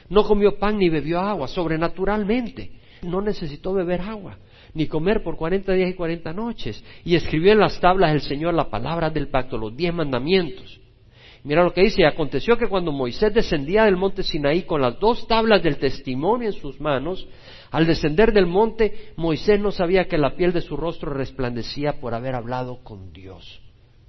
No 0.10 0.24
comió 0.24 0.58
pan 0.58 0.80
ni 0.80 0.90
bebió 0.90 1.20
agua, 1.20 1.48
sobrenaturalmente. 1.48 2.72
No 3.04 3.22
necesitó 3.22 3.74
beber 3.74 4.02
agua, 4.02 4.40
ni 4.74 4.88
comer 4.88 5.22
por 5.22 5.38
cuarenta 5.38 5.74
días 5.74 5.92
y 5.92 5.94
cuarenta 5.94 6.34
noches. 6.34 6.84
Y 7.06 7.16
escribió 7.16 7.52
en 7.52 7.60
las 7.60 7.80
tablas 7.80 8.12
el 8.12 8.22
Señor 8.22 8.56
la 8.56 8.72
palabra 8.72 9.12
del 9.12 9.28
pacto, 9.28 9.56
los 9.56 9.78
diez 9.78 9.94
mandamientos. 9.94 10.79
Mira 11.44 11.64
lo 11.64 11.72
que 11.72 11.82
dice, 11.82 12.06
aconteció 12.06 12.58
que 12.58 12.68
cuando 12.68 12.92
Moisés 12.92 13.34
descendía 13.34 13.86
del 13.86 13.96
monte 13.96 14.24
Sinaí 14.24 14.64
con 14.64 14.82
las 14.82 15.00
dos 15.00 15.28
tablas 15.28 15.64
del 15.64 15.78
testimonio 15.78 16.50
en 16.50 16.54
sus 16.54 16.80
manos, 16.82 17.28
al 17.72 17.86
descender 17.86 18.34
del 18.34 18.46
monte, 18.46 19.14
Moisés 19.16 19.60
no 19.60 19.72
sabía 19.72 20.06
que 20.06 20.18
la 20.18 20.36
piel 20.36 20.52
de 20.52 20.62
su 20.62 20.76
rostro 20.76 21.14
resplandecía 21.14 22.00
por 22.00 22.14
haber 22.14 22.36
hablado 22.36 22.84
con 22.84 23.14
Dios. 23.14 23.62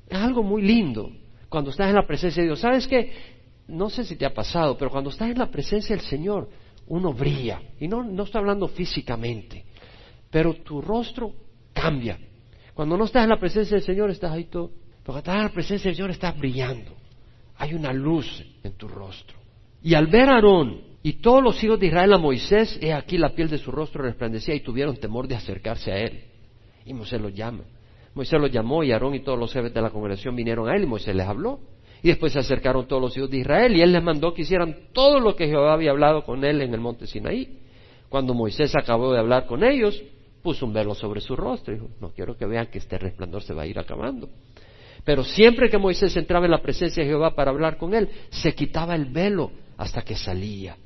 Es 0.08 0.18
algo 0.18 0.42
muy 0.42 0.62
lindo 0.62 1.10
cuando 1.48 1.70
estás 1.70 1.88
en 1.88 1.96
la 1.96 2.06
presencia 2.06 2.42
de 2.42 2.48
Dios. 2.48 2.60
¿Sabes 2.60 2.88
qué? 2.88 3.12
No 3.68 3.90
sé 3.90 4.04
si 4.04 4.16
te 4.16 4.26
ha 4.26 4.34
pasado, 4.34 4.76
pero 4.76 4.90
cuando 4.90 5.10
estás 5.10 5.30
en 5.30 5.38
la 5.38 5.50
presencia 5.50 5.94
del 5.94 6.04
Señor, 6.04 6.48
uno 6.88 7.12
brilla. 7.12 7.60
Y 7.78 7.86
no, 7.86 8.02
no 8.02 8.24
hablando 8.32 8.66
físicamente, 8.66 9.64
pero 10.30 10.54
tu 10.54 10.80
rostro 10.80 11.32
cambia. 11.72 12.18
Cuando 12.74 12.96
no 12.96 13.04
estás 13.04 13.24
en 13.24 13.30
la 13.30 13.38
presencia 13.38 13.76
del 13.76 13.84
Señor, 13.84 14.10
estás 14.10 14.32
ahí 14.32 14.44
todo. 14.44 14.70
Pero 14.70 15.04
cuando 15.04 15.18
estás 15.18 15.36
en 15.36 15.42
la 15.42 15.52
presencia 15.52 15.88
del 15.88 15.96
Señor, 15.96 16.10
estás 16.10 16.38
brillando. 16.38 16.96
Hay 17.60 17.74
una 17.74 17.92
luz 17.92 18.42
en 18.64 18.72
tu 18.72 18.88
rostro. 18.88 19.36
Y 19.82 19.92
al 19.92 20.06
ver 20.06 20.30
a 20.30 20.36
Aarón 20.36 20.80
y 21.02 21.20
todos 21.20 21.42
los 21.42 21.62
hijos 21.62 21.78
de 21.78 21.88
Israel 21.88 22.14
a 22.14 22.18
Moisés, 22.18 22.78
he 22.80 22.90
aquí 22.90 23.18
la 23.18 23.34
piel 23.34 23.50
de 23.50 23.58
su 23.58 23.70
rostro 23.70 24.02
resplandecía 24.02 24.54
y 24.54 24.60
tuvieron 24.60 24.96
temor 24.96 25.28
de 25.28 25.34
acercarse 25.34 25.92
a 25.92 25.98
él. 25.98 26.24
Y 26.86 26.94
Moisés 26.94 27.20
los 27.20 27.34
llama. 27.34 27.64
Moisés 28.14 28.40
los 28.40 28.50
llamó 28.50 28.82
y 28.82 28.92
Aarón 28.92 29.14
y 29.14 29.20
todos 29.20 29.38
los 29.38 29.52
jefes 29.52 29.74
de 29.74 29.82
la 29.82 29.90
congregación 29.90 30.34
vinieron 30.34 30.70
a 30.70 30.74
él 30.74 30.84
y 30.84 30.86
Moisés 30.86 31.14
les 31.14 31.26
habló. 31.26 31.60
Y 32.02 32.08
después 32.08 32.32
se 32.32 32.38
acercaron 32.38 32.88
todos 32.88 33.02
los 33.02 33.14
hijos 33.18 33.28
de 33.28 33.36
Israel 33.36 33.76
y 33.76 33.82
él 33.82 33.92
les 33.92 34.02
mandó 34.02 34.32
que 34.32 34.40
hicieran 34.40 34.74
todo 34.94 35.20
lo 35.20 35.36
que 35.36 35.46
Jehová 35.46 35.74
había 35.74 35.90
hablado 35.90 36.24
con 36.24 36.42
él 36.46 36.62
en 36.62 36.72
el 36.72 36.80
monte 36.80 37.06
Sinaí. 37.06 37.58
Cuando 38.08 38.32
Moisés 38.32 38.74
acabó 38.74 39.12
de 39.12 39.18
hablar 39.18 39.44
con 39.44 39.62
ellos, 39.62 40.02
puso 40.42 40.64
un 40.64 40.72
velo 40.72 40.94
sobre 40.94 41.20
su 41.20 41.36
rostro 41.36 41.74
y 41.74 41.76
dijo, 41.76 41.90
no 42.00 42.10
quiero 42.12 42.38
que 42.38 42.46
vean 42.46 42.68
que 42.68 42.78
este 42.78 42.96
resplandor 42.96 43.42
se 43.42 43.52
va 43.52 43.62
a 43.62 43.66
ir 43.66 43.78
acabando. 43.78 44.30
Pero 45.04 45.24
siempre 45.24 45.70
que 45.70 45.78
Moisés 45.78 46.16
entraba 46.16 46.44
en 46.44 46.50
la 46.50 46.62
presencia 46.62 47.02
de 47.02 47.08
Jehová 47.08 47.34
para 47.34 47.50
hablar 47.50 47.76
con 47.76 47.94
él, 47.94 48.08
se 48.30 48.54
quitaba 48.54 48.94
el 48.94 49.06
velo 49.06 49.50
hasta 49.76 50.02
que 50.02 50.14
salía. 50.14 50.76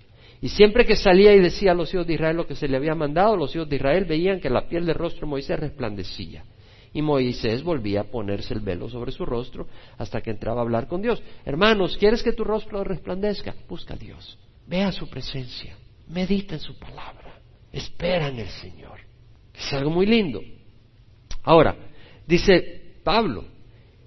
Y 0.40 0.48
siempre 0.48 0.84
que 0.84 0.96
salía 0.96 1.34
y 1.34 1.40
decía 1.40 1.72
a 1.72 1.74
los 1.74 1.92
hijos 1.94 2.06
de 2.06 2.14
Israel 2.14 2.36
lo 2.36 2.46
que 2.46 2.54
se 2.54 2.68
le 2.68 2.76
había 2.76 2.94
mandado, 2.94 3.36
los 3.36 3.54
hijos 3.54 3.68
de 3.68 3.76
Israel 3.76 4.04
veían 4.04 4.40
que 4.40 4.50
la 4.50 4.68
piel 4.68 4.84
del 4.84 4.94
rostro 4.94 5.22
de 5.22 5.30
Moisés 5.30 5.58
resplandecía. 5.58 6.44
Y 6.92 7.02
Moisés 7.02 7.62
volvía 7.62 8.02
a 8.02 8.04
ponerse 8.04 8.54
el 8.54 8.60
velo 8.60 8.88
sobre 8.88 9.10
su 9.10 9.24
rostro 9.24 9.66
hasta 9.98 10.20
que 10.20 10.30
entraba 10.30 10.60
a 10.60 10.64
hablar 10.64 10.86
con 10.86 11.02
Dios. 11.02 11.22
Hermanos, 11.44 11.96
¿quieres 11.96 12.22
que 12.22 12.32
tu 12.32 12.44
rostro 12.44 12.84
resplandezca? 12.84 13.54
Busca 13.68 13.94
a 13.94 13.96
Dios. 13.96 14.38
Vea 14.66 14.92
su 14.92 15.08
presencia. 15.08 15.76
Medita 16.08 16.54
en 16.54 16.60
su 16.60 16.78
palabra. 16.78 17.40
Espera 17.72 18.28
en 18.28 18.38
el 18.38 18.48
Señor. 18.48 19.00
Es 19.52 19.72
algo 19.72 19.90
muy 19.90 20.06
lindo. 20.06 20.40
Ahora, 21.42 21.74
dice 22.26 22.98
Pablo, 23.02 23.44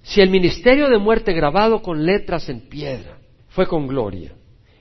si 0.07 0.21
el 0.21 0.29
ministerio 0.29 0.87
de 0.87 0.97
muerte 0.97 1.33
grabado 1.33 1.81
con 1.81 2.05
letras 2.05 2.47
en 2.47 2.61
piedra 2.61 3.17
fue 3.49 3.67
con 3.67 3.87
gloria, 3.87 4.31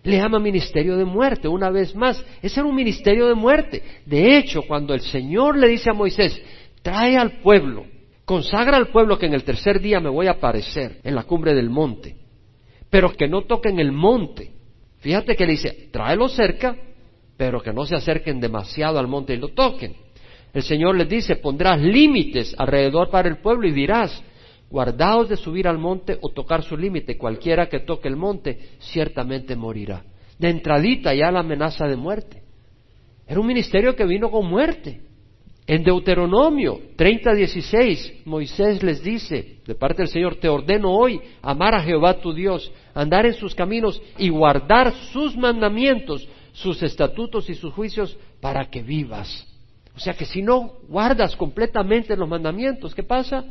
le 0.04 0.18
llama 0.18 0.38
ministerio 0.38 0.96
de 0.96 1.04
muerte, 1.04 1.48
una 1.48 1.68
vez 1.68 1.96
más. 1.96 2.24
Ese 2.40 2.60
era 2.60 2.68
un 2.68 2.76
ministerio 2.76 3.26
de 3.26 3.34
muerte. 3.34 3.82
De 4.04 4.38
hecho, 4.38 4.62
cuando 4.62 4.94
el 4.94 5.00
Señor 5.00 5.58
le 5.58 5.66
dice 5.66 5.90
a 5.90 5.94
Moisés, 5.94 6.40
trae 6.80 7.16
al 7.16 7.40
pueblo, 7.40 7.86
consagra 8.24 8.76
al 8.76 8.92
pueblo 8.92 9.18
que 9.18 9.26
en 9.26 9.34
el 9.34 9.42
tercer 9.42 9.80
día 9.80 9.98
me 9.98 10.10
voy 10.10 10.28
a 10.28 10.32
aparecer 10.32 11.00
en 11.02 11.16
la 11.16 11.24
cumbre 11.24 11.54
del 11.54 11.70
monte, 11.70 12.14
pero 12.88 13.10
que 13.10 13.26
no 13.26 13.42
toquen 13.46 13.80
el 13.80 13.90
monte. 13.90 14.52
Fíjate 15.00 15.34
que 15.34 15.44
le 15.44 15.52
dice, 15.52 15.88
tráelo 15.90 16.28
cerca, 16.28 16.76
pero 17.36 17.60
que 17.60 17.72
no 17.72 17.84
se 17.84 17.96
acerquen 17.96 18.38
demasiado 18.38 19.00
al 19.00 19.08
monte 19.08 19.34
y 19.34 19.38
lo 19.38 19.48
toquen. 19.48 19.96
El 20.54 20.62
Señor 20.62 20.96
les 20.96 21.08
dice, 21.08 21.34
pondrás 21.34 21.80
límites 21.80 22.54
alrededor 22.56 23.10
para 23.10 23.28
el 23.28 23.38
pueblo 23.38 23.66
y 23.66 23.72
dirás, 23.72 24.22
Guardaos 24.68 25.28
de 25.28 25.36
subir 25.36 25.68
al 25.68 25.78
monte 25.78 26.18
o 26.20 26.30
tocar 26.30 26.62
su 26.62 26.76
límite. 26.76 27.16
Cualquiera 27.16 27.68
que 27.68 27.80
toque 27.80 28.08
el 28.08 28.16
monte 28.16 28.70
ciertamente 28.78 29.54
morirá. 29.54 30.04
De 30.38 30.50
entradita 30.50 31.14
ya 31.14 31.30
la 31.30 31.40
amenaza 31.40 31.86
de 31.86 31.96
muerte. 31.96 32.42
Era 33.26 33.40
un 33.40 33.46
ministerio 33.46 33.94
que 33.94 34.04
vino 34.04 34.30
con 34.30 34.46
muerte. 34.46 35.00
En 35.66 35.82
Deuteronomio 35.82 36.78
30:16, 36.96 38.24
Moisés 38.24 38.82
les 38.84 39.02
dice, 39.02 39.58
de 39.66 39.74
parte 39.74 40.02
del 40.02 40.08
Señor, 40.08 40.36
te 40.36 40.48
ordeno 40.48 40.92
hoy 40.92 41.20
amar 41.42 41.74
a 41.74 41.82
Jehová 41.82 42.20
tu 42.20 42.32
Dios, 42.32 42.70
andar 42.94 43.26
en 43.26 43.34
sus 43.34 43.54
caminos 43.54 44.00
y 44.16 44.28
guardar 44.28 44.92
sus 45.12 45.36
mandamientos, 45.36 46.28
sus 46.52 46.82
estatutos 46.84 47.50
y 47.50 47.54
sus 47.54 47.72
juicios 47.72 48.16
para 48.40 48.70
que 48.70 48.82
vivas. 48.82 49.44
O 49.96 49.98
sea 49.98 50.14
que 50.14 50.24
si 50.24 50.40
no 50.40 50.74
guardas 50.88 51.34
completamente 51.34 52.16
los 52.16 52.28
mandamientos, 52.28 52.94
¿qué 52.94 53.02
pasa? 53.02 53.44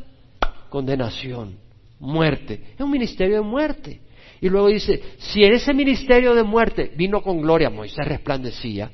Condenación, 0.68 1.58
muerte. 1.98 2.60
Es 2.74 2.80
un 2.80 2.90
ministerio 2.90 3.36
de 3.36 3.42
muerte. 3.42 4.00
Y 4.40 4.48
luego 4.48 4.68
dice, 4.68 5.00
si 5.18 5.44
en 5.44 5.54
ese 5.54 5.72
ministerio 5.72 6.34
de 6.34 6.42
muerte 6.42 6.92
vino 6.96 7.22
con 7.22 7.40
gloria, 7.40 7.70
Moisés 7.70 8.06
resplandecía, 8.06 8.90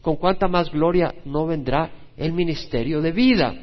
¿con 0.00 0.16
cuánta 0.16 0.48
más 0.48 0.70
gloria 0.70 1.14
no 1.24 1.46
vendrá 1.46 1.90
el 2.16 2.32
ministerio 2.32 3.00
de 3.00 3.12
vida? 3.12 3.54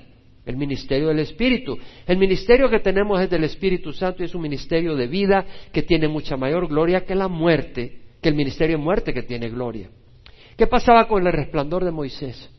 El 0.46 0.56
ministerio 0.56 1.10
del 1.10 1.20
Espíritu. 1.20 1.78
El 2.06 2.18
ministerio 2.18 2.70
que 2.70 2.80
tenemos 2.80 3.20
es 3.20 3.30
del 3.30 3.44
Espíritu 3.44 3.92
Santo 3.92 4.24
y 4.24 4.28
es 4.28 4.36
un 4.36 4.42
ministerio 4.42 4.96
de 4.96 5.08
vida 5.08 5.46
que 5.74 5.84
tiene 5.84 6.08
mucha 6.08 6.38
mayor 6.38 6.68
gloria 6.68 7.04
que 7.04 7.16
la 7.16 7.28
muerte, 7.28 8.00
que 8.22 8.30
el 8.30 8.36
ministerio 8.36 8.78
de 8.78 8.84
muerte 8.84 9.14
que 9.14 9.24
tiene 9.24 9.50
gloria. 9.50 9.90
¿Qué 10.56 10.66
pasaba 10.66 11.08
con 11.08 11.28
el 11.28 11.34
resplandor 11.34 11.84
de 11.84 11.92
Moisés? 11.92 12.50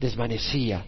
Desvanecía. 0.00 0.86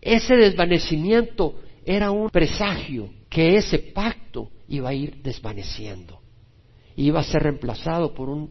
Ese 0.00 0.34
desvanecimiento 0.34 1.56
era 1.84 2.10
un 2.10 2.30
presagio 2.30 3.10
que 3.28 3.56
ese 3.56 3.78
pacto 3.78 4.50
iba 4.68 4.90
a 4.90 4.94
ir 4.94 5.22
desvaneciendo. 5.22 6.20
Iba 6.96 7.20
a 7.20 7.24
ser 7.24 7.42
reemplazado 7.42 8.12
por 8.12 8.28
un 8.28 8.50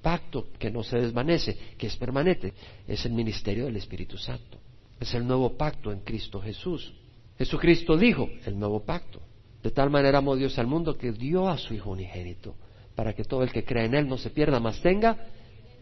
pacto 0.00 0.48
que 0.58 0.70
no 0.70 0.82
se 0.82 0.98
desvanece, 0.98 1.56
que 1.76 1.86
es 1.86 1.96
permanente. 1.96 2.54
Es 2.86 3.04
el 3.04 3.12
ministerio 3.12 3.66
del 3.66 3.76
Espíritu 3.76 4.16
Santo. 4.16 4.58
Es 4.98 5.14
el 5.14 5.26
nuevo 5.26 5.56
pacto 5.56 5.92
en 5.92 6.00
Cristo 6.00 6.40
Jesús. 6.40 6.92
Jesucristo 7.38 7.96
dijo, 7.96 8.28
el 8.44 8.58
nuevo 8.58 8.84
pacto. 8.84 9.20
De 9.62 9.70
tal 9.70 9.90
manera 9.90 10.18
amó 10.18 10.36
Dios 10.36 10.58
al 10.58 10.66
mundo 10.66 10.96
que 10.96 11.12
dio 11.12 11.48
a 11.48 11.58
su 11.58 11.74
Hijo 11.74 11.90
unigénito, 11.90 12.54
para 12.94 13.12
que 13.12 13.24
todo 13.24 13.42
el 13.42 13.52
que 13.52 13.64
cree 13.64 13.86
en 13.86 13.94
Él 13.94 14.08
no 14.08 14.16
se 14.16 14.30
pierda, 14.30 14.60
mas 14.60 14.80
tenga 14.80 15.16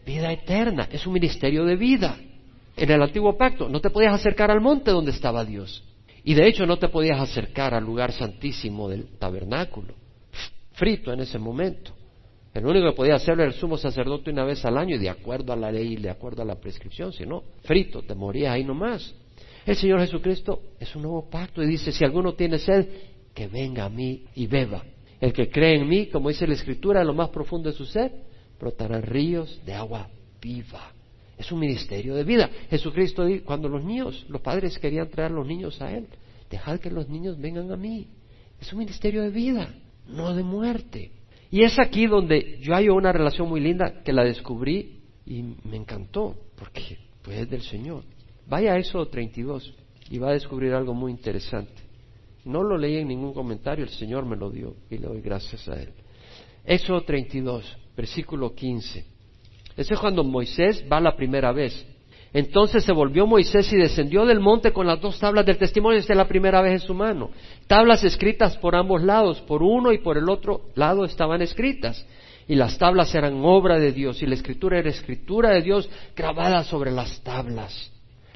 vida 0.05 0.31
eterna. 0.31 0.87
Es 0.91 1.05
un 1.07 1.13
ministerio 1.13 1.65
de 1.65 1.75
vida. 1.75 2.17
En 2.75 2.91
el 2.91 3.01
antiguo 3.01 3.37
pacto 3.37 3.69
no 3.69 3.81
te 3.81 3.89
podías 3.89 4.13
acercar 4.13 4.51
al 4.51 4.61
monte 4.61 4.91
donde 4.91 5.11
estaba 5.11 5.45
Dios. 5.45 5.83
Y 6.29 6.35
de 6.35 6.47
hecho 6.47 6.67
no 6.67 6.77
te 6.77 6.89
podías 6.89 7.19
acercar 7.19 7.73
al 7.73 7.83
lugar 7.83 8.11
santísimo 8.11 8.87
del 8.87 9.17
tabernáculo, 9.17 9.95
frito 10.73 11.11
en 11.11 11.21
ese 11.21 11.39
momento. 11.39 11.91
El 12.53 12.67
único 12.67 12.91
que 12.91 12.95
podía 12.95 13.15
hacerlo 13.15 13.41
era 13.41 13.51
el 13.51 13.57
sumo 13.57 13.77
sacerdote 13.77 14.29
una 14.29 14.43
vez 14.43 14.63
al 14.63 14.77
año 14.77 14.99
de 14.99 15.09
acuerdo 15.09 15.53
a 15.53 15.55
la 15.55 15.71
ley 15.71 15.93
y 15.93 15.95
de 15.95 16.11
acuerdo 16.11 16.43
a 16.43 16.45
la 16.45 16.59
prescripción, 16.59 17.11
si 17.13 17.25
no, 17.25 17.45
frito, 17.63 18.03
te 18.03 18.13
morías 18.13 18.53
ahí 18.53 18.63
nomás. 18.63 19.11
El 19.65 19.75
Señor 19.75 20.01
Jesucristo 20.01 20.61
es 20.79 20.95
un 20.95 21.01
nuevo 21.01 21.27
pacto 21.31 21.63
y 21.63 21.65
dice, 21.65 21.91
si 21.91 22.05
alguno 22.05 22.35
tiene 22.35 22.59
sed, 22.59 22.87
que 23.33 23.47
venga 23.47 23.85
a 23.85 23.89
mí 23.89 24.25
y 24.35 24.45
beba. 24.45 24.83
El 25.19 25.33
que 25.33 25.49
cree 25.49 25.79
en 25.79 25.89
mí, 25.89 26.09
como 26.09 26.29
dice 26.29 26.45
la 26.45 26.53
Escritura, 26.53 27.01
en 27.01 27.07
lo 27.07 27.15
más 27.15 27.29
profundo 27.29 27.71
de 27.71 27.75
su 27.75 27.85
sed, 27.85 28.11
brotarán 28.59 29.01
ríos 29.01 29.59
de 29.65 29.73
agua 29.73 30.07
viva. 30.39 30.93
Es 31.39 31.53
un 31.53 31.59
ministerio 31.59 32.15
de 32.15 32.25
vida. 32.25 32.49
Jesucristo, 32.69 33.25
cuando 33.45 33.69
los 33.69 33.81
niños, 33.81 34.25
los 34.27 34.41
padres 34.41 34.77
querían 34.77 35.09
traer 35.09 35.31
a 35.31 35.35
los 35.35 35.47
niños 35.47 35.81
a 35.81 35.89
Él, 35.95 36.05
dejad 36.51 36.81
que 36.81 36.91
los 36.91 37.07
niños 37.07 37.39
vengan 37.39 37.71
a 37.71 37.77
mí. 37.77 38.07
Es 38.59 38.73
un 38.73 38.79
ministerio 38.79 39.21
de 39.21 39.29
vida, 39.29 39.73
no 40.05 40.35
de 40.35 40.43
muerte. 40.43 41.13
Y 41.49 41.63
es 41.63 41.79
aquí 41.79 42.07
donde 42.07 42.59
yo 42.59 42.75
hay 42.75 42.89
una 42.89 43.13
relación 43.13 43.47
muy 43.47 43.61
linda 43.61 44.03
que 44.03 44.11
la 44.11 44.25
descubrí 44.25 44.99
y 45.25 45.41
me 45.63 45.77
encantó, 45.77 46.35
porque 46.57 46.97
fue 47.21 47.45
del 47.45 47.61
Señor. 47.61 48.03
Vaya 48.45 48.73
a 48.73 48.77
Éxodo 48.77 49.07
32 49.07 49.73
y 50.09 50.17
va 50.17 50.31
a 50.31 50.33
descubrir 50.33 50.73
algo 50.73 50.93
muy 50.93 51.13
interesante. 51.13 51.81
No 52.43 52.63
lo 52.63 52.77
leí 52.77 52.97
en 52.97 53.07
ningún 53.07 53.33
comentario, 53.33 53.85
el 53.85 53.91
Señor 53.91 54.25
me 54.25 54.35
lo 54.35 54.51
dio 54.51 54.75
y 54.89 54.97
le 54.97 55.07
doy 55.07 55.21
gracias 55.21 55.69
a 55.69 55.81
Él. 55.81 55.93
Éxodo 56.65 57.01
32, 57.01 57.77
versículo 57.95 58.53
15. 58.53 59.18
Ese 59.79 59.93
es 59.93 59.99
cuando 60.01 60.25
Moisés 60.25 60.83
va 60.91 60.99
la 60.99 61.15
primera 61.15 61.53
vez. 61.53 61.87
Entonces 62.33 62.83
se 62.83 62.91
volvió 62.91 63.25
Moisés 63.25 63.71
y 63.71 63.77
descendió 63.77 64.25
del 64.25 64.41
monte 64.41 64.73
con 64.73 64.85
las 64.85 64.99
dos 64.99 65.17
tablas 65.17 65.45
del 65.45 65.57
testimonio, 65.57 65.97
esta 65.97 66.11
es 66.11 66.17
la 66.17 66.27
primera 66.27 66.61
vez 66.61 66.81
en 66.81 66.85
su 66.85 66.93
mano. 66.93 67.29
Tablas 67.65 68.03
escritas 68.03 68.57
por 68.57 68.75
ambos 68.75 69.01
lados, 69.01 69.39
por 69.39 69.63
uno 69.63 69.93
y 69.93 69.99
por 69.99 70.17
el 70.17 70.27
otro 70.29 70.63
lado 70.75 71.05
estaban 71.05 71.41
escritas. 71.41 72.05
Y 72.45 72.55
las 72.55 72.77
tablas 72.77 73.15
eran 73.15 73.39
obra 73.45 73.79
de 73.79 73.93
Dios 73.93 74.21
y 74.21 74.25
la 74.25 74.35
escritura 74.35 74.79
era 74.79 74.89
escritura 74.89 75.51
de 75.51 75.61
Dios 75.61 75.89
grabada 76.13 76.65
sobre 76.65 76.91
las 76.91 77.21
tablas. 77.23 77.89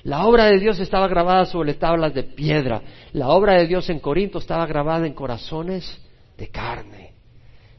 La 0.04 0.26
obra 0.26 0.46
de 0.46 0.60
Dios 0.60 0.80
estaba 0.80 1.10
grabada 1.10 1.44
sobre 1.44 1.74
tablas 1.74 2.14
de 2.14 2.24
piedra. 2.24 2.82
La 3.12 3.28
obra 3.28 3.56
de 3.56 3.68
Dios 3.68 3.90
en 3.90 4.00
Corinto 4.00 4.38
estaba 4.38 4.66
grabada 4.66 5.06
en 5.06 5.14
corazones 5.14 6.02
de 6.38 6.48
carne. 6.48 7.16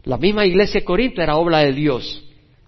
La 0.02 0.18
misma 0.18 0.44
iglesia 0.44 0.80
de 0.80 0.84
Corinto 0.84 1.22
era 1.22 1.36
obra 1.36 1.60
de 1.60 1.72
Dios. 1.72 2.24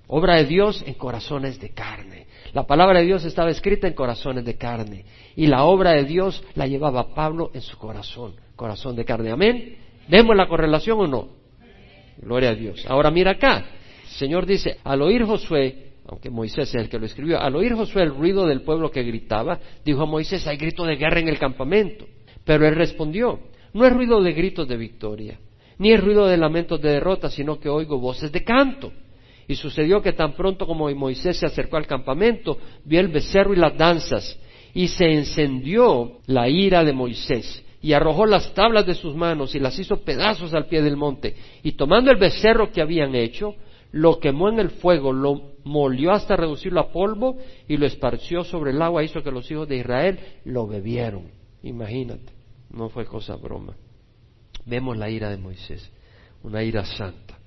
Obra 0.09 0.37
de 0.37 0.45
Dios 0.45 0.83
en 0.87 0.95
corazones 0.95 1.61
de 1.61 1.71
carne. 1.71 2.27
La 2.53 2.67
palabra 2.67 3.01
de 3.01 3.07
Dios 3.07 3.25
estaba 3.25 3.51
escrita 3.51 3.89
en 3.89 3.95
corazones 3.95 4.45
de 4.45 4.57
carne. 4.57 5.05
Y 5.35 5.47
la 5.47 5.65
obra 5.65 5.93
de 5.93 6.05
Dios 6.05 6.43
la 6.55 6.67
llevaba 6.67 7.15
Pablo 7.15 7.51
en 7.53 7.61
su 7.61 7.77
corazón. 7.77 8.35
Corazón 8.55 8.95
de 8.97 9.05
carne. 9.05 9.31
Amén. 9.31 9.77
¿Vemos 10.09 10.37
la 10.37 10.47
correlación 10.47 11.01
o 11.01 11.07
no? 11.07 11.29
Gloria 12.19 12.51
a 12.51 12.55
Dios. 12.55 12.85
Ahora 12.89 13.11
mira 13.11 13.33
acá. 13.33 13.65
El 14.05 14.19
Señor 14.19 14.47
dice, 14.47 14.79
al 14.85 15.03
oír 15.03 15.25
Josué, 15.25 15.93
aunque 16.09 16.31
Moisés 16.31 16.69
es 16.69 16.75
el 16.75 16.89
que 16.89 16.99
lo 16.99 17.07
escribió, 17.07 17.41
al 17.41 17.57
oír 17.57 17.75
Josué 17.75 18.03
el 18.03 18.15
ruido 18.15 18.47
del 18.47 18.63
pueblo 18.63 18.91
que 18.91 19.03
gritaba, 19.03 19.59
dijo 19.85 20.03
a 20.03 20.07
Moisés, 20.07 20.47
hay 20.47 20.57
grito 20.57 20.85
de 20.85 20.97
guerra 20.97 21.21
en 21.21 21.29
el 21.29 21.39
campamento. 21.39 22.07
Pero 22.45 22.67
él 22.67 22.77
respondió, 22.77 23.41
no 23.75 23.85
es 23.85 23.93
ruido 23.93 24.23
de 24.23 24.33
gritos 24.33 24.69
de 24.69 24.77
victoria, 24.77 25.39
ni 25.79 25.93
es 25.93 26.03
ruido 26.03 26.27
de 26.27 26.37
lamentos 26.37 26.81
de 26.81 26.91
derrota, 26.91 27.29
sino 27.29 27.59
que 27.59 27.69
oigo 27.69 27.99
voces 27.99 28.31
de 28.31 28.45
canto. 28.45 28.93
Y 29.49 29.55
sucedió 29.55 30.03
que 30.03 30.13
tan 30.13 30.35
pronto 30.35 30.67
como 30.67 30.91
Moisés 30.95 31.39
se 31.39 31.47
acercó 31.47 31.77
al 31.77 31.87
campamento, 31.87 32.59
vio 32.85 33.01
el 33.01 33.09
becerro 33.09 33.55
y 33.55 33.57
las 33.57 33.77
danzas, 33.77 34.39
y 34.75 34.89
se 34.89 35.07
encendió 35.07 36.19
la 36.27 36.49
ira 36.49 36.85
de 36.85 36.93
Moisés, 36.93 37.65
y 37.81 37.93
arrojó 37.93 38.27
las 38.27 38.53
tablas 38.55 38.87
de 38.87 38.95
sus 38.95 39.15
manos 39.15 39.55
y 39.55 39.61
las 39.61 39.79
hizo 39.79 40.03
pedazos 40.03 40.53
al 40.55 40.67
pie 40.67 40.83
del 40.83 40.97
monte, 40.97 41.35
y 41.63 41.73
tomando 41.73 42.11
el 42.11 42.19
becerro 42.19 42.73
que 42.73 42.83
habían 42.83 43.15
hecho, 43.15 43.55
lo 43.93 44.19
quemó 44.19 44.49
en 44.49 44.59
el 44.59 44.71
fuego, 44.71 45.13
lo 45.13 45.53
molió 45.65 46.13
hasta 46.13 46.37
reducirlo 46.37 46.81
a 46.81 46.93
polvo 46.93 47.39
y 47.69 47.77
lo 47.77 47.87
esparció 47.87 48.45
sobre 48.45 48.73
el 48.73 48.83
agua, 48.83 49.05
hizo 49.05 49.23
que 49.23 49.31
los 49.31 49.51
hijos 49.51 49.69
de 49.69 49.77
Israel 49.77 50.19
lo 50.45 50.67
bebieron. 50.67 51.31
Imagínate, 51.63 52.33
no 52.71 52.89
fue 52.89 53.07
cosa 53.07 53.37
broma. 53.37 53.75
Vemos 54.67 54.97
la 54.97 55.09
ira 55.09 55.31
de 55.31 55.37
Moisés, 55.37 55.91
una 56.43 56.63
ira 56.63 56.85
santa. 56.85 57.39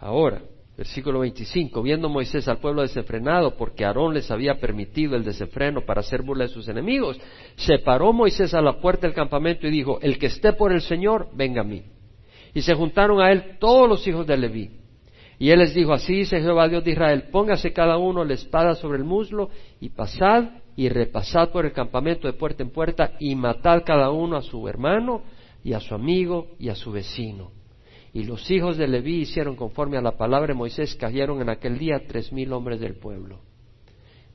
Ahora, 0.00 0.40
versículo 0.78 1.20
25, 1.20 1.82
viendo 1.82 2.08
Moisés 2.08 2.48
al 2.48 2.58
pueblo 2.58 2.82
desenfrenado, 2.82 3.56
porque 3.56 3.84
Aarón 3.84 4.14
les 4.14 4.30
había 4.30 4.60
permitido 4.60 5.16
el 5.16 5.24
desenfreno 5.24 5.82
para 5.82 6.00
hacer 6.00 6.22
burla 6.22 6.44
de 6.44 6.50
sus 6.50 6.68
enemigos, 6.68 7.20
se 7.56 7.80
paró 7.80 8.12
Moisés 8.12 8.54
a 8.54 8.62
la 8.62 8.80
puerta 8.80 9.06
del 9.06 9.14
campamento 9.14 9.66
y 9.66 9.70
dijo, 9.70 9.98
el 10.00 10.18
que 10.18 10.26
esté 10.26 10.52
por 10.54 10.72
el 10.72 10.80
Señor, 10.80 11.28
venga 11.34 11.60
a 11.60 11.64
mí. 11.64 11.82
Y 12.54 12.62
se 12.62 12.74
juntaron 12.74 13.20
a 13.20 13.30
él 13.30 13.58
todos 13.58 13.88
los 13.88 14.06
hijos 14.06 14.26
de 14.26 14.38
Leví 14.38 14.70
y 15.38 15.50
él 15.50 15.60
les 15.60 15.74
dijo, 15.74 15.92
así 15.92 16.14
dice 16.14 16.40
Jehová 16.40 16.68
Dios 16.68 16.82
de 16.82 16.92
Israel, 16.92 17.24
póngase 17.30 17.72
cada 17.72 17.96
uno 17.96 18.24
la 18.24 18.34
espada 18.34 18.74
sobre 18.74 18.98
el 18.98 19.04
muslo 19.04 19.50
y 19.80 19.90
pasad 19.90 20.44
y 20.74 20.88
repasad 20.88 21.50
por 21.50 21.64
el 21.64 21.72
campamento 21.72 22.26
de 22.26 22.34
puerta 22.34 22.62
en 22.62 22.70
puerta 22.70 23.12
y 23.20 23.34
matad 23.36 23.82
cada 23.86 24.10
uno 24.10 24.36
a 24.36 24.42
su 24.42 24.66
hermano 24.68 25.22
y 25.62 25.74
a 25.74 25.80
su 25.80 25.94
amigo 25.94 26.48
y 26.58 26.70
a 26.70 26.74
su 26.74 26.90
vecino. 26.90 27.57
Y 28.12 28.24
los 28.24 28.50
hijos 28.50 28.76
de 28.76 28.88
Leví 28.88 29.20
hicieron 29.20 29.56
conforme 29.56 29.96
a 29.96 30.02
la 30.02 30.16
palabra 30.16 30.48
de 30.48 30.54
Moisés, 30.54 30.94
cayeron 30.94 31.40
en 31.42 31.50
aquel 31.50 31.78
día 31.78 32.02
tres 32.06 32.32
mil 32.32 32.52
hombres 32.52 32.80
del 32.80 32.94
pueblo. 32.94 33.40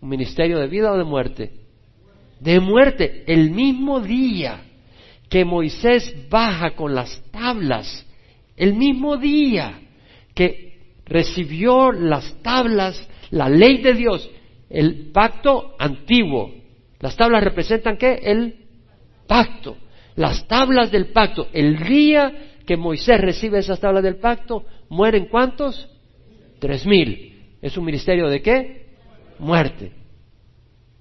¿Un 0.02 0.10
ministerio 0.10 0.60
de 0.60 0.68
vida 0.68 0.92
o 0.92 0.98
de 0.98 1.04
muerte? 1.04 1.52
De 2.40 2.60
muerte. 2.60 3.24
El 3.26 3.52
mismo 3.52 4.00
día 4.00 4.62
que 5.30 5.46
Moisés 5.46 6.30
baja 6.30 6.76
con 6.76 6.94
las 6.94 7.24
tablas, 7.32 8.06
el 8.56 8.76
mismo 8.76 9.18
día 9.18 9.80
que 10.36 10.74
recibió 11.06 11.92
las 11.92 12.36
tablas, 12.44 13.10
la 13.32 13.50
ley 13.50 13.82
de 13.82 13.94
Dios, 13.94 14.30
el 14.70 15.12
pacto 15.12 15.76
antiguo. 15.80 16.54
Las 17.00 17.16
tablas 17.16 17.44
representan 17.44 17.98
qué? 17.98 18.20
El 18.24 18.56
pacto. 19.28 19.78
Las 20.16 20.48
tablas 20.48 20.92
del 20.92 21.08
pacto. 21.08 21.48
El 21.54 21.84
día 21.84 22.53
que 22.66 22.78
Moisés 22.78 23.20
recibe 23.20 23.60
esas 23.60 23.80
tablas 23.80 24.04
del 24.04 24.18
pacto, 24.18 24.66
mueren 24.90 25.28
cuántos? 25.28 25.90
Tres 26.60 26.86
mil. 26.86 27.58
¿Es 27.62 27.78
un 27.78 27.86
ministerio 27.86 28.28
de 28.30 28.42
qué? 28.42 28.88
Muerte. 29.40 29.92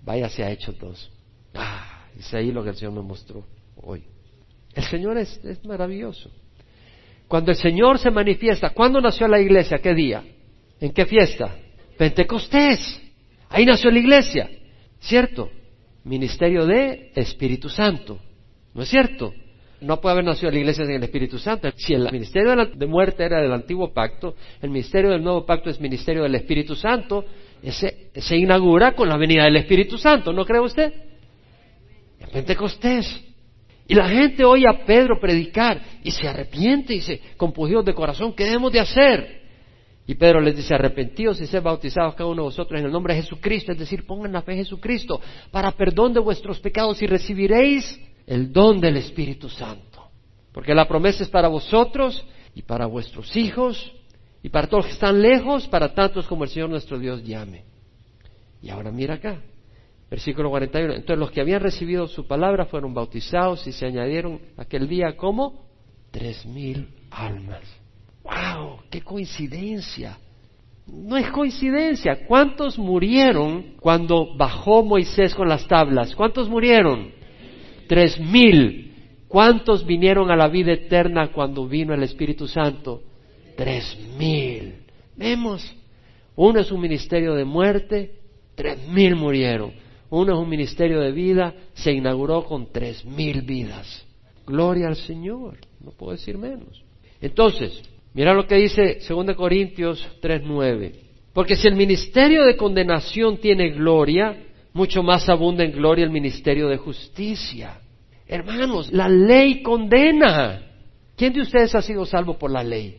Vaya, 0.04 0.28
se 0.28 0.42
ha 0.42 0.50
hecho 0.50 0.72
dos. 0.72 1.10
Ah, 1.54 2.06
es 2.18 2.32
ahí 2.34 2.50
lo 2.50 2.62
que 2.64 2.70
el 2.70 2.76
Señor 2.76 2.94
me 2.94 3.02
mostró 3.02 3.44
hoy. 3.76 4.02
El 4.74 4.84
Señor 4.84 5.18
es 5.18 5.64
maravilloso. 5.64 6.30
Cuando 7.32 7.50
el 7.50 7.56
Señor 7.56 7.98
se 7.98 8.10
manifiesta, 8.10 8.70
¿cuándo 8.70 9.00
nació 9.00 9.26
la 9.26 9.40
iglesia? 9.40 9.78
¿Qué 9.78 9.94
día? 9.94 10.22
¿En 10.78 10.92
qué 10.92 11.06
fiesta? 11.06 11.56
Pentecostés. 11.96 13.00
Ahí 13.48 13.64
nació 13.64 13.90
la 13.90 14.00
iglesia. 14.00 14.50
¿Cierto? 15.00 15.48
Ministerio 16.04 16.66
de 16.66 17.10
Espíritu 17.14 17.70
Santo. 17.70 18.18
¿No 18.74 18.82
es 18.82 18.90
cierto? 18.90 19.32
No 19.82 20.00
puede 20.00 20.12
haber 20.12 20.24
nacido 20.24 20.50
la 20.52 20.58
iglesia 20.58 20.86
sin 20.86 20.94
el 20.94 21.02
Espíritu 21.02 21.38
Santo. 21.38 21.68
Si 21.76 21.92
el 21.92 22.10
ministerio 22.12 22.54
de 22.54 22.86
muerte 22.86 23.24
era 23.24 23.40
del 23.40 23.52
antiguo 23.52 23.92
pacto, 23.92 24.36
el 24.60 24.70
ministerio 24.70 25.10
del 25.10 25.22
nuevo 25.22 25.44
pacto 25.44 25.70
es 25.70 25.80
ministerio 25.80 26.22
del 26.22 26.36
Espíritu 26.36 26.76
Santo, 26.76 27.24
ese, 27.62 28.10
se 28.14 28.36
inaugura 28.36 28.94
con 28.94 29.08
la 29.08 29.16
venida 29.16 29.44
del 29.44 29.56
Espíritu 29.56 29.98
Santo, 29.98 30.32
¿no 30.32 30.44
cree 30.44 30.60
usted? 30.60 30.92
En 32.20 32.28
Pentecostés. 32.30 33.24
Y 33.88 33.94
la 33.94 34.08
gente 34.08 34.44
oye 34.44 34.66
a 34.68 34.84
Pedro 34.84 35.18
predicar 35.20 35.80
y 36.04 36.12
se 36.12 36.28
arrepiente 36.28 36.94
y 36.94 37.00
se 37.00 37.20
compugidos 37.36 37.84
de 37.84 37.94
corazón, 37.94 38.32
¿qué 38.34 38.44
debemos 38.44 38.72
de 38.72 38.80
hacer? 38.80 39.42
Y 40.06 40.14
Pedro 40.14 40.40
les 40.40 40.56
dice, 40.56 40.74
arrepentidos 40.74 41.40
y 41.40 41.46
sed 41.46 41.62
bautizados 41.62 42.14
cada 42.14 42.28
uno 42.28 42.42
de 42.42 42.48
vosotros 42.48 42.78
en 42.78 42.86
el 42.86 42.92
nombre 42.92 43.14
de 43.14 43.22
Jesucristo, 43.22 43.72
es 43.72 43.78
decir, 43.78 44.06
pongan 44.06 44.32
la 44.32 44.42
fe 44.42 44.52
en 44.52 44.58
Jesucristo 44.58 45.20
para 45.50 45.72
perdón 45.72 46.12
de 46.12 46.20
vuestros 46.20 46.60
pecados 46.60 47.02
y 47.02 47.06
recibiréis 47.06 48.00
el 48.26 48.52
don 48.52 48.80
del 48.80 48.96
Espíritu 48.96 49.48
Santo. 49.48 50.08
Porque 50.52 50.74
la 50.74 50.86
promesa 50.86 51.22
es 51.22 51.30
para 51.30 51.48
vosotros 51.48 52.24
y 52.54 52.62
para 52.62 52.86
vuestros 52.86 53.34
hijos 53.36 53.92
y 54.42 54.48
para 54.48 54.66
todos 54.66 54.84
los 54.84 54.86
que 54.86 54.92
están 54.94 55.22
lejos, 55.22 55.66
para 55.68 55.94
tantos 55.94 56.26
como 56.26 56.44
el 56.44 56.50
Señor 56.50 56.70
nuestro 56.70 56.98
Dios 56.98 57.22
llame. 57.22 57.64
Y 58.60 58.70
ahora 58.70 58.90
mira 58.90 59.14
acá, 59.14 59.40
Versículo 60.12 60.50
41. 60.50 60.92
Entonces 60.92 61.18
los 61.18 61.30
que 61.30 61.40
habían 61.40 61.62
recibido 61.62 62.06
su 62.06 62.26
palabra 62.26 62.66
fueron 62.66 62.92
bautizados 62.92 63.66
y 63.66 63.72
se 63.72 63.86
añadieron 63.86 64.42
aquel 64.58 64.86
día 64.86 65.16
como 65.16 65.64
tres 66.10 66.44
mil 66.44 66.86
almas. 67.10 67.62
¡Wow! 68.22 68.80
¡Qué 68.90 69.00
coincidencia! 69.00 70.18
No 70.86 71.16
es 71.16 71.30
coincidencia. 71.30 72.26
¿Cuántos 72.26 72.78
murieron 72.78 73.76
cuando 73.80 74.36
bajó 74.36 74.82
Moisés 74.84 75.34
con 75.34 75.48
las 75.48 75.66
tablas? 75.66 76.14
¿Cuántos 76.14 76.46
murieron? 76.46 77.10
Tres 77.92 78.18
mil. 78.18 78.90
¿Cuántos 79.28 79.84
vinieron 79.84 80.30
a 80.30 80.36
la 80.36 80.48
vida 80.48 80.72
eterna 80.72 81.30
cuando 81.30 81.68
vino 81.68 81.92
el 81.92 82.02
Espíritu 82.02 82.48
Santo? 82.48 83.02
Tres 83.54 83.98
mil. 84.16 84.76
Vemos. 85.14 85.76
Uno 86.34 86.58
es 86.60 86.72
un 86.72 86.80
ministerio 86.80 87.34
de 87.34 87.44
muerte, 87.44 88.14
tres 88.54 88.78
mil 88.88 89.14
murieron. 89.14 89.72
Uno 90.08 90.32
es 90.32 90.38
un 90.38 90.48
ministerio 90.48 91.00
de 91.00 91.12
vida, 91.12 91.52
se 91.74 91.92
inauguró 91.92 92.44
con 92.44 92.72
tres 92.72 93.04
mil 93.04 93.42
vidas. 93.42 94.06
Gloria 94.46 94.88
al 94.88 94.96
Señor, 94.96 95.58
no 95.84 95.90
puedo 95.90 96.12
decir 96.12 96.38
menos. 96.38 96.82
Entonces, 97.20 97.78
mira 98.14 98.32
lo 98.32 98.46
que 98.46 98.54
dice 98.54 99.00
2 99.06 99.36
Corintios 99.36 100.02
3:9. 100.22 100.94
Porque 101.34 101.56
si 101.56 101.68
el 101.68 101.76
ministerio 101.76 102.44
de 102.44 102.56
condenación 102.56 103.36
tiene 103.36 103.68
gloria, 103.68 104.34
mucho 104.72 105.02
más 105.02 105.28
abunda 105.28 105.62
en 105.62 105.72
gloria 105.72 106.06
el 106.06 106.10
ministerio 106.10 106.68
de 106.68 106.78
justicia. 106.78 107.81
Hermanos, 108.32 108.90
la 108.90 109.10
ley 109.10 109.62
condena. 109.62 110.62
¿Quién 111.14 111.34
de 111.34 111.42
ustedes 111.42 111.74
ha 111.74 111.82
sido 111.82 112.06
salvo 112.06 112.38
por 112.38 112.50
la 112.50 112.64
ley? 112.64 112.96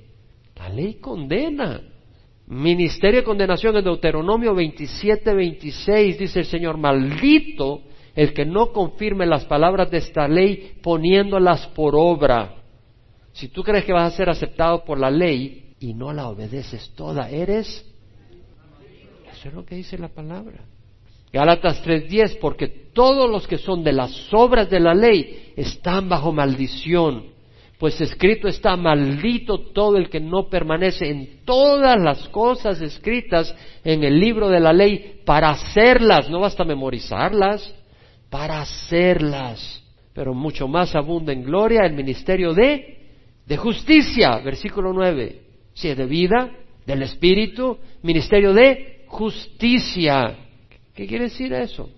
La 0.56 0.70
ley 0.70 1.00
condena. 1.02 1.82
Ministerio 2.46 3.22
de 3.22 3.26
condenación 3.26 3.76
en 3.76 3.84
Deuteronomio 3.84 4.54
27, 4.54 5.34
26 5.34 6.20
dice 6.20 6.40
el 6.42 6.46
Señor, 6.46 6.78
maldito 6.78 7.82
el 8.14 8.32
que 8.32 8.46
no 8.46 8.72
confirme 8.72 9.26
las 9.26 9.46
palabras 9.46 9.90
de 9.90 9.98
esta 9.98 10.28
ley 10.28 10.76
poniéndolas 10.84 11.66
por 11.70 11.96
obra. 11.96 12.58
Si 13.32 13.48
tú 13.48 13.64
crees 13.64 13.86
que 13.86 13.94
vas 13.94 14.14
a 14.14 14.16
ser 14.16 14.30
aceptado 14.30 14.86
por 14.86 15.00
la 15.00 15.10
ley 15.10 15.74
y 15.80 15.96
no 15.96 16.14
la 16.14 16.28
obedeces 16.28 16.94
toda, 16.96 17.32
eres... 17.32 17.84
Eso 19.32 19.48
es 19.48 19.54
lo 19.56 19.66
que 19.66 19.74
dice 19.74 19.98
la 19.98 20.10
palabra. 20.10 20.64
Galatas 21.34 21.82
3:10, 21.84 22.38
porque 22.40 22.68
todos 22.68 23.28
los 23.28 23.48
que 23.48 23.58
son 23.58 23.84
de 23.84 23.92
las 23.92 24.32
obras 24.32 24.70
de 24.70 24.80
la 24.80 24.94
ley 24.94 25.52
están 25.56 26.08
bajo 26.08 26.32
maldición, 26.32 27.34
pues 27.80 28.00
escrito 28.00 28.48
está 28.48 28.78
maldito 28.78 29.58
todo 29.58 29.98
el 29.98 30.10
que 30.10 30.20
no 30.20 30.48
permanece 30.48 31.10
en 31.10 31.44
todas 31.44 32.00
las 32.00 32.30
cosas 32.30 32.80
escritas 32.82 33.54
en 33.84 34.04
el 34.04 34.20
libro 34.20 34.48
de 34.48 34.60
la 34.60 34.72
ley 34.72 35.22
para 35.26 35.50
hacerlas, 35.50 36.30
no 36.30 36.40
basta 36.40 36.64
memorizarlas, 36.64 37.74
para 38.30 38.62
hacerlas. 38.62 39.84
Pero 40.14 40.36
mucho 40.36 40.68
más 40.68 40.96
abunda 40.96 41.34
en 41.34 41.44
gloria 41.44 41.82
el 41.84 41.94
ministerio 41.94 42.54
de, 42.54 43.00
de 43.48 43.58
justicia, 43.58 44.38
versículo 44.38 44.94
9. 44.94 45.42
Si 45.74 45.90
es 45.90 45.98
de 45.98 46.06
vida, 46.06 46.52
del 46.86 47.02
Espíritu, 47.02 47.80
ministerio 48.04 48.54
de 48.54 49.06
justicia. 49.08 50.43
¿Qué 50.94 51.08
quiere 51.08 51.26
decir 51.26 51.54
eso? 51.54 51.90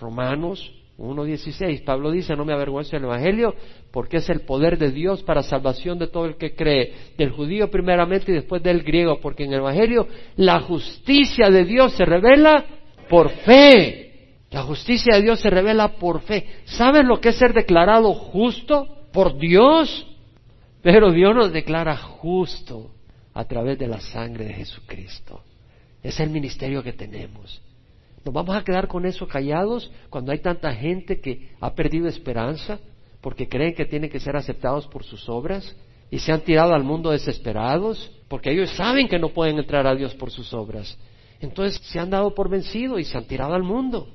Romanos 0.00 0.72
1.16. 0.98 1.84
Pablo 1.84 2.10
dice, 2.10 2.36
no 2.36 2.44
me 2.44 2.52
avergüenzo 2.52 2.96
del 2.96 3.04
Evangelio 3.04 3.54
porque 3.90 4.18
es 4.18 4.28
el 4.30 4.40
poder 4.40 4.78
de 4.78 4.90
Dios 4.90 5.22
para 5.22 5.42
salvación 5.42 5.98
de 5.98 6.06
todo 6.06 6.26
el 6.26 6.36
que 6.36 6.54
cree, 6.54 6.92
del 7.18 7.30
judío 7.30 7.70
primeramente 7.70 8.32
y 8.32 8.34
después 8.34 8.62
del 8.62 8.82
griego, 8.82 9.20
porque 9.20 9.44
en 9.44 9.52
el 9.52 9.60
Evangelio 9.60 10.06
la 10.36 10.60
justicia 10.60 11.50
de 11.50 11.64
Dios 11.64 11.92
se 11.94 12.04
revela 12.04 12.64
por 13.08 13.30
fe. 13.30 14.38
La 14.50 14.62
justicia 14.62 15.16
de 15.16 15.22
Dios 15.22 15.40
se 15.40 15.50
revela 15.50 15.96
por 15.96 16.20
fe. 16.22 16.46
¿Sabes 16.64 17.04
lo 17.04 17.20
que 17.20 17.30
es 17.30 17.36
ser 17.36 17.52
declarado 17.52 18.12
justo 18.12 18.86
por 19.12 19.38
Dios? 19.38 20.06
Pero 20.82 21.10
Dios 21.10 21.34
nos 21.34 21.52
declara 21.52 21.96
justo 21.96 22.90
a 23.34 23.44
través 23.44 23.78
de 23.78 23.88
la 23.88 24.00
sangre 24.00 24.46
de 24.46 24.54
Jesucristo. 24.54 25.42
Es 26.02 26.20
el 26.20 26.30
ministerio 26.30 26.82
que 26.82 26.92
tenemos. 26.92 27.62
¿Nos 28.24 28.32
vamos 28.32 28.54
a 28.54 28.62
quedar 28.62 28.86
con 28.86 29.04
eso 29.04 29.26
callados 29.26 29.90
cuando 30.08 30.32
hay 30.32 30.38
tanta 30.38 30.72
gente 30.74 31.20
que 31.20 31.50
ha 31.60 31.74
perdido 31.74 32.06
esperanza 32.06 32.78
porque 33.20 33.48
creen 33.48 33.74
que 33.74 33.84
tienen 33.84 34.10
que 34.10 34.20
ser 34.20 34.36
aceptados 34.36 34.86
por 34.86 35.04
sus 35.04 35.28
obras 35.28 35.76
y 36.10 36.18
se 36.18 36.32
han 36.32 36.42
tirado 36.42 36.74
al 36.74 36.84
mundo 36.84 37.10
desesperados 37.10 38.12
porque 38.28 38.52
ellos 38.52 38.70
saben 38.76 39.08
que 39.08 39.18
no 39.18 39.30
pueden 39.30 39.58
entrar 39.58 39.86
a 39.86 39.94
Dios 39.94 40.14
por 40.14 40.30
sus 40.30 40.52
obras? 40.54 40.96
Entonces 41.40 41.80
se 41.84 41.98
han 41.98 42.10
dado 42.10 42.34
por 42.34 42.48
vencido 42.48 42.98
y 42.98 43.04
se 43.04 43.18
han 43.18 43.26
tirado 43.26 43.54
al 43.54 43.64
mundo. 43.64 44.08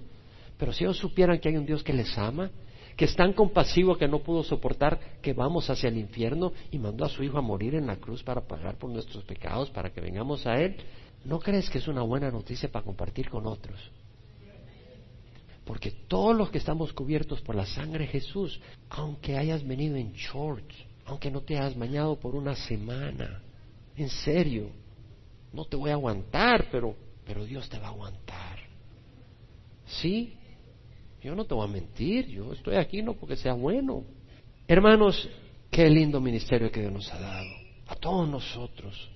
Pero 0.58 0.72
si 0.72 0.86
ellos 0.86 0.98
supieran 0.98 1.40
que 1.40 1.50
hay 1.50 1.58
un 1.58 1.66
Dios 1.66 1.84
que 1.84 1.94
les 1.94 2.18
ama, 2.18 2.50
que 2.96 3.06
es 3.06 3.16
tan 3.16 3.34
compasivo 3.34 3.96
que 3.96 4.08
no 4.08 4.20
pudo 4.20 4.44
soportar 4.44 5.00
que 5.22 5.34
vamos 5.34 5.70
hacia 5.70 5.90
el 5.90 5.98
infierno 5.98 6.52
y 6.72 6.80
mandó 6.80 7.06
a 7.06 7.10
su 7.10 7.24
Hijo 7.24 7.38
a 7.38 7.42
morir 7.42 7.76
en 7.76 7.86
la 7.86 7.98
cruz 7.98 8.24
para 8.24 8.48
pagar 8.48 8.78
por 8.78 8.90
nuestros 8.90 9.24
pecados, 9.24 9.70
para 9.70 9.92
que 9.92 10.02
vengamos 10.02 10.48
a 10.48 10.56
Él, 10.56 10.78
¿no 11.26 11.40
crees 11.40 11.70
que 11.70 11.78
es 11.78 11.88
una 11.88 12.02
buena 12.02 12.32
noticia 12.32 12.72
para 12.72 12.86
compartir 12.86 13.30
con 13.30 13.46
otros? 13.46 13.80
Porque 15.66 15.92
todos 15.92 16.36
los 16.36 16.50
que 16.50 16.60
estamos 16.60 16.94
cubiertos 16.94 17.42
por 17.42 17.56
la 17.56 17.66
sangre 17.66 18.06
de 18.06 18.12
Jesús, 18.12 18.62
aunque 18.90 19.38
hayas 19.38 19.68
venido 19.68 19.98
en 19.98 20.14
shorts, 20.14 20.76
aunque 21.06 21.30
no 21.30 21.42
te 21.42 21.58
hayas 21.58 21.78
bañado 21.78 22.18
por 22.18 22.36
una 22.36 22.56
semana, 22.56 23.42
en 23.98 24.10
serio, 24.10 24.70
no 25.52 25.66
te 25.66 25.76
voy 25.76 25.90
a 25.90 25.96
aguantar, 25.96 26.70
pero, 26.72 26.96
pero 27.26 27.44
Dios 27.44 27.68
te 27.68 27.80
va 27.80 27.88
a 27.88 27.92
aguantar. 27.92 28.60
¿Sí? 29.86 30.34
Yo 31.22 31.36
no 31.36 31.46
te 31.46 31.54
voy 31.54 31.68
a 31.68 31.72
mentir, 31.72 32.28
yo 32.28 32.54
estoy 32.54 32.76
aquí 32.76 33.02
no 33.02 33.14
porque 33.14 33.36
sea 33.36 33.54
bueno. 33.54 34.06
Hermanos, 34.68 35.28
qué 35.70 35.90
lindo 35.90 36.22
ministerio 36.22 36.72
que 36.72 36.82
Dios 36.82 36.94
nos 36.94 37.12
ha 37.12 37.20
dado, 37.20 37.50
a 37.88 37.96
todos 37.96 38.30
nosotros. 38.30 39.10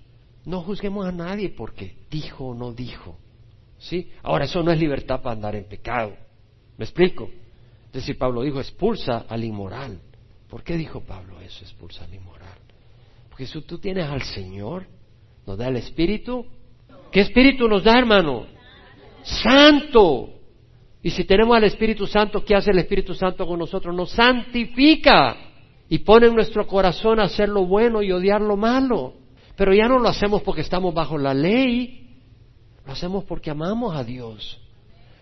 No 0.45 0.61
juzguemos 0.61 1.05
a 1.05 1.11
nadie 1.11 1.49
porque 1.49 1.95
dijo 2.09 2.47
o 2.47 2.53
no 2.53 2.73
dijo. 2.73 3.17
¿Sí? 3.77 4.11
Ahora, 4.23 4.45
eso 4.45 4.61
no 4.63 4.71
es 4.71 4.79
libertad 4.79 5.21
para 5.21 5.35
andar 5.35 5.55
en 5.55 5.65
pecado. 5.65 6.13
¿Me 6.77 6.85
explico? 6.85 7.29
Es 7.87 7.93
decir, 7.93 8.17
Pablo 8.17 8.43
dijo, 8.43 8.59
expulsa 8.59 9.25
al 9.27 9.43
inmoral. 9.43 9.99
¿Por 10.49 10.63
qué 10.63 10.77
dijo 10.77 11.01
Pablo 11.01 11.39
eso, 11.41 11.63
expulsa 11.63 12.05
al 12.05 12.13
inmoral? 12.13 12.57
Porque 13.29 13.45
si 13.45 13.61
tú 13.61 13.79
tienes 13.79 14.07
al 14.07 14.21
Señor, 14.21 14.85
nos 15.45 15.57
da 15.57 15.67
el 15.67 15.77
Espíritu. 15.77 16.45
¿Qué 17.11 17.21
Espíritu 17.21 17.67
nos 17.67 17.83
da, 17.83 17.97
hermano? 17.97 18.45
Santo. 19.23 20.29
Y 21.03 21.09
si 21.09 21.23
tenemos 21.23 21.55
al 21.57 21.63
Espíritu 21.63 22.05
Santo, 22.05 22.43
¿qué 22.45 22.55
hace 22.55 22.71
el 22.71 22.79
Espíritu 22.79 23.13
Santo 23.13 23.45
con 23.47 23.59
nosotros? 23.59 23.95
Nos 23.95 24.11
santifica 24.11 25.35
y 25.89 25.99
pone 25.99 26.27
en 26.27 26.35
nuestro 26.35 26.67
corazón 26.67 27.19
hacer 27.19 27.49
lo 27.49 27.65
bueno 27.65 28.01
y 28.01 28.11
odiar 28.11 28.41
lo 28.41 28.55
malo. 28.55 29.20
Pero 29.55 29.73
ya 29.73 29.87
no 29.87 29.99
lo 29.99 30.09
hacemos 30.09 30.41
porque 30.41 30.61
estamos 30.61 30.93
bajo 30.93 31.17
la 31.17 31.33
ley, 31.33 32.19
lo 32.85 32.91
hacemos 32.91 33.23
porque 33.25 33.51
amamos 33.51 33.95
a 33.95 34.03
Dios. 34.03 34.59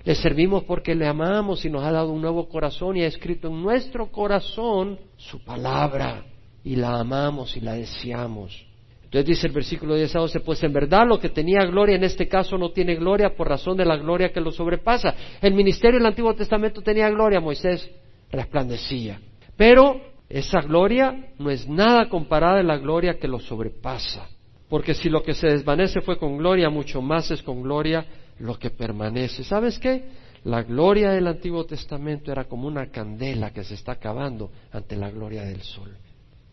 Le 0.04 0.16
servimos 0.16 0.64
porque 0.64 0.96
le 0.96 1.08
amamos 1.08 1.66
y 1.66 1.70
nos 1.70 1.84
ha 1.84 1.92
dado 1.92 2.12
un 2.12 2.22
nuevo 2.22 2.48
corazón 2.48 2.98
y 2.98 3.04
ha 3.04 3.08
escrito 3.08 3.50
en 3.50 3.62
nuestro 3.62 4.12
corazón 4.12 4.98
su 5.18 5.44
palabra 5.44 6.24
y 6.64 6.76
la 6.76 7.00
amamos 7.00 7.56
y 7.58 7.60
la 7.60 7.74
deseamos. 7.74 8.66
Entonces 9.04 9.26
dice 9.26 9.48
el 9.48 9.54
versículo 9.54 9.96
10 9.96 10.16
a 10.16 10.20
12, 10.20 10.40
pues 10.42 10.64
en 10.64 10.72
verdad 10.72 11.08
lo 11.08 11.20
que 11.20 11.30
tenía 11.30 11.66
gloria 11.66 11.96
en 11.96 12.04
este 12.04 12.28
caso 12.28 12.60
no 12.60 12.70
tiene 12.70 12.96
gloria 12.96 13.36
por 13.36 13.50
razón 13.50 13.76
de 13.76 13.84
la 13.84 13.98
gloria 13.98 14.32
que 14.32 14.40
lo 14.40 14.52
sobrepasa. 14.52 15.16
El 15.42 15.56
ministerio 15.56 16.00
del 16.00 16.06
Antiguo 16.06 16.36
Testamento 16.36 16.82
tenía 16.82 17.10
gloria, 17.10 17.40
Moisés 17.40 17.90
resplandecía. 18.32 19.20
Pero 19.58 20.00
esa 20.30 20.62
gloria 20.62 21.34
no 21.40 21.50
es 21.50 21.68
nada 21.68 22.08
comparada 22.08 22.60
a 22.60 22.64
la 22.64 22.78
gloria 22.78 23.18
que 23.18 23.28
lo 23.28 23.40
sobrepasa. 23.40 24.30
Porque 24.70 24.94
si 24.94 25.10
lo 25.10 25.24
que 25.24 25.34
se 25.34 25.48
desvanece 25.48 26.02
fue 26.02 26.20
con 26.20 26.38
gloria, 26.38 26.70
mucho 26.70 27.02
más 27.02 27.32
es 27.32 27.42
con 27.42 27.64
gloria 27.64 28.06
lo 28.38 28.60
que 28.60 28.70
permanece. 28.70 29.44
¿Sabes 29.44 29.80
qué? 29.80 30.06
La 30.44 30.62
gloria 30.62 31.10
del 31.10 31.28
Antiguo 31.28 31.66
Testamento 31.66 32.32
era 32.32 32.46
como 32.46 32.68
una 32.68 32.92
candela 32.92 33.52
que 33.52 33.64
se 33.64 33.74
está 33.74 33.94
acabando 33.94 34.52
ante 34.72 34.96
la 34.96 35.10
gloria 35.10 35.44
del 35.44 35.64
sol. 35.64 35.98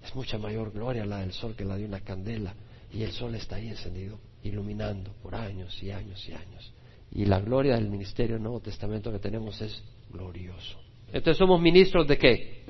Es 0.02 0.14
mucha 0.14 0.38
mayor 0.38 0.72
gloria 0.72 1.04
la 1.04 1.18
del 1.18 1.32
sol 1.32 1.54
que 1.54 1.64
la 1.64 1.76
de 1.76 1.84
una 1.84 2.00
candela. 2.00 2.54
Y 2.92 3.02
el 3.02 3.12
sol 3.12 3.34
está 3.34 3.56
ahí 3.56 3.68
encendido, 3.68 4.18
iluminando 4.42 5.12
por 5.22 5.34
años 5.34 5.80
y 5.82 5.90
años 5.90 6.26
y 6.26 6.32
años. 6.32 6.72
Y 7.12 7.26
la 7.26 7.40
gloria 7.40 7.74
del 7.74 7.90
ministerio 7.90 8.36
del 8.36 8.42
Nuevo 8.42 8.60
Testamento 8.60 9.12
que 9.12 9.18
tenemos 9.18 9.60
es 9.60 9.82
glorioso. 10.10 10.78
Entonces 11.12 11.36
somos 11.36 11.60
ministros 11.60 12.08
de 12.08 12.18
qué? 12.18 12.64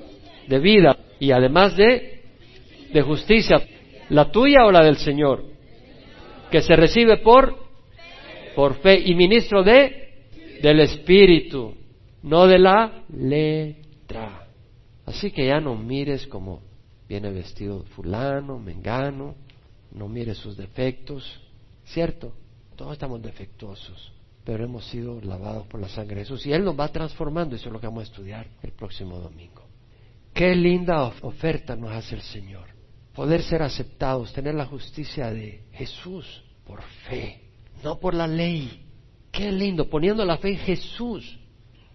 De 0.47 0.59
vida 0.59 0.97
y 1.19 1.31
además 1.31 1.75
de, 1.75 2.21
de 2.93 3.01
justicia. 3.01 3.61
¿La 4.09 4.31
tuya 4.31 4.65
o 4.65 4.71
la 4.71 4.83
del 4.83 4.97
Señor? 4.97 5.43
Que 6.51 6.61
se 6.61 6.75
recibe 6.75 7.17
por, 7.17 7.57
por 8.55 8.75
fe 8.75 9.01
y 9.05 9.15
ministro 9.15 9.63
de, 9.63 10.25
del 10.61 10.79
Espíritu, 10.79 11.75
no 12.23 12.47
de 12.47 12.59
la 12.59 13.03
letra. 13.09 14.47
Así 15.05 15.31
que 15.31 15.47
ya 15.47 15.59
no 15.59 15.75
mires 15.75 16.27
como 16.27 16.61
viene 17.07 17.31
vestido 17.31 17.83
fulano, 17.95 18.59
mengano, 18.59 19.35
no 19.91 20.07
mire 20.07 20.35
sus 20.35 20.57
defectos, 20.57 21.39
¿cierto? 21.85 22.33
Todos 22.75 22.93
estamos 22.93 23.21
defectuosos, 23.21 24.11
pero 24.43 24.63
hemos 24.63 24.85
sido 24.85 25.19
lavados 25.21 25.65
por 25.67 25.79
la 25.79 25.87
sangre 25.87 26.15
de 26.15 26.21
Jesús 26.21 26.45
y 26.45 26.53
Él 26.53 26.63
nos 26.63 26.77
va 26.77 26.89
transformando, 26.89 27.55
eso 27.55 27.69
es 27.69 27.73
lo 27.73 27.79
que 27.79 27.87
vamos 27.87 28.01
a 28.01 28.11
estudiar 28.11 28.47
el 28.61 28.71
próximo 28.71 29.17
domingo. 29.19 29.66
Qué 30.37 30.55
linda 30.55 31.01
oferta 31.23 31.75
nos 31.75 31.89
hace 31.89 32.13
el 32.13 32.21
Señor, 32.21 32.67
poder 33.15 33.41
ser 33.41 33.63
aceptados, 33.63 34.31
tener 34.33 34.53
la 34.53 34.67
justicia 34.67 35.31
de 35.31 35.63
Jesús 35.71 36.43
por 36.63 36.79
fe, 37.09 37.41
no 37.83 37.99
por 37.99 38.13
la 38.13 38.27
ley. 38.27 38.85
Qué 39.31 39.51
lindo, 39.51 39.89
poniendo 39.89 40.23
la 40.23 40.37
fe 40.37 40.49
en 40.49 40.59
Jesús, 40.59 41.39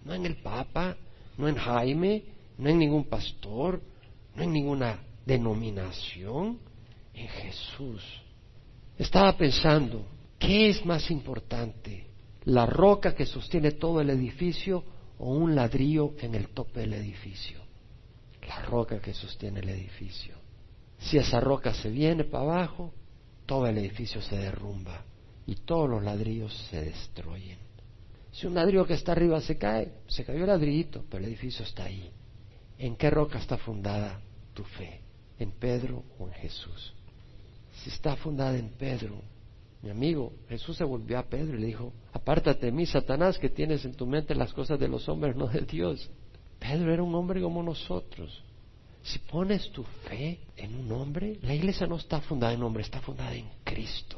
no 0.03 0.13
en 0.13 0.25
el 0.25 0.35
Papa, 0.41 0.97
no 1.37 1.47
en 1.47 1.55
Jaime, 1.55 2.23
no 2.57 2.67
en 2.67 2.79
ningún 2.79 3.05
pastor, 3.05 3.81
no 4.35 4.43
en 4.43 4.51
ninguna 4.51 4.99
denominación, 5.25 6.59
en 7.13 7.27
Jesús. 7.29 8.03
Estaba 8.97 9.37
pensando, 9.37 10.05
¿qué 10.37 10.67
es 10.67 10.85
más 10.85 11.09
importante? 11.11 12.07
¿La 12.43 12.65
roca 12.65 13.15
que 13.15 13.25
sostiene 13.25 13.71
todo 13.71 14.01
el 14.01 14.09
edificio 14.09 14.83
o 15.17 15.31
un 15.33 15.55
ladrillo 15.55 16.15
en 16.19 16.35
el 16.35 16.49
tope 16.49 16.81
del 16.81 16.95
edificio? 16.95 17.62
La 18.47 18.61
roca 18.63 18.99
que 18.99 19.13
sostiene 19.13 19.59
el 19.59 19.69
edificio. 19.69 20.35
Si 20.97 21.17
esa 21.17 21.39
roca 21.39 21.73
se 21.73 21.89
viene 21.89 22.23
para 22.23 22.43
abajo, 22.43 22.93
todo 23.45 23.67
el 23.67 23.77
edificio 23.77 24.21
se 24.21 24.37
derrumba 24.37 25.03
y 25.45 25.55
todos 25.55 25.89
los 25.89 26.03
ladrillos 26.03 26.53
se 26.69 26.83
destruyen. 26.83 27.57
Si 28.31 28.47
un 28.47 28.55
ladrillo 28.55 28.85
que 28.85 28.93
está 28.93 29.11
arriba 29.11 29.39
se 29.41 29.57
cae, 29.57 29.91
se 30.07 30.25
cayó 30.25 30.41
el 30.41 30.47
ladrillito, 30.47 31.03
pero 31.09 31.23
el 31.23 31.29
edificio 31.29 31.63
está 31.63 31.83
ahí. 31.83 32.09
¿En 32.79 32.95
qué 32.95 33.09
roca 33.09 33.37
está 33.37 33.57
fundada 33.57 34.21
tu 34.53 34.63
fe? 34.63 35.01
¿En 35.37 35.51
Pedro 35.51 36.03
o 36.17 36.27
en 36.27 36.33
Jesús? 36.33 36.93
Si 37.75 37.89
está 37.89 38.15
fundada 38.15 38.57
en 38.57 38.69
Pedro, 38.69 39.21
mi 39.83 39.89
amigo, 39.89 40.33
Jesús 40.47 40.77
se 40.77 40.83
volvió 40.83 41.19
a 41.19 41.23
Pedro 41.23 41.57
y 41.57 41.61
le 41.61 41.67
dijo, 41.67 41.93
apártate 42.13 42.67
de 42.67 42.71
mí, 42.71 42.85
Satanás, 42.85 43.37
que 43.37 43.49
tienes 43.49 43.83
en 43.85 43.93
tu 43.93 44.07
mente 44.07 44.33
las 44.33 44.53
cosas 44.53 44.79
de 44.79 44.87
los 44.87 45.07
hombres, 45.09 45.35
no 45.35 45.47
de 45.47 45.61
Dios. 45.61 46.09
Pedro 46.63 46.93
era 46.93 47.03
un 47.03 47.13
hombre 47.13 47.41
como 47.41 47.61
nosotros. 47.61 48.41
Si 49.01 49.19
pones 49.19 49.69
tu 49.71 49.83
fe 50.07 50.39
en 50.55 50.73
un 50.75 50.89
hombre, 50.93 51.37
la 51.41 51.53
iglesia 51.53 51.85
no 51.85 51.97
está 51.97 52.21
fundada 52.21 52.53
en 52.53 52.63
hombre, 52.63 52.83
está 52.83 53.01
fundada 53.01 53.35
en 53.35 53.49
Cristo. 53.65 54.17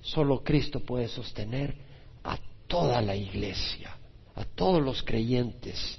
Solo 0.00 0.42
Cristo 0.42 0.80
puede 0.80 1.06
sostener 1.06 1.76
a 2.24 2.36
toda 2.66 3.00
la 3.00 3.14
iglesia. 3.14 3.96
a 4.34 4.44
todos 4.44 4.82
los 4.82 5.02
creyentes. 5.02 5.98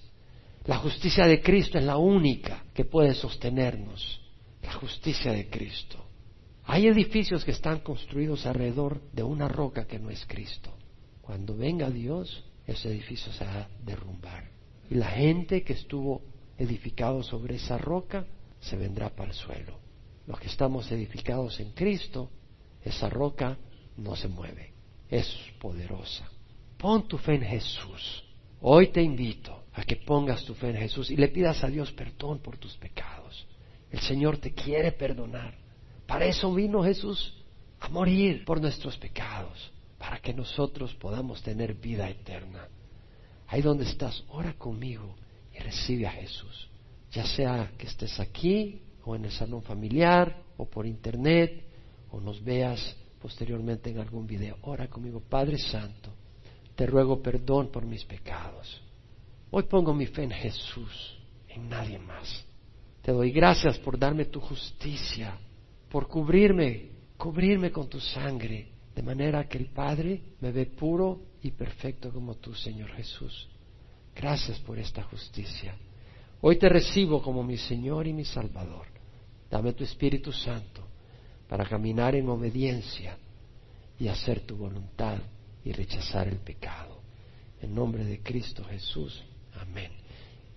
La 0.65 0.77
justicia 0.77 1.25
de 1.25 1.41
Cristo 1.41 1.79
es 1.79 1.83
la 1.83 1.97
única 1.97 2.65
que 2.75 2.85
puede 2.85 3.15
sostenernos. 3.15 4.21
La 4.61 4.73
justicia 4.73 5.31
de 5.31 5.49
Cristo. 5.49 5.97
Hay 6.65 6.85
edificios 6.85 7.43
que 7.43 7.49
están 7.49 7.79
construidos 7.79 8.45
alrededor 8.45 9.01
de 9.11 9.23
una 9.23 9.47
roca 9.47 9.87
que 9.87 9.97
no 9.97 10.11
es 10.11 10.23
Cristo. 10.27 10.71
Cuando 11.21 11.55
venga 11.55 11.89
Dios, 11.89 12.43
ese 12.67 12.89
edificio 12.89 13.31
se 13.31 13.43
va 13.43 13.61
a 13.61 13.69
derrumbar. 13.83 14.56
Y 14.89 14.95
la 14.95 15.07
gente 15.07 15.63
que 15.63 15.73
estuvo 15.73 16.21
edificado 16.57 17.23
sobre 17.23 17.55
esa 17.55 17.77
roca 17.77 18.25
se 18.59 18.77
vendrá 18.77 19.09
para 19.09 19.29
el 19.29 19.35
suelo. 19.35 19.79
Los 20.25 20.39
que 20.39 20.47
estamos 20.47 20.91
edificados 20.91 21.59
en 21.59 21.71
Cristo, 21.71 22.29
esa 22.83 23.09
roca 23.09 23.57
no 23.97 24.15
se 24.15 24.27
mueve, 24.27 24.73
es 25.09 25.33
poderosa. 25.59 26.29
Pon 26.77 27.07
tu 27.07 27.17
fe 27.17 27.35
en 27.35 27.43
Jesús. 27.43 28.23
Hoy 28.61 28.87
te 28.87 29.01
invito 29.01 29.63
a 29.73 29.83
que 29.83 29.95
pongas 29.95 30.43
tu 30.43 30.53
fe 30.53 30.69
en 30.69 30.77
Jesús 30.77 31.09
y 31.11 31.15
le 31.15 31.27
pidas 31.27 31.63
a 31.63 31.67
Dios 31.67 31.91
perdón 31.91 32.39
por 32.39 32.57
tus 32.57 32.75
pecados. 32.77 33.47
El 33.91 33.99
Señor 33.99 34.37
te 34.37 34.53
quiere 34.53 34.91
perdonar. 34.91 35.55
Para 36.05 36.25
eso 36.25 36.53
vino 36.53 36.83
Jesús 36.83 37.33
a 37.79 37.89
morir 37.89 38.43
por 38.45 38.59
nuestros 38.59 38.97
pecados, 38.97 39.71
para 39.97 40.19
que 40.19 40.33
nosotros 40.33 40.93
podamos 40.95 41.41
tener 41.41 41.73
vida 41.75 42.09
eterna. 42.09 42.67
Ahí 43.47 43.61
donde 43.61 43.85
estás, 43.85 44.23
ora 44.29 44.53
conmigo 44.53 45.15
y 45.53 45.59
recibe 45.59 46.05
a 46.07 46.11
Jesús. 46.11 46.69
Ya 47.11 47.25
sea 47.25 47.71
que 47.77 47.87
estés 47.87 48.19
aquí 48.19 48.81
o 49.05 49.15
en 49.15 49.25
el 49.25 49.31
salón 49.31 49.63
familiar 49.63 50.43
o 50.57 50.65
por 50.65 50.85
internet 50.85 51.63
o 52.11 52.19
nos 52.19 52.43
veas 52.43 52.95
posteriormente 53.21 53.89
en 53.89 53.99
algún 53.99 54.27
video. 54.27 54.57
Ora 54.63 54.87
conmigo, 54.87 55.21
Padre 55.21 55.57
Santo, 55.57 56.11
te 56.75 56.85
ruego 56.85 57.21
perdón 57.21 57.71
por 57.71 57.85
mis 57.85 58.03
pecados. 58.03 58.81
Hoy 59.49 59.63
pongo 59.63 59.93
mi 59.93 60.05
fe 60.07 60.23
en 60.23 60.31
Jesús, 60.31 61.17
en 61.47 61.69
nadie 61.69 61.97
más. 61.97 62.45
Te 63.01 63.13
doy 63.13 63.31
gracias 63.31 63.79
por 63.79 63.97
darme 63.97 64.25
tu 64.25 64.41
justicia, 64.41 65.37
por 65.89 66.07
cubrirme, 66.09 66.89
cubrirme 67.17 67.71
con 67.71 67.87
tu 67.87 67.99
sangre, 68.01 68.67
de 68.97 69.03
manera 69.03 69.47
que 69.47 69.59
el 69.59 69.67
Padre 69.67 70.19
me 70.41 70.51
ve 70.51 70.65
puro 70.65 71.21
y 71.43 71.51
perfecto 71.51 72.11
como 72.11 72.33
tú, 72.33 72.55
Señor 72.55 72.89
Jesús. 72.93 73.47
Gracias 74.15 74.57
por 74.61 74.79
esta 74.79 75.03
justicia. 75.03 75.75
Hoy 76.41 76.57
te 76.57 76.67
recibo 76.67 77.21
como 77.21 77.43
mi 77.43 77.57
Señor 77.57 78.07
y 78.07 78.13
mi 78.13 78.25
Salvador. 78.25 78.87
Dame 79.51 79.73
tu 79.73 79.83
Espíritu 79.83 80.31
Santo 80.31 80.81
para 81.47 81.63
caminar 81.69 82.15
en 82.15 82.27
obediencia 82.27 83.15
y 83.99 84.07
hacer 84.07 84.39
tu 84.39 84.55
voluntad 84.55 85.19
y 85.63 85.71
rechazar 85.73 86.27
el 86.27 86.37
pecado. 86.37 86.97
En 87.61 87.75
nombre 87.75 88.03
de 88.03 88.23
Cristo 88.23 88.63
Jesús. 88.63 89.23
Amén. 89.61 89.91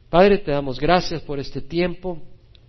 Padre, 0.09 0.39
te 0.39 0.51
damos 0.51 0.81
gracias 0.81 1.21
por 1.21 1.39
este 1.39 1.61
tiempo. 1.61 2.23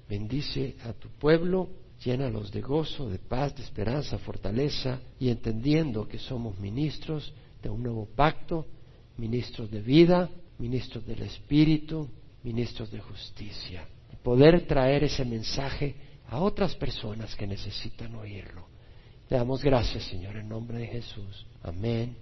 Bendice 0.09 0.76
a 0.84 0.91
tu 0.91 1.07
pueblo, 1.11 1.69
llénalos 2.04 2.52
de 2.52 2.62
gozo, 2.62 3.10
de 3.10 3.20
paz, 3.20 3.56
de 3.56 3.64
esperanza, 3.64 4.18
fortaleza 4.18 4.99
y 5.20 5.30
entendiendo 5.30 6.08
que 6.08 6.18
somos 6.18 6.58
ministros 6.60 7.34
de 7.62 7.70
un 7.70 7.84
nuevo 7.84 8.08
pacto, 8.16 8.66
ministros 9.18 9.70
de 9.70 9.82
vida, 9.82 10.30
ministros 10.58 11.06
del 11.06 11.22
Espíritu, 11.24 12.10
ministros 12.43 12.91
de 12.91 12.99
justicia. 12.99 13.88
Y 14.12 14.16
poder 14.18 14.66
traer 14.66 15.04
ese 15.04 15.26
mensaje 15.26 15.95
a 16.28 16.39
otras 16.39 16.76
personas 16.76 17.36
que 17.36 17.45
necesitan 17.45 18.16
oírlo. 18.16 18.66
Te 19.28 19.36
damos 19.36 19.64
gracias, 19.64 20.04
Señor, 20.06 20.36
en 20.36 20.49
nombre 20.49 20.80
de 20.80 20.88
Jesús. 20.88 21.45
Amén. 21.62 22.16